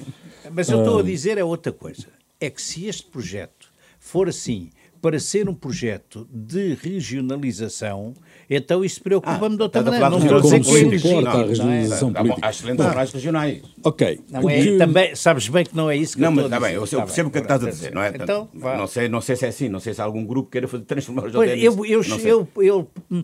Mas 0.53 0.69
eu 0.69 0.79
estou 0.81 0.99
a 0.99 1.03
dizer 1.03 1.39
é 1.39 1.45
outra 1.45 1.73
coisa. 1.73 2.07
É 2.41 2.51
que 2.51 2.61
se 2.61 2.87
este 2.87 3.05
projeto 3.05 3.69
for 3.99 4.29
assim, 4.29 4.71
para 5.01 5.19
ser 5.19 5.49
um 5.49 5.55
projeto 5.55 6.29
de 6.33 6.75
regionalização, 6.75 8.15
então 8.57 8.85
isso 8.85 9.01
preocupa-me 9.01 9.55
ah, 9.55 9.57
de 9.57 9.63
outra 9.63 9.83
maneira. 9.83 10.11
Não 10.11 10.19
estou 10.19 10.39
a 10.39 10.41
dizer 10.41 10.61
que 10.61 10.67
foi 10.67 10.81
importa 10.81 11.31
a 11.31 11.43
regionalização 11.45 12.11
é? 12.11 12.13
política. 12.15 12.47
Há 12.47 12.51
excelentes 12.51 12.85
jornais 12.85 13.13
regionais. 13.13 13.63
Ok. 13.85 14.21
Não 14.29 14.51
é, 14.51 14.79
também, 14.79 15.15
sabes 15.15 15.49
bem 15.49 15.65
que 15.65 15.77
não 15.77 15.91
é 15.91 15.97
isso 15.97 16.17
que 16.17 16.21
não, 16.21 16.29
eu 16.29 16.33
mas, 16.33 16.45
estou 16.47 16.59
tá 16.59 16.67
bem, 16.67 16.75
eu, 16.75 16.89
eu 16.91 17.03
percebo 17.03 17.29
o 17.29 17.33
que 17.33 17.39
estás 17.39 17.65
a 17.65 17.71
dizer, 17.71 17.95
não 17.95 18.03
é? 18.03 18.13
Então, 18.15 18.49
não, 18.53 18.87
sei, 18.87 19.09
não 19.09 19.21
sei 19.21 19.37
se 19.37 19.47
é 19.47 19.49
assim, 19.49 19.69
não 19.69 19.81
sei 19.81 19.95
se 19.95 20.01
há 20.01 20.05
algum 20.05 20.25
grupo 20.25 20.51
queira 20.51 20.67
fazer, 20.67 20.85
transformar 20.85 21.27
o 21.27 21.31
JN. 21.31 21.57
Eu, 21.59 21.87
eu, 21.87 22.03
eu, 22.03 22.49
eu, 22.57 22.89
hum, 23.11 23.23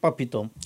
palpitou 0.00 0.50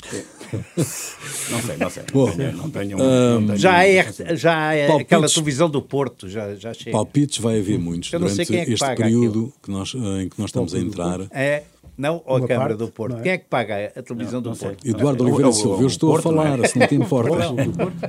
Não 1.50 1.61
sei, 1.61 1.76
não 1.76 1.90
sei. 1.90 2.02
Bom, 2.12 2.33
não 2.55 2.70
tenho, 2.70 2.96
um, 2.96 3.40
não 3.40 3.46
tenho 3.48 3.59
já 3.59 3.85
é, 3.85 4.12
já 4.37 4.72
é 4.72 4.87
palpites, 4.87 5.07
aquela 5.07 5.29
televisão 5.29 5.70
do 5.70 5.83
Porto, 5.83 6.29
já, 6.29 6.55
já 6.55 6.72
chega. 6.72 6.92
Palpites 6.92 7.38
vai 7.38 7.59
haver 7.59 7.79
muitos 7.79 8.11
durante 8.11 8.40
é 8.40 8.44
que 8.44 8.72
este 8.72 8.94
período 8.94 9.52
que 9.62 9.70
nós, 9.70 9.94
em 9.94 10.29
que 10.29 10.38
nós 10.38 10.50
estamos 10.50 10.74
a 10.74 10.79
entrar. 10.79 11.20
É, 11.31 11.64
não 11.96 12.22
ou 12.26 12.37
a 12.37 12.46
Câmara 12.46 12.68
parte, 12.68 12.78
do 12.78 12.88
Porto. 12.88 13.16
É? 13.16 13.22
Quem 13.22 13.32
é 13.32 13.38
que 13.38 13.46
paga 13.46 13.92
a 13.96 14.02
televisão 14.02 14.40
não, 14.40 14.52
do 14.52 14.59
Porto? 14.59 14.82
Sei. 14.82 14.90
Eduardo 14.90 15.24
Oliveira 15.24 15.52
Silva, 15.52 15.82
eu 15.82 15.87
estou 15.87 16.11
Porto, 16.11 16.28
a 16.28 16.32
falar, 16.32 16.61
é? 16.61 16.68
se 16.68 16.78
não 16.78 16.87
te 16.87 16.94
importas. 16.94 17.46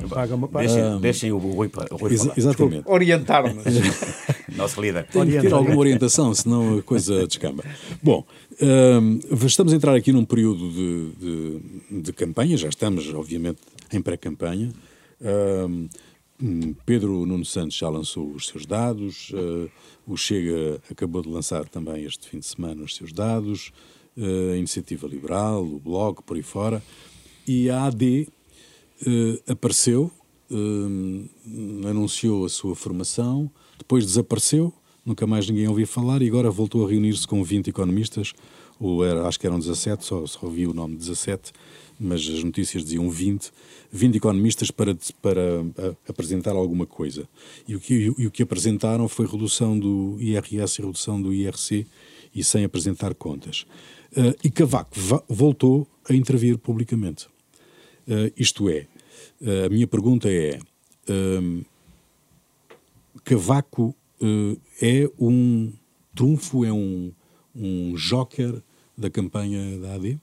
Paga 0.09 0.35
uma 0.35 0.47
parte. 0.47 0.67
Deixem, 0.67 0.99
deixem 0.99 1.31
o 1.31 1.37
Rui, 1.37 1.53
Rui 1.53 1.69
falar. 1.69 1.87
Exatamente. 2.35 2.83
Orientar-nos. 2.85 3.63
Nosso 4.55 4.81
líder. 4.81 5.05
Tem 5.07 5.25
que 5.25 5.39
ter 5.39 5.53
alguma 5.53 5.77
orientação, 5.77 6.33
senão 6.33 6.79
a 6.79 6.81
coisa 6.81 7.25
descamba. 7.27 7.63
Bom, 8.01 8.25
um, 8.61 9.19
estamos 9.45 9.73
a 9.73 9.75
entrar 9.75 9.95
aqui 9.95 10.11
num 10.11 10.25
período 10.25 10.69
de, 10.71 11.11
de, 11.11 12.01
de 12.01 12.13
campanha, 12.13 12.57
já 12.57 12.69
estamos, 12.69 13.13
obviamente, 13.13 13.59
em 13.93 14.01
pré-campanha. 14.01 14.71
Um, 15.21 15.87
Pedro 16.85 17.25
Nuno 17.25 17.45
Santos 17.45 17.75
já 17.75 17.89
lançou 17.89 18.31
os 18.31 18.47
seus 18.47 18.65
dados, 18.65 19.31
uh, 19.31 19.69
o 20.05 20.15
Chega 20.15 20.79
acabou 20.89 21.21
de 21.23 21.29
lançar 21.29 21.67
também 21.67 22.03
este 22.03 22.29
fim 22.29 22.37
de 22.39 22.45
semana 22.45 22.83
os 22.83 22.95
seus 22.95 23.11
dados, 23.11 23.71
uh, 24.15 24.53
a 24.53 24.57
Iniciativa 24.57 25.07
Liberal, 25.07 25.65
o 25.65 25.79
Bloco, 25.79 26.23
por 26.23 26.37
aí 26.37 26.43
fora, 26.43 26.83
e 27.47 27.69
a 27.69 27.85
AD 27.85 28.27
uh, 29.01 29.51
apareceu, 29.51 30.11
anunciou 31.89 32.45
a 32.45 32.49
sua 32.49 32.75
formação, 32.75 33.51
depois 33.77 34.05
desapareceu, 34.05 34.71
nunca 35.03 35.25
mais 35.25 35.49
ninguém 35.49 35.67
ouvia 35.67 35.87
falar 35.87 36.21
e 36.21 36.27
agora 36.27 36.49
voltou 36.51 36.85
a 36.85 36.89
reunir-se 36.89 37.27
com 37.27 37.43
20 37.43 37.69
economistas, 37.69 38.33
ou 38.79 39.03
era, 39.03 39.27
acho 39.27 39.39
que 39.39 39.47
eram 39.47 39.59
17, 39.59 40.05
só, 40.05 40.25
só 40.25 40.39
ouvi 40.43 40.67
o 40.67 40.73
nome 40.73 40.95
17, 40.95 41.51
mas 41.99 42.21
as 42.21 42.43
notícias 42.43 42.83
diziam 42.83 43.09
20, 43.09 43.51
20 43.91 44.15
economistas 44.17 44.71
para, 44.71 44.95
para 45.21 45.61
a, 45.61 46.09
apresentar 46.09 46.51
alguma 46.51 46.85
coisa. 46.85 47.27
E 47.67 47.75
o, 47.75 47.79
que, 47.79 48.13
e 48.17 48.27
o 48.27 48.31
que 48.31 48.43
apresentaram 48.43 49.07
foi 49.07 49.25
redução 49.25 49.77
do 49.77 50.17
IRS 50.19 50.79
e 50.79 50.85
redução 50.85 51.21
do 51.21 51.33
IRC 51.33 51.85
e 52.33 52.43
sem 52.43 52.63
apresentar 52.63 53.13
contas. 53.15 53.65
Uh, 54.11 54.35
e 54.43 54.49
Cavaco 54.49 54.95
voltou 55.27 55.87
a 56.09 56.13
intervir 56.13 56.57
publicamente. 56.57 57.27
Uh, 58.07 58.31
isto 58.37 58.69
é, 58.69 58.87
uh, 59.41 59.65
a 59.65 59.69
minha 59.69 59.87
pergunta 59.87 60.29
é: 60.29 60.59
Cavaco 63.23 63.95
é 64.81 65.09
um 65.19 65.73
trunfo, 66.15 66.65
é 66.65 66.71
um, 66.71 67.11
um 67.55 67.93
joker 67.95 68.61
da 68.97 69.09
campanha 69.09 69.77
da 69.79 69.95
AD? 69.95 70.19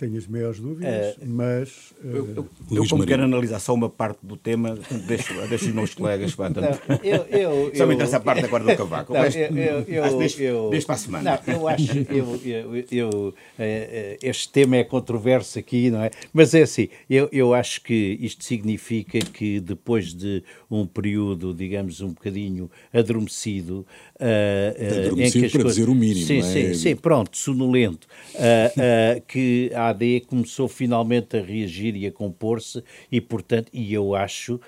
Tenho 0.00 0.16
as 0.16 0.26
maiores 0.26 0.58
dúvidas, 0.58 1.14
uh, 1.16 1.18
mas. 1.26 1.92
Uh, 2.02 2.06
eu, 2.06 2.26
eu, 2.34 2.48
eu 2.70 2.88
como 2.88 3.04
quero 3.04 3.22
analisar 3.22 3.58
só 3.58 3.74
uma 3.74 3.90
parte 3.90 4.20
do 4.22 4.34
tema, 4.34 4.78
deixo, 5.06 5.34
deixo 5.46 5.66
os 5.66 5.74
meus 5.74 5.94
colegas. 5.94 6.34
Pá, 6.34 6.50
tanto, 6.50 6.80
não, 6.88 6.96
eu, 7.04 7.26
eu, 7.26 7.72
só 7.76 7.86
me 7.86 7.96
interessa 7.96 8.16
a 8.16 8.20
parte 8.20 8.40
da 8.40 8.48
guarda 8.48 8.72
do 8.72 8.78
cavaco. 8.78 9.12
Não, 9.12 9.26
eu, 9.26 9.84
eu, 9.86 10.18
deixo, 10.18 10.40
eu, 10.40 10.70
deixo 10.70 10.86
para 10.86 10.94
a 10.94 10.98
semana. 10.98 11.42
Não, 11.46 11.54
eu 11.54 11.68
acho. 11.68 11.98
Eu, 12.08 12.40
eu, 12.42 12.84
eu, 12.90 13.34
eh, 13.58 14.16
este 14.22 14.48
tema 14.48 14.76
é 14.76 14.84
controverso 14.84 15.58
aqui, 15.58 15.90
não 15.90 16.02
é? 16.02 16.10
Mas 16.32 16.54
é 16.54 16.62
assim, 16.62 16.88
eu, 17.08 17.28
eu 17.30 17.52
acho 17.52 17.82
que 17.82 18.16
isto 18.22 18.42
significa 18.42 19.18
que 19.18 19.60
depois 19.60 20.14
de 20.14 20.42
um 20.70 20.86
período, 20.86 21.52
digamos, 21.52 22.00
um 22.00 22.08
bocadinho 22.08 22.70
adormecido, 22.90 23.86
Uh, 24.20 25.16
uh, 25.16 25.20
em 25.22 25.30
que 25.30 25.46
as 25.46 25.50
para 25.50 25.62
coisas... 25.62 25.76
dizer 25.76 25.88
o 25.88 25.94
mínimo. 25.94 26.26
Sim, 26.26 26.40
é? 26.40 26.42
sim, 26.42 26.74
sim, 26.74 26.94
pronto, 26.94 27.34
sonolento. 27.38 28.06
Uh, 28.34 29.22
que 29.26 29.72
a 29.74 29.89
AD 29.90 30.20
começou 30.26 30.68
finalmente 30.68 31.36
a 31.36 31.42
reagir 31.42 31.96
e 31.96 32.06
a 32.06 32.12
compor-se, 32.12 32.82
e 33.10 33.20
portanto, 33.20 33.70
e 33.72 33.92
eu 33.92 34.14
acho 34.14 34.60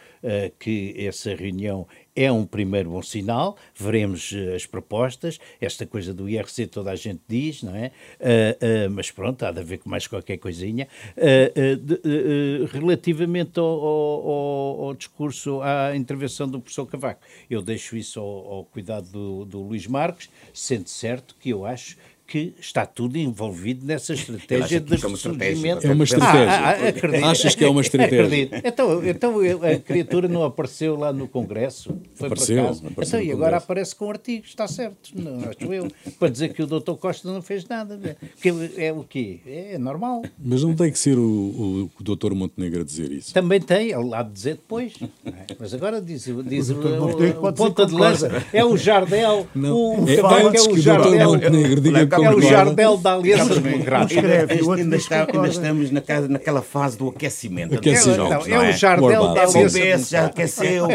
que 0.59 0.95
essa 0.97 1.35
reunião 1.35 1.85
é 2.15 2.31
um 2.31 2.45
primeiro 2.45 2.91
bom 2.91 3.03
sinal, 3.03 3.57
veremos 3.75 4.33
uh, 4.33 4.55
as 4.55 4.67
propostas, 4.67 5.39
esta 5.61 5.87
coisa 5.87 6.13
do 6.13 6.29
IRC 6.29 6.67
toda 6.67 6.91
a 6.91 6.97
gente 6.97 7.21
diz, 7.27 7.63
não 7.63 7.75
é? 7.75 7.91
Uh, 8.21 8.89
uh, 8.89 8.91
mas 8.91 9.11
pronto, 9.11 9.43
há 9.45 9.51
de 9.51 9.61
haver 9.61 9.81
mais 9.85 10.07
qualquer 10.07 10.37
coisinha. 10.39 10.87
De, 11.17 12.67
relativamente 12.73 13.59
ao, 13.59 13.67
ao, 13.67 14.85
ao, 14.85 14.95
discurso, 14.95 15.61
à 15.63 15.97
intervenção 15.97 16.49
do 16.49 16.61
professor 16.61 16.87
Cavaco, 16.87 17.23
eu 17.49 17.63
deixo 17.63 17.97
isso 17.97 18.21
ao, 18.21 18.53
ao 18.53 18.65
cuidado 18.65 19.09
do, 19.11 19.45
do 19.45 19.63
Luís 19.63 19.87
Marques, 19.87 20.29
sendo 20.53 20.89
certo 20.89 21.35
que 21.41 21.51
eu 21.51 21.65
acho 21.65 21.97
que 22.33 22.55
está 22.59 22.87
tudo 22.87 23.19
envolvido 23.19 23.85
nessa 23.85 24.15
estratégia 24.15 24.81
de 24.81 24.97
ressurgimento. 24.97 25.87
É 25.87 25.93
uma 25.93 26.05
estratégia. 26.05 26.49
Ah, 26.49 27.27
ah, 27.27 27.31
Achas 27.31 27.55
que 27.55 27.63
é 27.63 27.69
uma 27.69 27.83
estratégia? 27.83 28.25
Acredito. 28.25 28.55
Então, 28.65 29.07
então 29.07 29.35
a 29.63 29.79
criatura 29.79 30.29
não 30.29 30.43
apareceu 30.43 30.97
lá 30.97 31.13
no 31.13 31.29
Congresso? 31.29 31.95
Foi 32.15 32.29
apareceu, 32.29 32.67
apareceu 32.67 33.21
então, 33.21 33.21
e 33.21 33.33
agora 33.33 33.59
aparece 33.59 33.95
com 33.95 34.09
artigos, 34.09 34.49
está 34.49 34.67
certo, 34.67 35.11
não 35.15 35.41
acho 35.41 35.75
eu, 35.75 35.89
para 36.19 36.31
dizer 36.31 36.55
que 36.55 36.63
o 36.63 36.67
doutor 36.67 36.97
Costa 36.97 37.31
não 37.31 37.43
fez 37.43 37.69
nada. 37.69 38.17
Que 38.41 38.49
é 38.79 38.91
o 38.91 39.05
quê? 39.05 39.41
É 39.47 39.77
normal. 39.77 40.23
Mas 40.43 40.63
não 40.63 40.75
tem 40.75 40.91
que 40.91 40.99
ser 40.99 41.19
o, 41.19 41.23
o, 41.23 41.91
o 42.01 42.03
doutor 42.03 42.35
Montenegro 42.35 42.81
a 42.81 42.85
dizer 42.85 43.13
isso. 43.13 43.35
Também 43.35 43.61
tem, 43.61 43.91
ele 43.91 44.09
lá 44.09 44.23
de 44.23 44.33
dizer 44.33 44.55
depois. 44.55 44.95
É? 45.27 45.55
Mas 45.61 45.75
agora 45.75 46.01
diz, 46.01 46.27
diz 46.47 46.71
o, 46.71 46.81
o, 46.81 47.49
o 47.49 47.53
ponta 47.53 47.85
de 47.85 47.93
lança. 47.93 48.43
É 48.55 48.65
o 48.65 48.75
Jardel. 48.75 49.47
Não. 49.55 49.77
O, 49.77 50.09
é, 50.09 50.15
é, 50.15 50.57
é 50.57 50.63
o 50.63 50.79
Jardel. 50.79 51.33
Montenegro 51.33 51.81
diga 51.83 52.07
é 52.25 52.35
o 52.35 52.41
Jardel 52.41 52.97
da 52.97 53.15
Aliança 53.15 53.61
Democrática. 53.61 54.21
Ainda, 54.21 54.97
está, 54.97 55.27
ainda 55.33 55.49
estamos 55.49 55.91
na 55.91 56.01
casa, 56.01 56.29
naquela 56.29 56.63
fase 56.63 56.97
do 56.97 57.09
aquecimento. 57.09 57.75
aquecimento 57.75 58.17
jogos, 58.17 58.49
é, 58.49 58.53
é, 58.53 58.59
o 58.59 58.73
Jardel 58.73 59.35
da 59.35 59.43
Aliança 59.43 59.79
O 59.79 59.99
PS 59.99 60.09
já 60.11 60.27
aqueceu, 60.27 60.89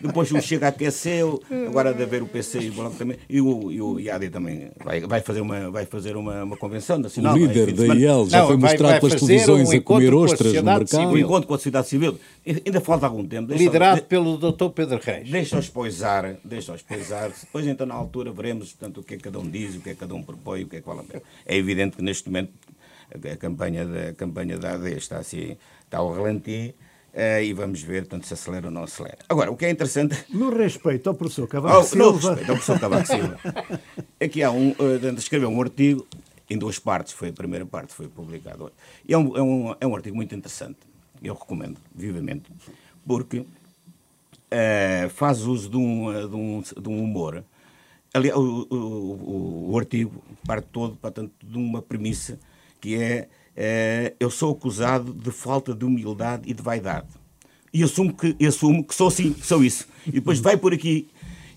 depois 0.00 0.30
o 0.32 0.40
Chega 0.40 0.68
aqueceu, 0.68 1.40
agora 1.66 1.94
de 1.94 2.02
haver 2.02 2.22
o 2.22 2.26
PC 2.26 2.60
e 2.60 2.70
o 2.70 2.72
Bloco 2.72 2.96
também. 2.96 3.16
E 3.28 3.40
o, 3.40 3.70
e 3.70 3.80
o 3.80 4.00
IAD 4.00 4.30
também 4.30 4.70
vai, 4.84 5.00
vai 5.00 5.20
fazer, 5.20 5.40
uma, 5.40 5.70
vai 5.70 5.86
fazer 5.86 6.16
uma, 6.16 6.44
uma 6.44 6.56
convenção 6.56 6.98
nacional. 6.98 7.34
O 7.34 7.38
líder 7.38 7.72
da 7.72 7.94
IEL 7.94 8.28
já 8.28 8.46
foi 8.46 8.56
mostrado 8.56 9.00
pelas 9.00 9.20
televisões 9.20 9.70
a 9.70 9.80
comer 9.80 10.14
ostras 10.14 10.52
no 10.52 10.62
mercado. 10.62 11.12
O 11.12 11.18
encontro 11.18 11.46
com 11.46 11.54
a 11.54 11.58
sociedade 11.58 11.88
civil. 11.88 12.18
Ainda 12.44 12.80
falta 12.80 13.06
algum 13.06 13.26
tempo. 13.26 13.52
Liderado 13.52 14.02
pelo 14.02 14.36
Dr. 14.36 14.70
Pedro 14.74 15.00
Reis. 15.02 15.30
Deixa-os 15.30 15.68
poisar, 15.68 16.36
deixa-os 16.44 16.82
poisar. 16.82 17.30
Depois 17.30 17.66
então 17.66 17.86
na 17.86 17.94
altura 17.94 18.32
veremos 18.32 18.72
portanto, 18.72 18.98
o 18.98 19.02
que 19.04 19.14
é 19.14 19.16
que 19.16 19.22
cada 19.22 19.38
um 19.38 19.48
diz, 19.48 19.76
o 19.76 19.80
que 19.80 19.90
é 19.90 19.94
que 19.94 20.00
cada 20.00 20.14
um 20.14 20.22
propõe, 20.22 20.64
o 20.64 20.68
que 20.68 20.76
é 20.76 20.80
que 20.80 20.86
vale 20.86 21.00
a 21.00 21.04
pena. 21.04 21.22
É 21.46 21.56
evidente 21.56 21.96
que 21.96 22.02
neste 22.02 22.28
momento 22.28 22.52
a 23.14 23.36
campanha 23.36 23.86
da, 23.86 24.08
a 24.08 24.12
campanha 24.14 24.58
da 24.58 24.74
AD 24.74 24.96
está 24.96 25.18
assim, 25.18 25.56
está 25.84 25.98
ao 25.98 26.12
ralenti. 26.12 26.74
Uh, 27.12 27.42
e 27.42 27.52
vamos 27.52 27.82
ver, 27.82 28.06
tanto 28.06 28.26
se 28.26 28.32
acelera 28.32 28.68
ou 28.68 28.72
não 28.72 28.84
acelera. 28.84 29.18
Agora, 29.28 29.50
o 29.50 29.56
que 29.56 29.66
é 29.66 29.70
interessante. 29.70 30.16
No 30.30 30.48
respeito 30.48 31.10
ao 31.10 31.14
professor 31.14 31.46
Cavaco 31.46 31.76
oh, 31.76 31.82
Silva. 31.82 32.06
No 32.06 32.12
respeito 32.12 32.50
ao 32.50 32.56
professor 32.56 32.80
Cavaco 32.80 33.06
Silva. 33.06 33.38
Aqui 34.18 34.42
há 34.42 34.50
um. 34.50 34.70
Uh, 34.70 35.18
escreveu 35.18 35.50
um 35.50 35.60
artigo 35.60 36.06
em 36.48 36.56
duas 36.56 36.78
partes, 36.78 37.12
foi 37.12 37.28
a 37.28 37.32
primeira 37.32 37.66
parte, 37.66 37.92
foi 37.92 38.08
publicado. 38.08 38.72
E 39.06 39.12
é 39.12 39.18
um, 39.18 39.36
é 39.36 39.42
um, 39.42 39.76
é 39.78 39.86
um 39.86 39.94
artigo 39.94 40.16
muito 40.16 40.34
interessante. 40.34 40.78
Eu 41.22 41.34
recomendo 41.34 41.78
vivamente, 41.94 42.50
porque 43.06 43.38
uh, 43.40 45.10
faz 45.10 45.42
uso 45.42 45.70
de 45.70 45.76
um, 45.76 46.28
de 46.28 46.36
um, 46.36 46.62
de 46.82 46.88
um 46.88 47.02
humor 47.02 47.44
o, 48.34 48.66
o, 48.74 49.70
o, 49.70 49.78
artigo 49.78 50.22
parte 50.46 50.66
todo, 50.70 50.96
portanto, 50.96 51.32
de 51.42 51.56
uma 51.56 51.80
premissa 51.80 52.38
que 52.80 52.96
é, 52.96 53.28
é, 53.56 54.14
eu 54.20 54.30
sou 54.30 54.52
acusado 54.52 55.14
de 55.14 55.30
falta 55.30 55.74
de 55.74 55.84
humildade 55.84 56.42
e 56.50 56.52
de 56.52 56.62
vaidade. 56.62 57.08
E 57.72 57.82
assumo 57.82 58.14
que, 58.14 58.36
assumo 58.44 58.84
que 58.84 58.94
sou 58.94 59.08
assim, 59.08 59.32
que 59.32 59.46
sou 59.46 59.64
isso. 59.64 59.88
E 60.06 60.12
depois 60.12 60.40
vai 60.40 60.58
por 60.58 60.74
aqui 60.74 61.08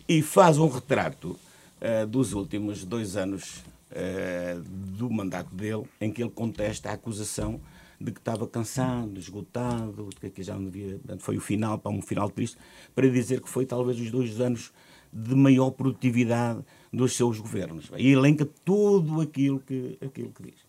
e 0.07 0.21
faz 0.21 0.57
um 0.57 0.69
retrato 0.69 1.37
uh, 1.81 2.07
dos 2.07 2.31
últimos 2.31 2.85
dois 2.85 3.17
anos 3.17 3.63
uh, 3.91 4.61
do 4.97 5.09
mandato 5.09 5.53
dele, 5.53 5.83
em 5.99 6.09
que 6.09 6.23
ele 6.23 6.29
contesta 6.29 6.89
a 6.89 6.93
acusação 6.93 7.59
de 7.99 8.11
que 8.11 8.19
estava 8.19 8.47
cansado, 8.47 9.17
esgotado, 9.19 10.09
de 10.21 10.29
que 10.29 10.43
já 10.43 10.55
não 10.55 10.65
devia. 10.65 10.99
Foi 11.19 11.37
o 11.37 11.41
final, 11.41 11.77
para 11.77 11.91
um 11.91 12.01
final 12.01 12.29
triste, 12.29 12.57
para 12.93 13.09
dizer 13.09 13.41
que 13.41 13.49
foi 13.49 13.65
talvez 13.65 13.99
os 13.99 14.11
dois 14.11 14.39
anos 14.39 14.71
de 15.11 15.33
maior 15.33 15.71
produtividade 15.71 16.63
dos 16.91 17.15
seus 17.15 17.39
governos. 17.39 17.89
E 17.97 18.11
elenca 18.11 18.45
tudo 18.65 19.21
aquilo 19.21 19.59
que, 19.59 19.97
aquilo 20.01 20.31
que 20.31 20.43
diz. 20.43 20.64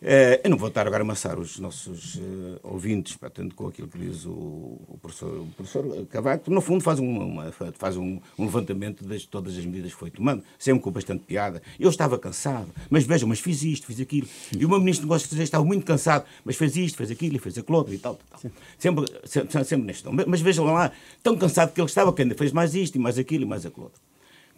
Uh, 0.00 0.40
eu 0.42 0.48
não 0.48 0.56
vou 0.56 0.68
estar 0.68 0.86
agora 0.86 1.02
a 1.02 1.04
amassar 1.04 1.38
os 1.38 1.58
nossos 1.58 2.14
uh, 2.14 2.58
ouvintes, 2.62 3.16
portanto, 3.16 3.54
com 3.54 3.66
aquilo 3.66 3.86
que 3.86 3.98
diz 3.98 4.24
o, 4.24 4.30
o, 4.32 4.98
professor, 5.00 5.42
o 5.42 5.46
professor 5.48 6.06
Cavaco, 6.06 6.50
no 6.50 6.62
fundo 6.62 6.82
faz, 6.82 6.98
um, 6.98 7.18
uma, 7.18 7.52
faz 7.52 7.98
um, 7.98 8.18
um, 8.38 8.44
levantamento 8.46 9.06
de 9.06 9.28
todas 9.28 9.58
as 9.58 9.66
medidas 9.66 9.92
que 9.92 9.98
foi 9.98 10.10
tomando, 10.10 10.42
sempre 10.58 10.82
com 10.82 10.90
bastante 10.90 11.24
piada. 11.24 11.60
Eu 11.78 11.90
estava 11.90 12.18
cansado, 12.18 12.68
mas 12.88 13.04
vejam, 13.04 13.28
mas 13.28 13.40
fiz 13.40 13.62
isto, 13.62 13.86
fiz 13.86 14.00
aquilo. 14.00 14.26
E 14.58 14.64
o 14.64 14.70
meu 14.70 14.78
ministro 14.78 15.02
de 15.02 15.06
Negócios 15.06 15.26
Estrangeiros 15.26 15.48
estava 15.48 15.64
muito 15.66 15.84
cansado, 15.84 16.24
mas 16.46 16.56
fez 16.56 16.76
isto, 16.76 16.96
fez 16.96 17.10
aquilo, 17.10 17.38
fez 17.38 17.58
aquilo 17.58 17.76
outro 17.76 17.92
e 17.92 17.98
tal. 17.98 18.18
tal. 18.30 18.40
Sempre, 18.78 19.04
sempre, 19.26 19.64
sempre 19.64 19.86
neste 19.86 20.02
tom. 20.02 20.12
Mas 20.26 20.40
vejam 20.40 20.64
lá, 20.64 20.92
tão 21.22 21.36
cansado 21.36 21.74
que 21.74 21.80
ele 21.80 21.88
estava, 21.88 22.10
que 22.14 22.22
ainda 22.22 22.34
fez 22.34 22.52
mais 22.52 22.74
isto, 22.74 22.96
e 22.96 22.98
mais 22.98 23.18
aquilo, 23.18 23.44
e 23.44 23.46
mais 23.46 23.66
aquilo 23.66 23.84
outro. 23.84 24.00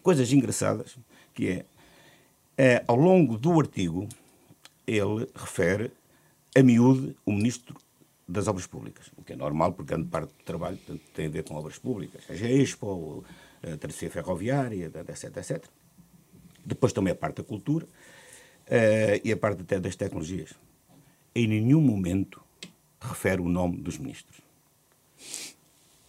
Coisas 0.01 0.31
engraçadas, 0.31 0.95
que 1.33 1.49
é, 1.49 1.65
é 2.57 2.83
ao 2.87 2.95
longo 2.95 3.37
do 3.37 3.59
artigo, 3.59 4.07
ele 4.85 5.27
refere 5.35 5.91
a 6.55 6.61
miúde 6.61 7.15
o 7.25 7.31
Ministro 7.31 7.75
das 8.27 8.47
Obras 8.47 8.67
Públicas, 8.67 9.11
o 9.17 9.23
que 9.23 9.33
é 9.33 9.35
normal, 9.35 9.73
porque 9.73 9.93
grande 9.93 10.09
parte 10.09 10.29
do 10.29 10.43
trabalho 10.43 10.77
tem 11.13 11.27
a 11.27 11.29
ver 11.29 11.43
com 11.43 11.55
obras 11.55 11.77
públicas, 11.77 12.23
a 12.29 12.33
Expo, 12.33 13.23
a 13.61 13.77
terceira 13.77 14.13
ferroviária, 14.13 14.85
etc, 14.85 15.37
etc. 15.37 15.65
Depois 16.65 16.93
também 16.93 17.11
a 17.11 17.15
parte 17.15 17.37
da 17.37 17.43
cultura 17.43 17.85
uh, 17.85 19.21
e 19.23 19.31
a 19.31 19.37
parte 19.37 19.61
até 19.61 19.79
das 19.79 19.95
tecnologias. 19.95 20.53
Em 21.35 21.47
nenhum 21.47 21.81
momento 21.81 22.41
refere 23.01 23.41
o 23.41 23.49
nome 23.49 23.77
dos 23.77 23.97
ministros. 23.97 24.41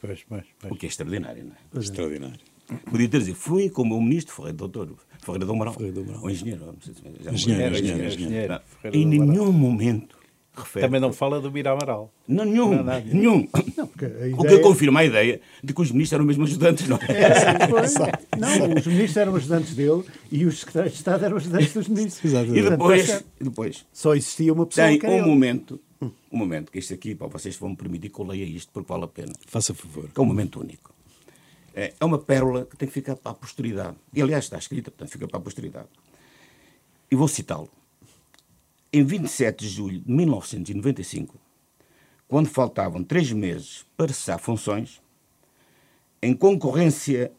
Pois, 0.00 0.22
pois, 0.24 0.44
pois. 0.60 0.72
O 0.72 0.76
que 0.76 0.86
é 0.86 0.88
extraordinário, 0.88 1.44
não 1.44 1.52
é? 1.52 1.80
Extraordinário. 1.80 2.53
Podia 2.90 3.08
ter 3.08 3.18
dizer, 3.18 3.34
fui 3.34 3.70
como 3.70 3.96
o 3.96 4.02
ministro, 4.02 4.34
foi 4.34 4.52
doutor 4.52 4.94
Ferreira 5.20 5.46
do 5.46 5.52
Amaral, 5.52 5.76
ou 6.22 6.30
engenheiro, 6.30 6.66
não 6.66 6.76
sei 6.80 6.94
se, 6.94 7.00
engenheiro, 7.32 7.74
engenheiro, 7.74 8.06
engenheiro, 8.06 8.60
Em 8.92 9.06
nenhum 9.06 9.50
momento 9.52 10.16
refere. 10.54 10.86
Também 10.86 11.00
não 11.00 11.12
fala 11.12 11.40
do 11.40 11.50
Mira 11.50 11.72
Amaral. 11.72 12.12
Não, 12.28 12.44
nenhum, 12.44 12.82
não, 12.82 13.00
nenhum. 13.00 13.48
Não, 13.76 13.90
ideia... 13.96 14.36
O 14.36 14.44
que 14.44 14.58
confirma 14.58 15.00
a 15.00 15.04
ideia 15.04 15.40
de 15.62 15.74
que 15.74 15.80
os 15.80 15.90
ministros 15.90 16.12
eram 16.12 16.24
mesmo 16.24 16.44
ajudantes, 16.44 16.88
não 16.88 16.96
é? 16.96 17.12
é 17.12 18.36
não, 18.38 18.78
os 18.78 18.86
ministros 18.86 19.16
eram 19.16 19.34
ajudantes 19.34 19.74
dele 19.74 20.04
e 20.30 20.44
os 20.44 20.60
secretários 20.60 20.92
de 20.92 20.98
Estado 20.98 21.24
eram 21.24 21.36
ajudantes 21.36 21.74
dos 21.74 21.88
ministros. 21.88 22.32
Exatamente. 22.32 22.66
E 22.66 22.70
depois, 22.70 23.24
depois 23.40 23.86
só 23.92 24.14
existia 24.14 24.52
uma 24.52 24.66
pessoa 24.66 24.86
tem 24.88 24.98
que 24.98 25.06
um 25.06 25.10
ele. 25.10 25.26
momento, 25.26 25.80
um 26.00 26.36
momento 26.36 26.70
que 26.70 26.78
isto 26.78 26.94
aqui, 26.94 27.14
pá, 27.14 27.26
vocês 27.26 27.56
vão 27.56 27.70
me 27.70 27.76
permitir 27.76 28.10
que 28.10 28.18
eu 28.18 28.24
leia 28.24 28.44
isto 28.44 28.70
porque 28.72 28.90
vale 28.90 29.04
a 29.04 29.08
pena. 29.08 29.32
Faça 29.46 29.74
favor. 29.74 30.08
Que 30.12 30.20
é 30.20 30.22
um 30.22 30.26
momento 30.26 30.60
único. 30.60 30.93
É, 31.74 31.92
é 31.98 32.04
uma 32.04 32.18
pérola 32.18 32.64
que 32.64 32.76
tem 32.76 32.86
que 32.86 32.94
ficar 32.94 33.16
para 33.16 33.32
a 33.32 33.34
posteridade. 33.34 33.96
E, 34.12 34.22
aliás, 34.22 34.44
está 34.44 34.56
escrita, 34.56 34.90
portanto, 34.90 35.10
fica 35.10 35.26
para 35.26 35.38
a 35.38 35.42
posteridade. 35.42 35.88
E 37.10 37.16
vou 37.16 37.26
citá-lo. 37.26 37.68
Em 38.92 39.04
27 39.04 39.64
de 39.64 39.68
julho 39.68 40.00
de 40.00 40.10
1995, 40.10 41.34
quando 42.28 42.48
faltavam 42.48 43.02
três 43.02 43.32
meses 43.32 43.84
para 43.96 44.12
cessar 44.12 44.38
funções, 44.38 45.02
em 46.22 46.32
concorrência 46.32 47.32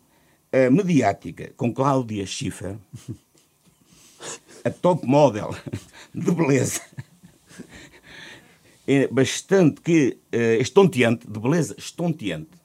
uh, 0.53 0.71
mediática 0.71 1.53
com 1.55 1.73
Cláudia 1.73 2.25
Schiffer, 2.25 2.77
a 4.65 4.69
top 4.69 5.07
model 5.07 5.55
de 6.13 6.31
beleza, 6.31 6.81
é 8.85 9.07
bastante 9.07 9.79
que 9.79 10.17
uh, 10.33 10.61
estonteante, 10.61 11.25
de 11.25 11.39
beleza 11.39 11.73
estonteante, 11.77 12.64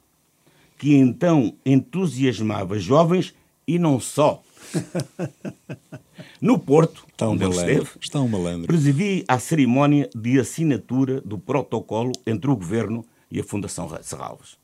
que 0.81 0.97
então 0.97 1.53
entusiasmava 1.65 2.79
jovens 2.79 3.35
e 3.69 3.79
não 3.79 4.01
só. 4.01 4.43
No 6.41 6.59
Porto, 6.59 7.05
está 7.13 7.29
um 7.29 7.33
onde 7.33 7.43
malandro, 7.43 7.65
ele 7.67 7.73
esteve, 7.73 7.99
está 8.01 8.21
um 8.21 8.29
malandro. 8.29 8.67
presidi 8.67 9.25
a 9.29 9.39
cerimónia 9.39 10.09
de 10.15 10.41
assinatura 10.41 11.21
do 11.21 11.39
protocolo 11.39 12.13
entre 12.27 12.51
o 12.51 12.57
Governo 12.57 13.05
e 13.31 13.39
a 13.39 13.45
Fundação 13.45 13.91
Serralves. 14.01 14.57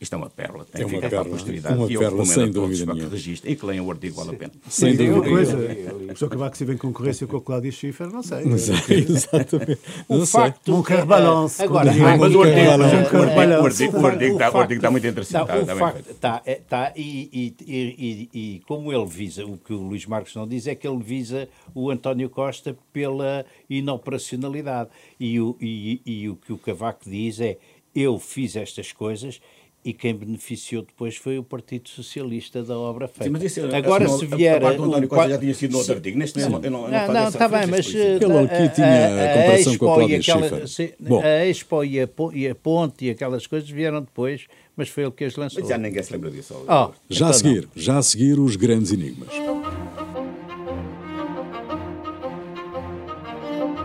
Isto 0.00 0.14
é 0.14 0.16
uma 0.16 0.28
pérola, 0.28 0.64
tem 0.64 0.82
é 0.82 0.84
que 0.84 0.94
ficar 0.94 1.08
para 1.08 1.20
a 1.20 1.24
posteridade. 1.24 1.78
Uma 1.78 1.90
e 1.90 1.94
eu 1.94 2.00
pérola, 2.00 2.24
sem 2.26 2.50
dúvida 2.50 2.84
para 2.84 2.94
que 2.96 3.06
registre 3.06 3.52
e 3.52 3.56
que 3.56 3.64
leiam 3.64 3.86
o 3.86 3.90
artigo, 3.90 4.16
vale 4.16 4.30
a 4.30 4.38
pena. 4.38 4.52
Sem 4.68 4.96
Sim, 4.96 5.06
dúvida. 5.06 5.28
coisa, 5.28 5.56
o 5.56 6.38
vai 6.38 6.50
que 6.50 6.58
se 6.58 6.64
vê 6.64 6.74
em 6.74 6.76
concorrência 6.76 7.26
com 7.26 7.36
a 7.36 7.40
Cláudia 7.40 7.72
Schiffer, 7.72 8.08
não 8.12 8.22
sei. 8.22 8.44
Não 8.44 8.58
sei, 8.58 8.76
exatamente. 9.08 9.78
O 10.08 10.18
não 10.18 10.26
facto 10.26 10.64
sei. 10.64 10.74
Mon 10.74 10.82
cœur 10.82 11.06
balance. 11.06 11.62
Agora, 11.62 11.92
mas 12.18 12.34
o 12.34 12.42
artigo, 12.42 12.68
o 12.68 13.64
artigo, 13.64 13.98
o 13.98 14.06
artigo, 14.06 14.32
está, 14.34 14.50
o 14.50 14.58
artigo 14.58 14.78
está 14.78 14.90
muito 14.90 15.06
interessante. 15.06 15.48
Não, 15.48 15.60
está, 15.60 15.74
o 15.74 15.78
facto, 15.78 16.10
está, 16.10 16.42
é, 16.44 16.52
está 16.52 16.92
e, 16.96 17.30
e, 17.32 17.54
e, 17.66 18.28
e, 18.34 18.60
como 18.66 18.92
ele 18.92 19.06
visa, 19.06 19.46
o 19.46 19.56
que 19.56 19.72
o 19.72 19.78
Luís 19.78 20.04
Marcos 20.04 20.34
não 20.34 20.46
diz 20.46 20.66
é 20.66 20.74
que 20.74 20.86
ele 20.86 21.02
visa 21.02 21.48
o 21.74 21.90
António 21.90 22.28
Costa 22.28 22.76
pela 22.92 23.46
inoperacionalidade. 23.70 24.90
E 25.18 25.40
o, 25.40 25.56
e, 25.60 26.00
e 26.04 26.28
o 26.28 26.36
que 26.36 26.52
o 26.52 26.58
Cavaco 26.58 27.08
diz 27.08 27.40
é: 27.40 27.56
eu 27.94 28.18
fiz 28.18 28.56
estas 28.56 28.92
coisas 28.92 29.40
e 29.86 29.92
quem 29.92 30.12
beneficiou 30.16 30.82
depois 30.82 31.16
foi 31.16 31.38
o 31.38 31.44
Partido 31.44 31.88
Socialista 31.88 32.60
da 32.60 32.76
obra 32.76 33.06
feita. 33.06 33.22
Sim, 33.22 33.30
mas 33.30 33.42
isso, 33.44 33.60
Agora, 33.72 34.08
se 34.08 34.26
vier. 34.26 34.60
A, 34.60 34.66
a, 34.66 34.70
a, 34.70 34.74
António 34.74 35.08
Costa 35.08 35.28
já 35.28 35.38
tinha 35.38 35.54
sido 35.54 35.72
no 35.72 35.78
outro 35.78 35.94
artigo. 35.94 36.18
Neste 36.18 36.40
momento, 36.40 36.64
eu 36.64 36.70
não, 36.72 36.84
eu 36.86 36.90
não, 36.90 37.06
não, 37.06 37.14
não 37.14 37.28
está 37.28 37.46
bem, 37.46 37.68
mas. 37.68 37.94
Ele 37.94 38.24
aqui 38.24 38.74
tinha 38.74 39.24
a, 39.24 39.34
comparação 39.34 39.78
com 39.78 39.92
a 39.92 39.94
Cláudia 39.94 40.18
aquela, 40.18 40.66
se, 40.66 40.94
A 41.22 41.46
Expo 41.46 41.84
e 41.84 42.00
a, 42.00 42.08
e 42.32 42.48
a 42.48 42.54
Ponte 42.56 43.04
e 43.04 43.10
aquelas 43.10 43.46
coisas 43.46 43.70
vieram 43.70 44.00
depois, 44.00 44.46
mas 44.76 44.88
foi 44.88 45.04
ele 45.04 45.12
que 45.12 45.24
as 45.24 45.36
lançou. 45.36 45.60
Mas 45.60 45.68
já 45.68 45.78
ninguém 45.78 46.02
se 46.02 46.12
lembra 46.12 46.32
disso. 46.32 46.56
Oh, 46.66 46.90
já 47.08 47.26
então 47.26 47.28
a 47.28 47.32
seguir, 47.32 47.62
não. 47.62 47.82
já 47.82 47.98
a 47.98 48.02
seguir 48.02 48.40
os 48.40 48.56
grandes 48.56 48.90
enigmas. 48.90 49.28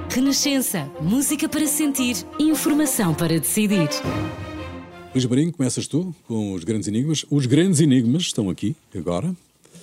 Renascença. 0.10 0.90
Música 1.00 1.48
para 1.48 1.68
sentir, 1.68 2.18
informação 2.40 3.14
para 3.14 3.40
decidir. 3.40 3.88
Luís 5.14 5.26
Marinho, 5.26 5.52
começas 5.52 5.88
tu 5.88 6.16
com 6.26 6.54
os 6.54 6.64
grandes 6.64 6.88
enigmas. 6.88 7.26
Os 7.30 7.46
grandes 7.46 7.82
enigmas 7.82 8.24
estão 8.24 8.50
aqui 8.50 8.78
agora. 8.96 9.36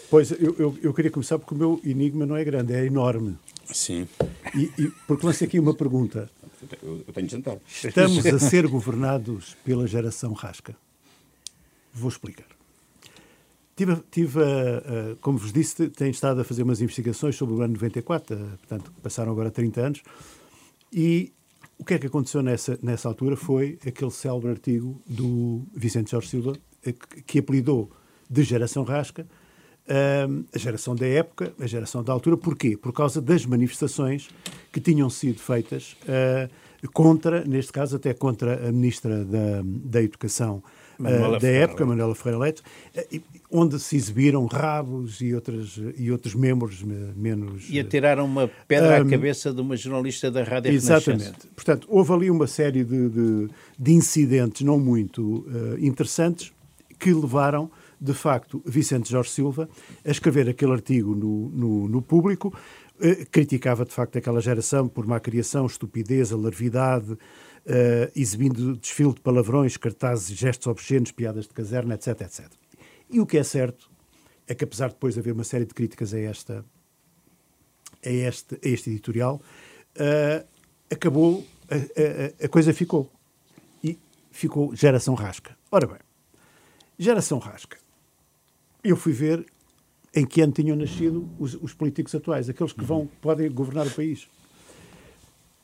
Pois, 0.08 0.30
eu, 0.30 0.56
eu, 0.58 0.78
eu 0.82 0.94
queria 0.94 1.10
começar 1.10 1.38
porque 1.38 1.54
o 1.54 1.58
meu 1.58 1.80
enigma 1.84 2.24
não 2.24 2.34
é 2.34 2.42
grande, 2.42 2.72
é 2.72 2.86
enorme. 2.86 3.36
Sim. 3.66 4.08
E, 4.54 4.70
e 4.78 4.90
porque 5.06 5.26
lancei 5.26 5.46
aqui 5.46 5.58
uma 5.58 5.74
pergunta. 5.74 6.30
Eu, 6.82 7.04
eu 7.06 7.12
tenho 7.12 7.26
de 7.26 7.32
jantar. 7.32 7.58
Estamos 7.68 8.24
a 8.24 8.38
ser 8.38 8.66
governados 8.68 9.54
pela 9.62 9.86
geração 9.86 10.32
rasca? 10.32 10.74
Vou 11.92 12.08
explicar. 12.08 12.46
Tive, 13.76 13.96
tive 14.10 14.40
a, 14.42 15.12
a, 15.12 15.16
como 15.20 15.36
vos 15.36 15.52
disse, 15.52 15.90
tenho 15.90 16.10
estado 16.10 16.40
a 16.40 16.44
fazer 16.44 16.62
umas 16.62 16.80
investigações 16.80 17.36
sobre 17.36 17.54
o 17.54 17.60
ano 17.60 17.74
94, 17.74 18.34
a, 18.34 18.38
portanto, 18.56 18.90
passaram 19.02 19.30
agora 19.30 19.50
30 19.50 19.80
anos, 19.80 20.02
e 20.90 21.32
o 21.78 21.84
que 21.84 21.94
é 21.94 21.98
que 21.98 22.06
aconteceu 22.06 22.42
nessa, 22.42 22.78
nessa 22.82 23.08
altura 23.08 23.36
foi 23.36 23.78
aquele 23.86 24.10
célebre 24.10 24.50
artigo 24.50 25.00
do 25.06 25.62
Vicente 25.74 26.10
Jorge 26.10 26.28
Silva, 26.28 26.52
que, 26.82 26.92
que 27.22 27.38
apelidou 27.38 27.90
de 28.28 28.42
geração 28.42 28.82
rasca 28.82 29.26
a 30.54 30.58
geração 30.58 30.94
da 30.94 31.06
época, 31.06 31.52
a 31.58 31.66
geração 31.66 32.02
da 32.02 32.12
altura. 32.12 32.36
Porquê? 32.36 32.76
Por 32.76 32.92
causa 32.92 33.20
das 33.20 33.46
manifestações 33.46 34.28
que 34.70 34.80
tinham 34.80 35.08
sido 35.08 35.40
feitas 35.40 35.96
uh, 36.02 36.88
contra, 36.92 37.44
neste 37.44 37.72
caso 37.72 37.96
até 37.96 38.12
contra 38.12 38.68
a 38.68 38.72
Ministra 38.72 39.24
da, 39.24 39.62
da 39.64 40.02
Educação 40.02 40.62
uh, 40.98 41.38
da 41.38 41.48
época, 41.48 41.84
Manuela 41.86 42.14
Ferreira 42.14 42.38
Leite, 42.38 42.62
uh, 42.96 43.22
onde 43.50 43.78
se 43.78 43.96
exibiram 43.96 44.46
rabos 44.46 45.20
e, 45.20 45.34
outras, 45.34 45.80
e 45.96 46.10
outros 46.10 46.34
membros 46.34 46.82
menos... 46.82 47.66
E 47.68 47.80
atiraram 47.80 48.24
uma 48.24 48.48
pedra 48.66 49.02
um, 49.02 49.06
à 49.06 49.10
cabeça 49.10 49.52
de 49.52 49.60
uma 49.60 49.76
jornalista 49.76 50.30
da 50.30 50.42
Rádio 50.42 50.72
Exatamente. 50.72 51.46
Portanto, 51.54 51.86
houve 51.90 52.12
ali 52.12 52.30
uma 52.30 52.46
série 52.46 52.84
de, 52.84 53.08
de, 53.08 53.48
de 53.78 53.92
incidentes 53.92 54.62
não 54.62 54.78
muito 54.78 55.46
interessantes 55.80 56.52
que 56.98 57.12
levaram 57.12 57.70
de 58.00 58.14
facto, 58.14 58.62
Vicente 58.64 59.10
Jorge 59.10 59.30
Silva 59.30 59.68
a 60.04 60.10
escrever 60.10 60.48
aquele 60.48 60.72
artigo 60.72 61.14
no, 61.14 61.48
no, 61.48 61.88
no 61.88 62.02
público, 62.02 62.54
eh, 63.00 63.26
criticava 63.30 63.84
de 63.84 63.92
facto 63.92 64.18
aquela 64.18 64.40
geração 64.40 64.88
por 64.88 65.06
má 65.06 65.20
criação, 65.20 65.66
estupidez, 65.66 66.32
alarvidade, 66.32 67.16
eh, 67.68 68.10
exibindo 68.16 68.76
desfile 68.76 69.12
de 69.12 69.20
palavrões, 69.20 69.76
cartazes, 69.76 70.36
gestos 70.36 70.66
obscenos, 70.66 71.12
piadas 71.12 71.46
de 71.46 71.54
caserna, 71.54 71.94
etc, 71.94 72.22
etc. 72.22 72.46
E 73.10 73.20
o 73.20 73.26
que 73.26 73.38
é 73.38 73.44
certo 73.44 73.90
é 74.46 74.54
que, 74.54 74.64
apesar 74.64 74.88
de 74.88 74.94
depois 74.94 75.14
de 75.14 75.20
haver 75.20 75.32
uma 75.32 75.44
série 75.44 75.66
de 75.66 75.74
críticas 75.74 76.12
a, 76.14 76.18
esta, 76.18 76.64
a, 78.04 78.10
este, 78.10 78.54
a 78.54 78.68
este 78.68 78.90
editorial, 78.90 79.42
uh, 79.96 80.46
acabou, 80.90 81.46
a, 81.70 81.74
a, 81.74 82.46
a, 82.46 82.48
coisa 82.48 82.72
ficou. 82.72 83.10
E 83.84 83.98
ficou 84.30 84.74
geração 84.74 85.14
rasca. 85.14 85.56
Ora 85.70 85.86
bem, 85.86 85.98
geração 86.98 87.38
rasca 87.38 87.78
eu 88.82 88.96
fui 88.96 89.12
ver 89.12 89.44
em 90.14 90.26
que 90.26 90.40
ano 90.40 90.52
tinham 90.52 90.76
nascido 90.76 91.28
os, 91.38 91.54
os 91.54 91.74
políticos 91.74 92.14
atuais, 92.14 92.48
aqueles 92.48 92.72
que 92.72 92.84
vão 92.84 93.06
podem 93.20 93.50
governar 93.50 93.86
o 93.86 93.90
país. 93.90 94.28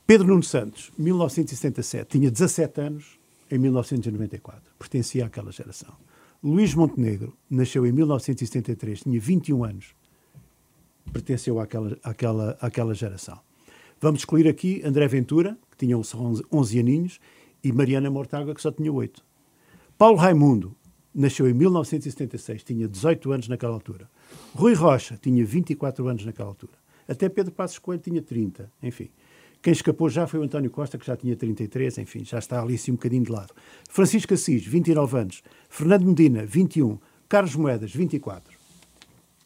Pedro 0.06 0.26
Nuno 0.26 0.42
Santos, 0.42 0.92
1977, 0.98 2.18
tinha 2.18 2.30
17 2.30 2.78
anos 2.78 3.18
em 3.50 3.56
1994, 3.56 4.60
pertencia 4.78 5.24
àquela 5.24 5.50
geração. 5.50 5.94
Luís 6.42 6.74
Montenegro 6.74 7.34
nasceu 7.48 7.86
em 7.86 7.92
1973, 7.92 9.00
tinha 9.00 9.18
21 9.18 9.64
anos, 9.64 9.94
pertenceu 11.10 11.58
àquela, 11.58 11.96
àquela, 12.02 12.58
àquela 12.60 12.94
geração. 12.94 13.40
Vamos 13.98 14.20
excluir 14.20 14.46
aqui 14.46 14.82
André 14.84 15.08
Ventura, 15.08 15.56
que 15.70 15.86
tinha 15.86 15.96
11, 15.96 16.42
11 16.52 16.78
aninhos, 16.78 17.20
e 17.62 17.72
Mariana 17.72 18.10
Mortágua, 18.10 18.54
que 18.54 18.60
só 18.60 18.70
tinha 18.70 18.92
8. 18.92 19.24
Paulo 19.96 20.18
Raimundo, 20.18 20.76
nasceu 21.14 21.48
em 21.48 21.54
1976, 21.54 22.62
tinha 22.62 22.86
18 22.86 23.32
anos 23.32 23.48
naquela 23.48 23.72
altura. 23.72 24.10
Rui 24.54 24.74
Rocha 24.74 25.16
tinha 25.16 25.42
24 25.46 26.06
anos 26.06 26.26
naquela 26.26 26.50
altura. 26.50 26.74
Até 27.08 27.30
Pedro 27.30 27.52
Passos 27.52 27.78
Coelho 27.78 28.02
tinha 28.02 28.20
30, 28.20 28.70
enfim. 28.82 29.08
Quem 29.64 29.72
escapou 29.72 30.10
já 30.10 30.26
foi 30.26 30.40
o 30.40 30.42
António 30.42 30.70
Costa, 30.70 30.98
que 30.98 31.06
já 31.06 31.16
tinha 31.16 31.34
33, 31.34 31.96
enfim, 31.96 32.22
já 32.22 32.38
está 32.38 32.60
ali 32.60 32.74
assim 32.74 32.90
um 32.90 32.96
bocadinho 32.96 33.24
de 33.24 33.32
lado. 33.32 33.54
Francisco 33.88 34.34
Assis, 34.34 34.62
29 34.62 35.18
anos. 35.18 35.42
Fernando 35.70 36.04
Medina, 36.04 36.44
21. 36.44 36.98
Carlos 37.26 37.56
Moedas, 37.56 37.90
24. 37.90 38.54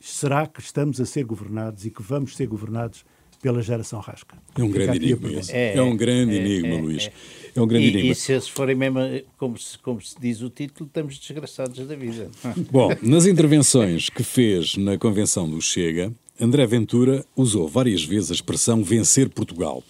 Será 0.01 0.45
que 0.49 0.61
estamos 0.61 1.01
a 1.01 1.07
ser 1.07 1.23
governados 1.23 1.87
e 1.87 1.91
que 1.93 2.03
vamos 2.03 2.35
ser 2.35 2.49
governados 2.49 3.05
pela 3.41 3.63
geração 3.63 4.01
rasca. 4.01 4.37
É 4.57 4.63
um 4.65 4.71
grande 4.73 4.97
enigma. 4.97 5.31
É, 5.51 5.77
é, 5.77 5.83
um 5.83 5.97
grande 5.97 6.37
é, 6.37 6.41
enigma, 6.41 6.75
é, 6.75 6.81
Luís. 6.81 7.11
É 7.55 7.63
um 7.63 7.69
grande 7.69 7.87
e, 7.87 7.91
enigma. 7.91 8.11
E 8.11 8.15
se 8.17 8.33
eles 8.33 8.49
forem 8.49 8.75
mesmo, 8.75 8.99
como 9.37 9.57
se, 9.57 9.79
como 9.79 10.01
se 10.01 10.17
diz 10.21 10.43
o 10.43 10.51
título, 10.51 10.89
estamos 10.89 11.17
desgraçados 11.17 11.87
da 11.87 11.95
vida. 11.95 12.29
Bom, 12.73 12.91
nas 13.01 13.25
intervenções 13.25 14.11
que 14.11 14.25
fez 14.25 14.77
na 14.77 14.99
convenção 14.99 15.49
do 15.49 15.63
Chega, 15.63 16.13
André 16.41 16.67
Ventura 16.67 17.25
usou 17.37 17.69
várias 17.69 18.03
vezes 18.03 18.33
a 18.33 18.35
expressão 18.35 18.83
vencer 18.83 19.29
Portugal. 19.29 19.85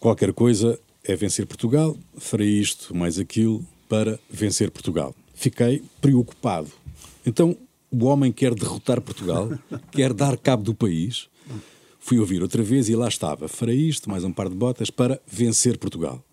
Qualquer 0.00 0.32
coisa 0.32 0.80
é 1.04 1.14
vencer 1.14 1.46
Portugal, 1.46 1.96
farei 2.16 2.58
isto 2.58 2.96
mais 2.96 3.18
aquilo 3.18 3.64
para 3.88 4.18
vencer 4.28 4.70
Portugal. 4.70 5.14
Fiquei 5.34 5.82
preocupado. 6.00 6.68
Então, 7.24 7.56
o 7.90 8.06
homem 8.06 8.32
quer 8.32 8.54
derrotar 8.54 9.00
Portugal, 9.00 9.50
quer 9.92 10.12
dar 10.12 10.36
cabo 10.36 10.64
do 10.64 10.74
país, 10.74 11.28
Fui 12.02 12.18
ouvir 12.18 12.42
outra 12.42 12.62
vez 12.62 12.88
e 12.88 12.96
lá 12.96 13.06
estava. 13.06 13.46
Farei 13.46 13.76
isto, 13.76 14.08
mais 14.08 14.24
um 14.24 14.32
par 14.32 14.48
de 14.48 14.56
botas, 14.56 14.90
para 14.90 15.20
vencer 15.30 15.76
Portugal. 15.76 16.24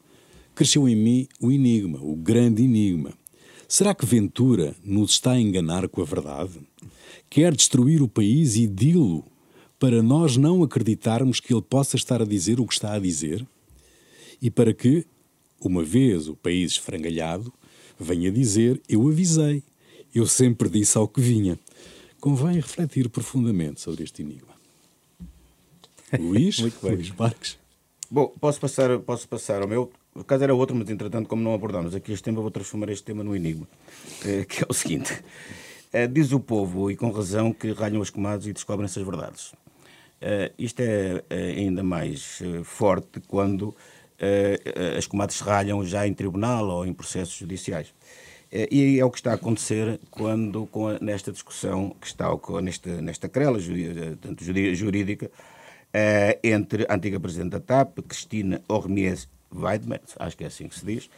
Cresceu 0.55 0.88
em 0.88 0.95
mim 0.95 1.28
o 1.41 1.51
enigma, 1.51 1.99
o 2.01 2.15
grande 2.15 2.63
enigma. 2.63 3.13
Será 3.68 3.93
que 3.93 4.05
Ventura 4.05 4.74
nos 4.84 5.11
está 5.11 5.34
a 5.34 5.39
enganar 5.39 5.89
com 5.89 6.01
a 6.01 6.05
verdade? 6.05 6.53
Quer 7.30 7.53
destruir 7.53 8.01
o 8.01 8.07
país 8.07 8.55
e 8.55 8.65
dilo 8.65 9.26
para 9.78 10.01
nós 10.01 10.38
não 10.38 10.63
acreditarmos 10.63 11.41
que 11.41 11.53
ele 11.53 11.61
possa 11.61 11.97
estar 11.97 12.22
a 12.22 12.26
dizer 12.26 12.61
o 12.61 12.65
que 12.65 12.74
está 12.74 12.93
a 12.93 12.99
dizer? 12.99 13.45
E 14.42 14.50
para 14.50 14.74
que, 14.74 15.06
uma 15.62 15.84
vez 15.84 16.28
o 16.28 16.36
país 16.36 16.74
esfrangalhado, 16.74 17.54
venha 18.00 18.32
dizer: 18.32 18.82
Eu 18.88 19.08
avisei, 19.08 19.64
eu 20.14 20.26
sempre 20.26 20.70
disse 20.70 20.98
ao 20.98 21.08
que 21.08 21.22
vinha. 21.22 21.58
Convém 22.20 22.56
refletir 22.56 23.10
profundamente 23.10 23.82
sobre 23.82 24.04
este 24.04 24.22
enigma. 24.22 24.56
Luís, 26.20 26.60
Muito 26.62 26.80
bem. 26.82 26.96
Luís 26.96 27.12
Marques. 27.12 27.58
Bom, 28.10 28.34
posso 28.40 28.60
passar, 28.60 28.98
posso 29.00 29.28
passar 29.28 29.62
ao 29.62 29.68
meu. 29.68 29.92
O 30.16 30.24
caso 30.24 30.44
era 30.44 30.56
outro, 30.56 30.76
mas 30.76 30.90
entretanto, 30.90 31.28
como 31.28 31.44
não 31.44 31.54
abordamos 31.54 31.94
aqui 31.94 32.12
este 32.12 32.24
tema, 32.24 32.42
vou 32.42 32.50
transformar 32.50 32.90
este 32.90 33.04
tema 33.04 33.24
no 33.24 33.36
enigma, 33.36 33.68
eh, 34.26 34.46
que 34.50 34.64
é 34.64 34.66
o 34.68 34.74
seguinte. 34.74 35.24
Eh, 35.94 36.08
diz 36.08 36.32
o 36.32 36.40
povo, 36.40 36.90
e 36.90 36.96
com 36.96 37.12
razão, 37.12 37.54
que 37.54 37.72
ralham 37.72 38.02
as 38.02 38.10
comadres 38.10 38.48
e 38.48 38.54
descobrem-se 38.54 38.98
as 39.00 39.06
verdades. 39.06 39.54
Uh, 40.20 40.52
isto 40.58 40.80
é 40.80 41.18
uh, 41.18 41.58
ainda 41.60 41.84
mais 41.84 42.42
uh, 42.42 42.64
forte 42.64 43.22
quando 43.28 43.76
as 44.97 45.05
comadres 45.05 45.38
se 45.38 45.43
ralham 45.43 45.84
já 45.86 46.07
em 46.07 46.13
tribunal 46.13 46.68
ou 46.68 46.86
em 46.86 46.93
processos 46.93 47.36
judiciais. 47.36 47.93
e 48.51 48.99
é 48.99 49.05
o 49.05 49.11
que 49.11 49.18
está 49.18 49.32
a 49.32 49.36
acontecer 49.36 49.99
quando, 50.09 50.68
a, 50.74 51.03
nesta 51.03 51.32
discussão 51.32 51.95
que 52.01 52.07
está 52.07 52.28
nesta, 52.61 53.01
nesta 53.01 53.30
querela 53.30 53.59
jurídica 53.59 55.28
uh, 55.28 56.39
entre 56.43 56.86
a 56.89 56.95
antiga 56.95 57.20
Presidente 57.20 57.51
da 57.51 57.59
TAP, 57.59 57.99
Cristina 58.07 58.61
Ormies 58.68 59.28
Weidmann, 59.53 60.01
acho 60.20 60.38
que 60.38 60.43
é 60.43 60.47
assim 60.47 60.68
que 60.68 60.78
se 60.78 60.86
diz, 60.86 61.09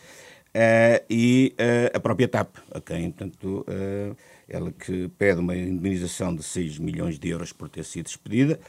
e 1.10 1.56
a 1.94 2.00
própria 2.00 2.28
TAP, 2.28 2.58
a 2.72 2.80
quem, 2.82 3.12
portanto, 3.12 3.66
ela 4.48 4.72
que 4.72 5.08
pede 5.10 5.40
uma 5.40 5.56
indemnização 5.56 6.36
de 6.36 6.44
6 6.44 6.80
milhões 6.80 7.20
de 7.20 7.30
euros 7.30 7.52
por 7.54 7.70
ter 7.70 7.84
sido 7.84 8.06
despedida, 8.06 8.60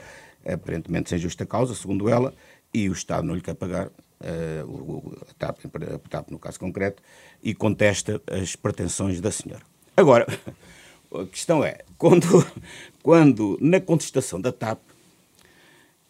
aparentemente 0.46 1.10
sem 1.10 1.18
justa 1.18 1.44
causa, 1.44 1.74
segundo 1.74 2.08
ela, 2.08 2.34
e 2.72 2.88
o 2.88 2.92
Estado 2.92 3.26
não 3.26 3.34
lhe 3.34 3.40
quer 3.40 3.54
pagar, 3.54 3.90
a, 4.22 5.34
TAP, 5.38 5.58
a 5.66 6.08
TAP 6.08 6.30
no 6.30 6.38
caso 6.38 6.58
concreto, 6.58 7.02
e 7.42 7.54
contesta 7.54 8.20
as 8.30 8.56
pretensões 8.56 9.20
da 9.20 9.30
senhora. 9.30 9.62
Agora, 9.96 10.26
a 11.14 11.26
questão 11.26 11.64
é, 11.64 11.78
quando, 11.98 12.26
quando 13.02 13.58
na 13.60 13.80
contestação 13.80 14.40
da 14.40 14.52
TAP 14.52 14.78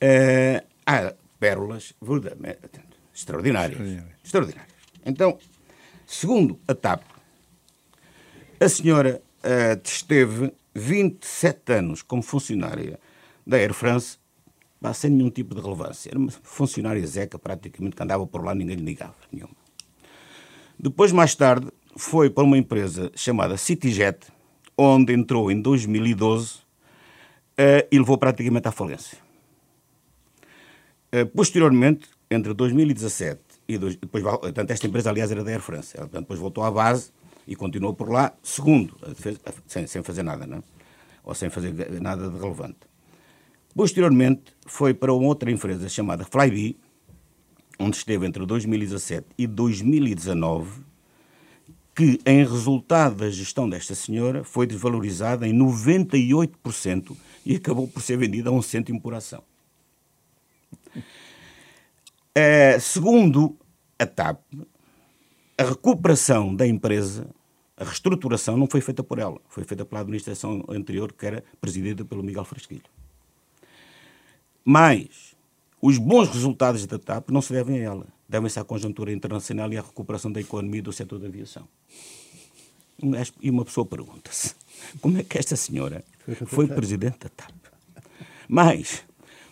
Uh, 0.03 0.65
há 0.87 1.13
pérolas 1.39 1.93
extraordinárias. 2.01 2.71
extraordinárias. 3.15 3.79
Extraordinárias. 4.25 4.75
Então, 5.05 5.39
Segundo 6.13 6.59
a 6.67 6.75
TAP, 6.75 7.05
a 8.59 8.69
senhora 8.69 9.23
uh, 9.45 9.81
esteve 9.85 10.53
27 10.75 11.73
anos 11.73 12.03
como 12.03 12.21
funcionária 12.21 12.99
da 13.47 13.57
Air 13.57 13.73
France 13.73 14.19
sem 14.95 15.11
nenhum 15.11 15.31
tipo 15.31 15.55
de 15.55 15.61
relevância. 15.61 16.11
Era 16.11 16.19
uma 16.19 16.31
funcionária 16.31 17.07
zeca, 17.07 17.39
praticamente, 17.39 17.97
que 17.97 18.03
andava 18.03 18.27
por 18.27 18.45
lá, 18.45 18.55
ninguém 18.55 18.77
lhe 18.77 18.85
ligava. 18.85 19.15
Nenhuma. 19.31 19.55
Depois, 20.79 21.13
mais 21.13 21.35
tarde, 21.35 21.69
foi 21.97 22.31
para 22.31 22.45
uma 22.45 22.57
empresa 22.57 23.11
chamada 23.15 23.57
CityJet, 23.57 24.29
onde 24.77 25.13
entrou 25.13 25.51
em 25.51 25.61
2012 25.61 26.55
uh, 26.55 26.61
eh, 27.59 27.89
e 27.93 27.99
levou 27.99 28.17
praticamente 28.17 28.67
à 28.67 28.73
falência. 28.73 29.19
Uh, 31.15 31.27
posteriormente, 31.27 32.09
entre 32.31 32.55
2017 32.55 33.41
e 33.69 33.77
dois, 33.77 33.97
depois, 33.97 34.25
portanto, 34.25 34.71
esta 34.71 34.87
empresa, 34.87 35.11
aliás, 35.11 35.31
era 35.31 35.45
da 35.45 35.51
Air 35.51 35.61
France. 35.61 35.95
Ela, 35.95 36.07
portanto, 36.07 36.23
depois 36.23 36.41
voltou 36.41 36.65
à 36.65 36.71
base 36.71 37.13
e 37.47 37.55
continuou 37.55 37.93
por 37.93 38.09
lá, 38.09 38.33
segundo, 38.43 38.97
sem, 39.67 39.87
sem 39.87 40.03
fazer 40.03 40.23
nada, 40.23 40.47
não? 40.47 40.59
É? 40.59 40.81
ou 41.25 41.35
sem 41.35 41.51
fazer 41.51 42.01
nada 42.01 42.29
de 42.29 42.39
relevante. 42.39 42.79
Posteriormente, 43.81 44.53
foi 44.67 44.93
para 44.93 45.11
uma 45.11 45.27
outra 45.27 45.51
empresa 45.51 45.89
chamada 45.89 46.23
Flybe, 46.23 46.79
onde 47.79 47.97
esteve 47.97 48.27
entre 48.27 48.45
2017 48.45 49.29
e 49.39 49.47
2019, 49.47 50.83
que, 51.97 52.21
em 52.27 52.45
resultado 52.45 53.15
da 53.15 53.31
gestão 53.31 53.67
desta 53.67 53.95
senhora, 53.95 54.45
foi 54.45 54.67
desvalorizada 54.67 55.49
em 55.49 55.59
98% 55.59 57.17
e 57.47 57.57
acabou 57.57 57.89
por 57.89 58.03
ser 58.03 58.19
vendida 58.19 58.51
a 58.51 58.53
um 58.53 58.61
cêntimo 58.61 59.01
por 59.01 59.15
ação. 59.15 59.43
É, 62.35 62.79
segundo 62.79 63.57
a 63.99 64.05
TAP, 64.05 64.43
a 65.57 65.65
recuperação 65.65 66.55
da 66.55 66.67
empresa, 66.67 67.31
a 67.79 67.85
reestruturação, 67.85 68.59
não 68.59 68.67
foi 68.67 68.83
feita 68.83 69.03
por 69.03 69.19
ela, 69.19 69.41
foi 69.49 69.65
feita 69.65 69.87
pela 69.87 70.03
administração 70.03 70.67
anterior, 70.69 71.15
que 71.15 71.25
era 71.25 71.43
presidida 71.63 72.05
pelo 72.05 72.23
Miguel 72.23 72.45
Frasquilho. 72.45 73.00
Mas 74.65 75.35
os 75.81 75.99
bons 75.99 76.29
resultados 76.29 76.87
da 76.87 76.99
TAP 76.99 77.31
não 77.31 77.41
se 77.41 77.53
devem 77.53 77.81
a 77.81 77.83
ela, 77.83 78.07
devem-se 78.29 78.59
à 78.59 78.65
conjuntura 78.65 79.13
internacional 79.13 79.73
e 79.73 79.79
à 79.79 79.83
recuperação 79.83 80.31
da 80.31 80.41
economia 80.41 80.83
do 80.83 80.93
setor 80.93 81.19
da 81.19 81.27
aviação. 81.27 81.67
E 83.41 83.51
uma 83.51 83.65
pessoa 83.65 83.87
pergunta-se: 83.87 84.55
como 85.01 85.19
é 85.19 85.23
que 85.23 85.39
esta 85.39 85.57
senhora 85.57 86.05
foi 86.47 86.67
presidente 86.67 87.19
da 87.21 87.29
TAP? 87.31 87.55
Mas, 88.49 89.05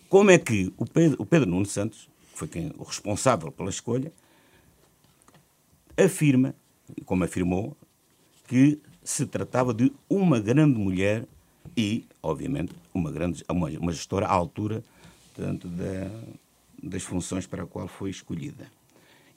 como 0.08 0.30
é 0.30 0.38
que 0.38 0.72
o 0.76 0.84
Pedro, 0.84 1.22
o 1.22 1.26
Pedro 1.26 1.48
Nuno 1.48 1.66
Santos, 1.66 2.08
que 2.32 2.38
foi 2.38 2.48
quem, 2.48 2.72
o 2.76 2.82
responsável 2.82 3.50
pela 3.50 3.70
escolha, 3.70 4.12
afirma, 5.96 6.54
como 7.04 7.24
afirmou, 7.24 7.76
que 8.46 8.80
se 9.02 9.24
tratava 9.24 9.72
de 9.72 9.92
uma 10.08 10.40
grande 10.40 10.78
mulher 10.78 11.26
e, 11.76 12.06
obviamente, 12.22 12.74
uma, 12.92 13.10
grande, 13.10 13.44
uma, 13.48 13.68
uma 13.70 13.92
gestora 13.92 14.26
à 14.26 14.32
altura 14.32 14.84
portanto, 15.38 15.68
da, 15.68 16.10
das 16.82 17.04
funções 17.04 17.46
para 17.46 17.62
a 17.62 17.66
qual 17.66 17.86
foi 17.86 18.10
escolhida. 18.10 18.66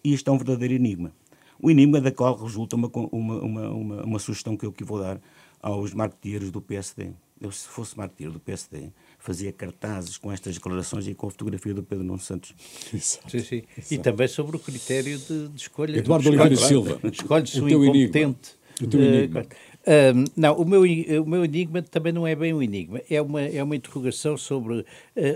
E 0.04 0.14
isto 0.14 0.30
é 0.30 0.34
um 0.34 0.38
verdadeiro 0.38 0.74
enigma. 0.74 1.14
O 1.62 1.70
enigma 1.70 2.02
da 2.02 2.12
qual 2.12 2.36
resulta 2.36 2.76
uma, 2.76 2.89
uma, 3.12 3.39
uma, 3.39 3.70
uma, 3.70 4.04
uma 4.04 4.20
sugestão 4.20 4.58
que 4.58 4.66
eu 4.66 4.72
que 4.72 4.84
vou 4.84 4.99
dar 4.99 5.22
aos 5.62 5.93
marketeers 5.93 6.49
do 6.49 6.60
PSD. 6.60 7.12
Eu, 7.39 7.52
se 7.52 7.68
fosse 7.68 7.95
marketeer 7.95 8.32
do 8.32 8.39
PSD, 8.39 8.91
fazia 9.20 9.52
cartazes 9.52 10.18
com 10.18 10.32
estas 10.32 10.56
declarações 10.56 11.08
e 11.08 11.14
com 11.14 11.28
a 11.28 11.32
fotografia 11.32 11.74
do 11.74 11.84
Pedro 11.84 12.04
Nuno 12.04 12.20
Santos. 12.20 12.54
Exato. 12.91 13.30
Sim, 13.30 13.39
sim. 13.39 13.64
Exato. 13.78 13.93
E 13.93 13.97
também 13.99 14.28
sobre 14.28 14.56
o 14.56 14.60
critério 14.60 15.18
de, 15.20 15.49
de 15.49 15.62
escolha. 15.62 15.97
Eduardo 15.97 16.30
Oliveira 16.30 16.56
Silva. 16.56 16.99
Escolhe-se 17.12 17.60
o, 17.60 17.66
o 17.66 17.86
incompetente. 17.86 18.61
O 18.82 18.88
teu 18.88 19.01
enigma. 19.01 19.45
Uh, 19.82 20.29
não, 20.38 20.55
o 20.57 20.65
meu, 20.65 20.82
o 20.82 21.25
meu 21.25 21.43
enigma 21.43 21.82
também 21.82 22.13
não 22.13 22.27
é 22.27 22.36
bem 22.36 22.53
um 22.53 22.61
enigma, 22.61 23.01
é 23.09 23.19
uma, 23.19 23.41
é 23.41 23.63
uma 23.63 23.75
interrogação 23.75 24.38
sobre 24.38 24.82
uh, 24.82 24.86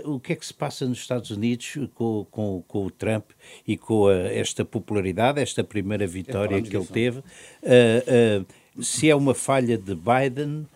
o 0.04 0.20
que 0.20 0.34
é 0.34 0.36
que 0.36 0.46
se 0.46 0.54
passa 0.54 0.86
nos 0.86 0.98
Estados 0.98 1.30
Unidos 1.30 1.76
com, 1.94 2.24
com, 2.30 2.62
com 2.68 2.86
o 2.86 2.90
Trump 2.90 3.30
e 3.66 3.76
com 3.76 4.06
a, 4.06 4.14
esta 4.14 4.64
popularidade, 4.64 5.40
esta 5.40 5.64
primeira 5.64 6.06
vitória 6.06 6.62
que 6.62 6.76
ele 6.76 6.86
teve, 6.86 7.18
uh, 7.18 8.46
se 8.80 9.10
é 9.10 9.16
uma 9.16 9.34
falha 9.34 9.76
de 9.76 9.96
Biden 9.96 10.66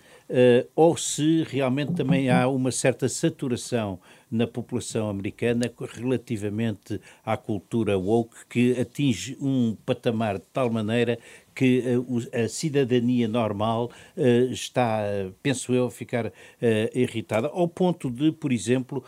ou 0.76 0.96
se 0.96 1.42
realmente 1.42 1.92
também 1.92 2.30
há 2.30 2.46
uma 2.46 2.70
certa 2.70 3.08
saturação 3.08 3.98
na 4.30 4.46
população 4.46 5.10
americana 5.10 5.70
relativamente 5.92 7.00
à 7.26 7.36
cultura 7.36 7.98
woke 7.98 8.36
que 8.48 8.80
atinge 8.80 9.36
um 9.40 9.76
patamar 9.84 10.38
de 10.38 10.46
tal 10.52 10.70
maneira 10.70 11.18
que 11.61 11.82
uh, 11.98 12.44
a 12.44 12.48
cidadania 12.48 13.28
normal 13.28 13.90
uh, 14.16 14.50
está, 14.50 15.02
penso 15.42 15.74
eu, 15.74 15.88
a 15.88 15.90
ficar 15.90 16.28
uh, 16.28 16.32
irritada, 16.94 17.48
ao 17.48 17.68
ponto 17.68 18.11
de, 18.11 18.32
por 18.32 18.50
exemplo, 18.50 19.04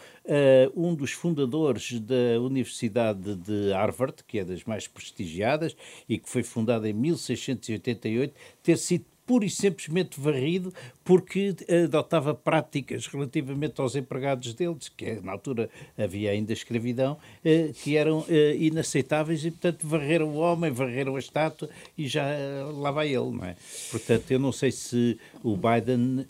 um 0.76 0.94
dos 0.94 1.12
fundadores 1.12 1.98
da 1.98 2.38
Universidade 2.40 3.34
de 3.36 3.72
Harvard, 3.72 4.22
que 4.26 4.38
é 4.38 4.44
das 4.44 4.64
mais 4.64 4.86
prestigiadas 4.86 5.74
e 6.09 6.18
que 6.18 6.28
foi 6.28 6.42
fundada 6.42 6.88
em 6.88 6.92
1688, 6.92 8.34
ter 8.62 8.76
sido 8.76 9.07
pura 9.33 9.47
e 9.47 9.51
simplesmente 9.51 10.20
varrido 10.20 10.74
porque 11.03 11.57
adotava 11.85 12.35
práticas 12.35 13.07
relativamente 13.07 13.80
aos 13.80 13.97
empregados 13.97 14.53
deles, 14.53 14.91
que 14.91 15.22
na 15.22 15.33
altura 15.33 15.70
havia 15.97 16.33
ainda 16.33 16.53
escravidão, 16.53 17.16
eh, 17.43 17.70
que 17.83 17.97
eram 17.97 18.26
eh, 18.28 18.55
inaceitáveis 18.57 19.43
e, 19.47 19.51
portanto, 19.51 19.87
varreram 19.87 20.28
o 20.28 20.37
homem, 20.37 20.70
varreram 20.70 21.16
a 21.16 21.18
estátua 21.18 21.70
e 21.97 22.07
já 22.07 22.24
eh, 22.28 22.62
lá 22.74 22.91
vai 22.91 23.09
ele, 23.09 23.30
não 23.30 23.43
é? 23.43 23.57
Portanto, 23.91 24.30
eu 24.30 24.39
não 24.39 24.53
sei 24.53 24.70
se 24.70 25.18
o 25.43 25.57
Biden, 25.57 26.26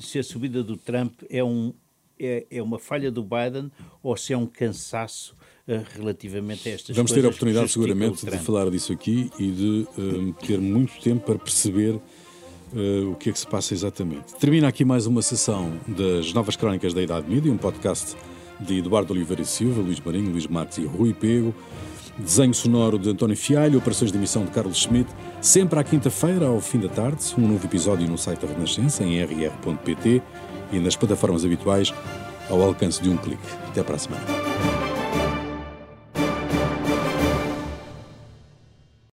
se 0.00 0.18
a 0.20 0.22
subida 0.22 0.62
do 0.62 0.76
Trump 0.76 1.20
é, 1.28 1.42
um, 1.42 1.74
é, 2.16 2.46
é 2.48 2.62
uma 2.62 2.78
falha 2.78 3.10
do 3.10 3.24
Biden 3.24 3.72
ou 4.04 4.16
se 4.16 4.32
é 4.32 4.38
um 4.38 4.46
cansaço 4.46 5.34
relativamente 5.94 6.68
a 6.68 6.72
estas 6.72 6.96
Vamos 6.96 7.10
ter 7.10 7.24
a 7.24 7.28
oportunidade, 7.28 7.68
seguramente, 7.70 8.24
de 8.24 8.38
falar 8.38 8.70
disso 8.70 8.92
aqui 8.92 9.30
e 9.38 9.50
de 9.50 9.88
uh, 9.98 10.32
ter 10.46 10.60
muito 10.60 11.00
tempo 11.00 11.24
para 11.26 11.38
perceber 11.38 11.94
uh, 11.94 13.10
o 13.10 13.16
que 13.16 13.30
é 13.30 13.32
que 13.32 13.38
se 13.38 13.46
passa 13.46 13.74
exatamente. 13.74 14.34
Termina 14.38 14.68
aqui 14.68 14.84
mais 14.84 15.06
uma 15.06 15.22
sessão 15.22 15.72
das 15.88 16.32
Novas 16.32 16.56
Crónicas 16.56 16.94
da 16.94 17.02
Idade 17.02 17.28
Média, 17.28 17.50
um 17.50 17.56
podcast 17.56 18.16
de 18.60 18.78
Eduardo 18.78 19.12
Oliveira 19.12 19.42
e 19.42 19.46
Silva, 19.46 19.82
Luís 19.82 20.00
Marinho, 20.00 20.30
Luís 20.30 20.46
Marques 20.46 20.78
e 20.78 20.84
Rui 20.84 21.12
Pego. 21.12 21.54
Desenho 22.18 22.54
sonoro 22.54 22.98
de 22.98 23.10
António 23.10 23.36
Fialho, 23.36 23.78
operações 23.78 24.10
de 24.10 24.16
emissão 24.16 24.42
de 24.42 24.50
Carlos 24.50 24.78
Schmidt, 24.78 25.10
sempre 25.42 25.78
à 25.78 25.84
quinta-feira, 25.84 26.46
ao 26.46 26.62
fim 26.62 26.78
da 26.78 26.88
tarde, 26.88 27.22
um 27.36 27.46
novo 27.46 27.66
episódio 27.66 28.08
no 28.08 28.16
site 28.16 28.40
da 28.40 28.48
Renascença, 28.54 29.04
em 29.04 29.22
rr.pt 29.22 30.22
e 30.72 30.78
nas 30.78 30.96
plataformas 30.96 31.44
habituais, 31.44 31.92
ao 32.48 32.62
alcance 32.62 33.02
de 33.02 33.10
um 33.10 33.18
clique. 33.18 33.46
Até 33.68 33.82
para 33.82 33.96
a 33.96 33.98
semana. 33.98 34.85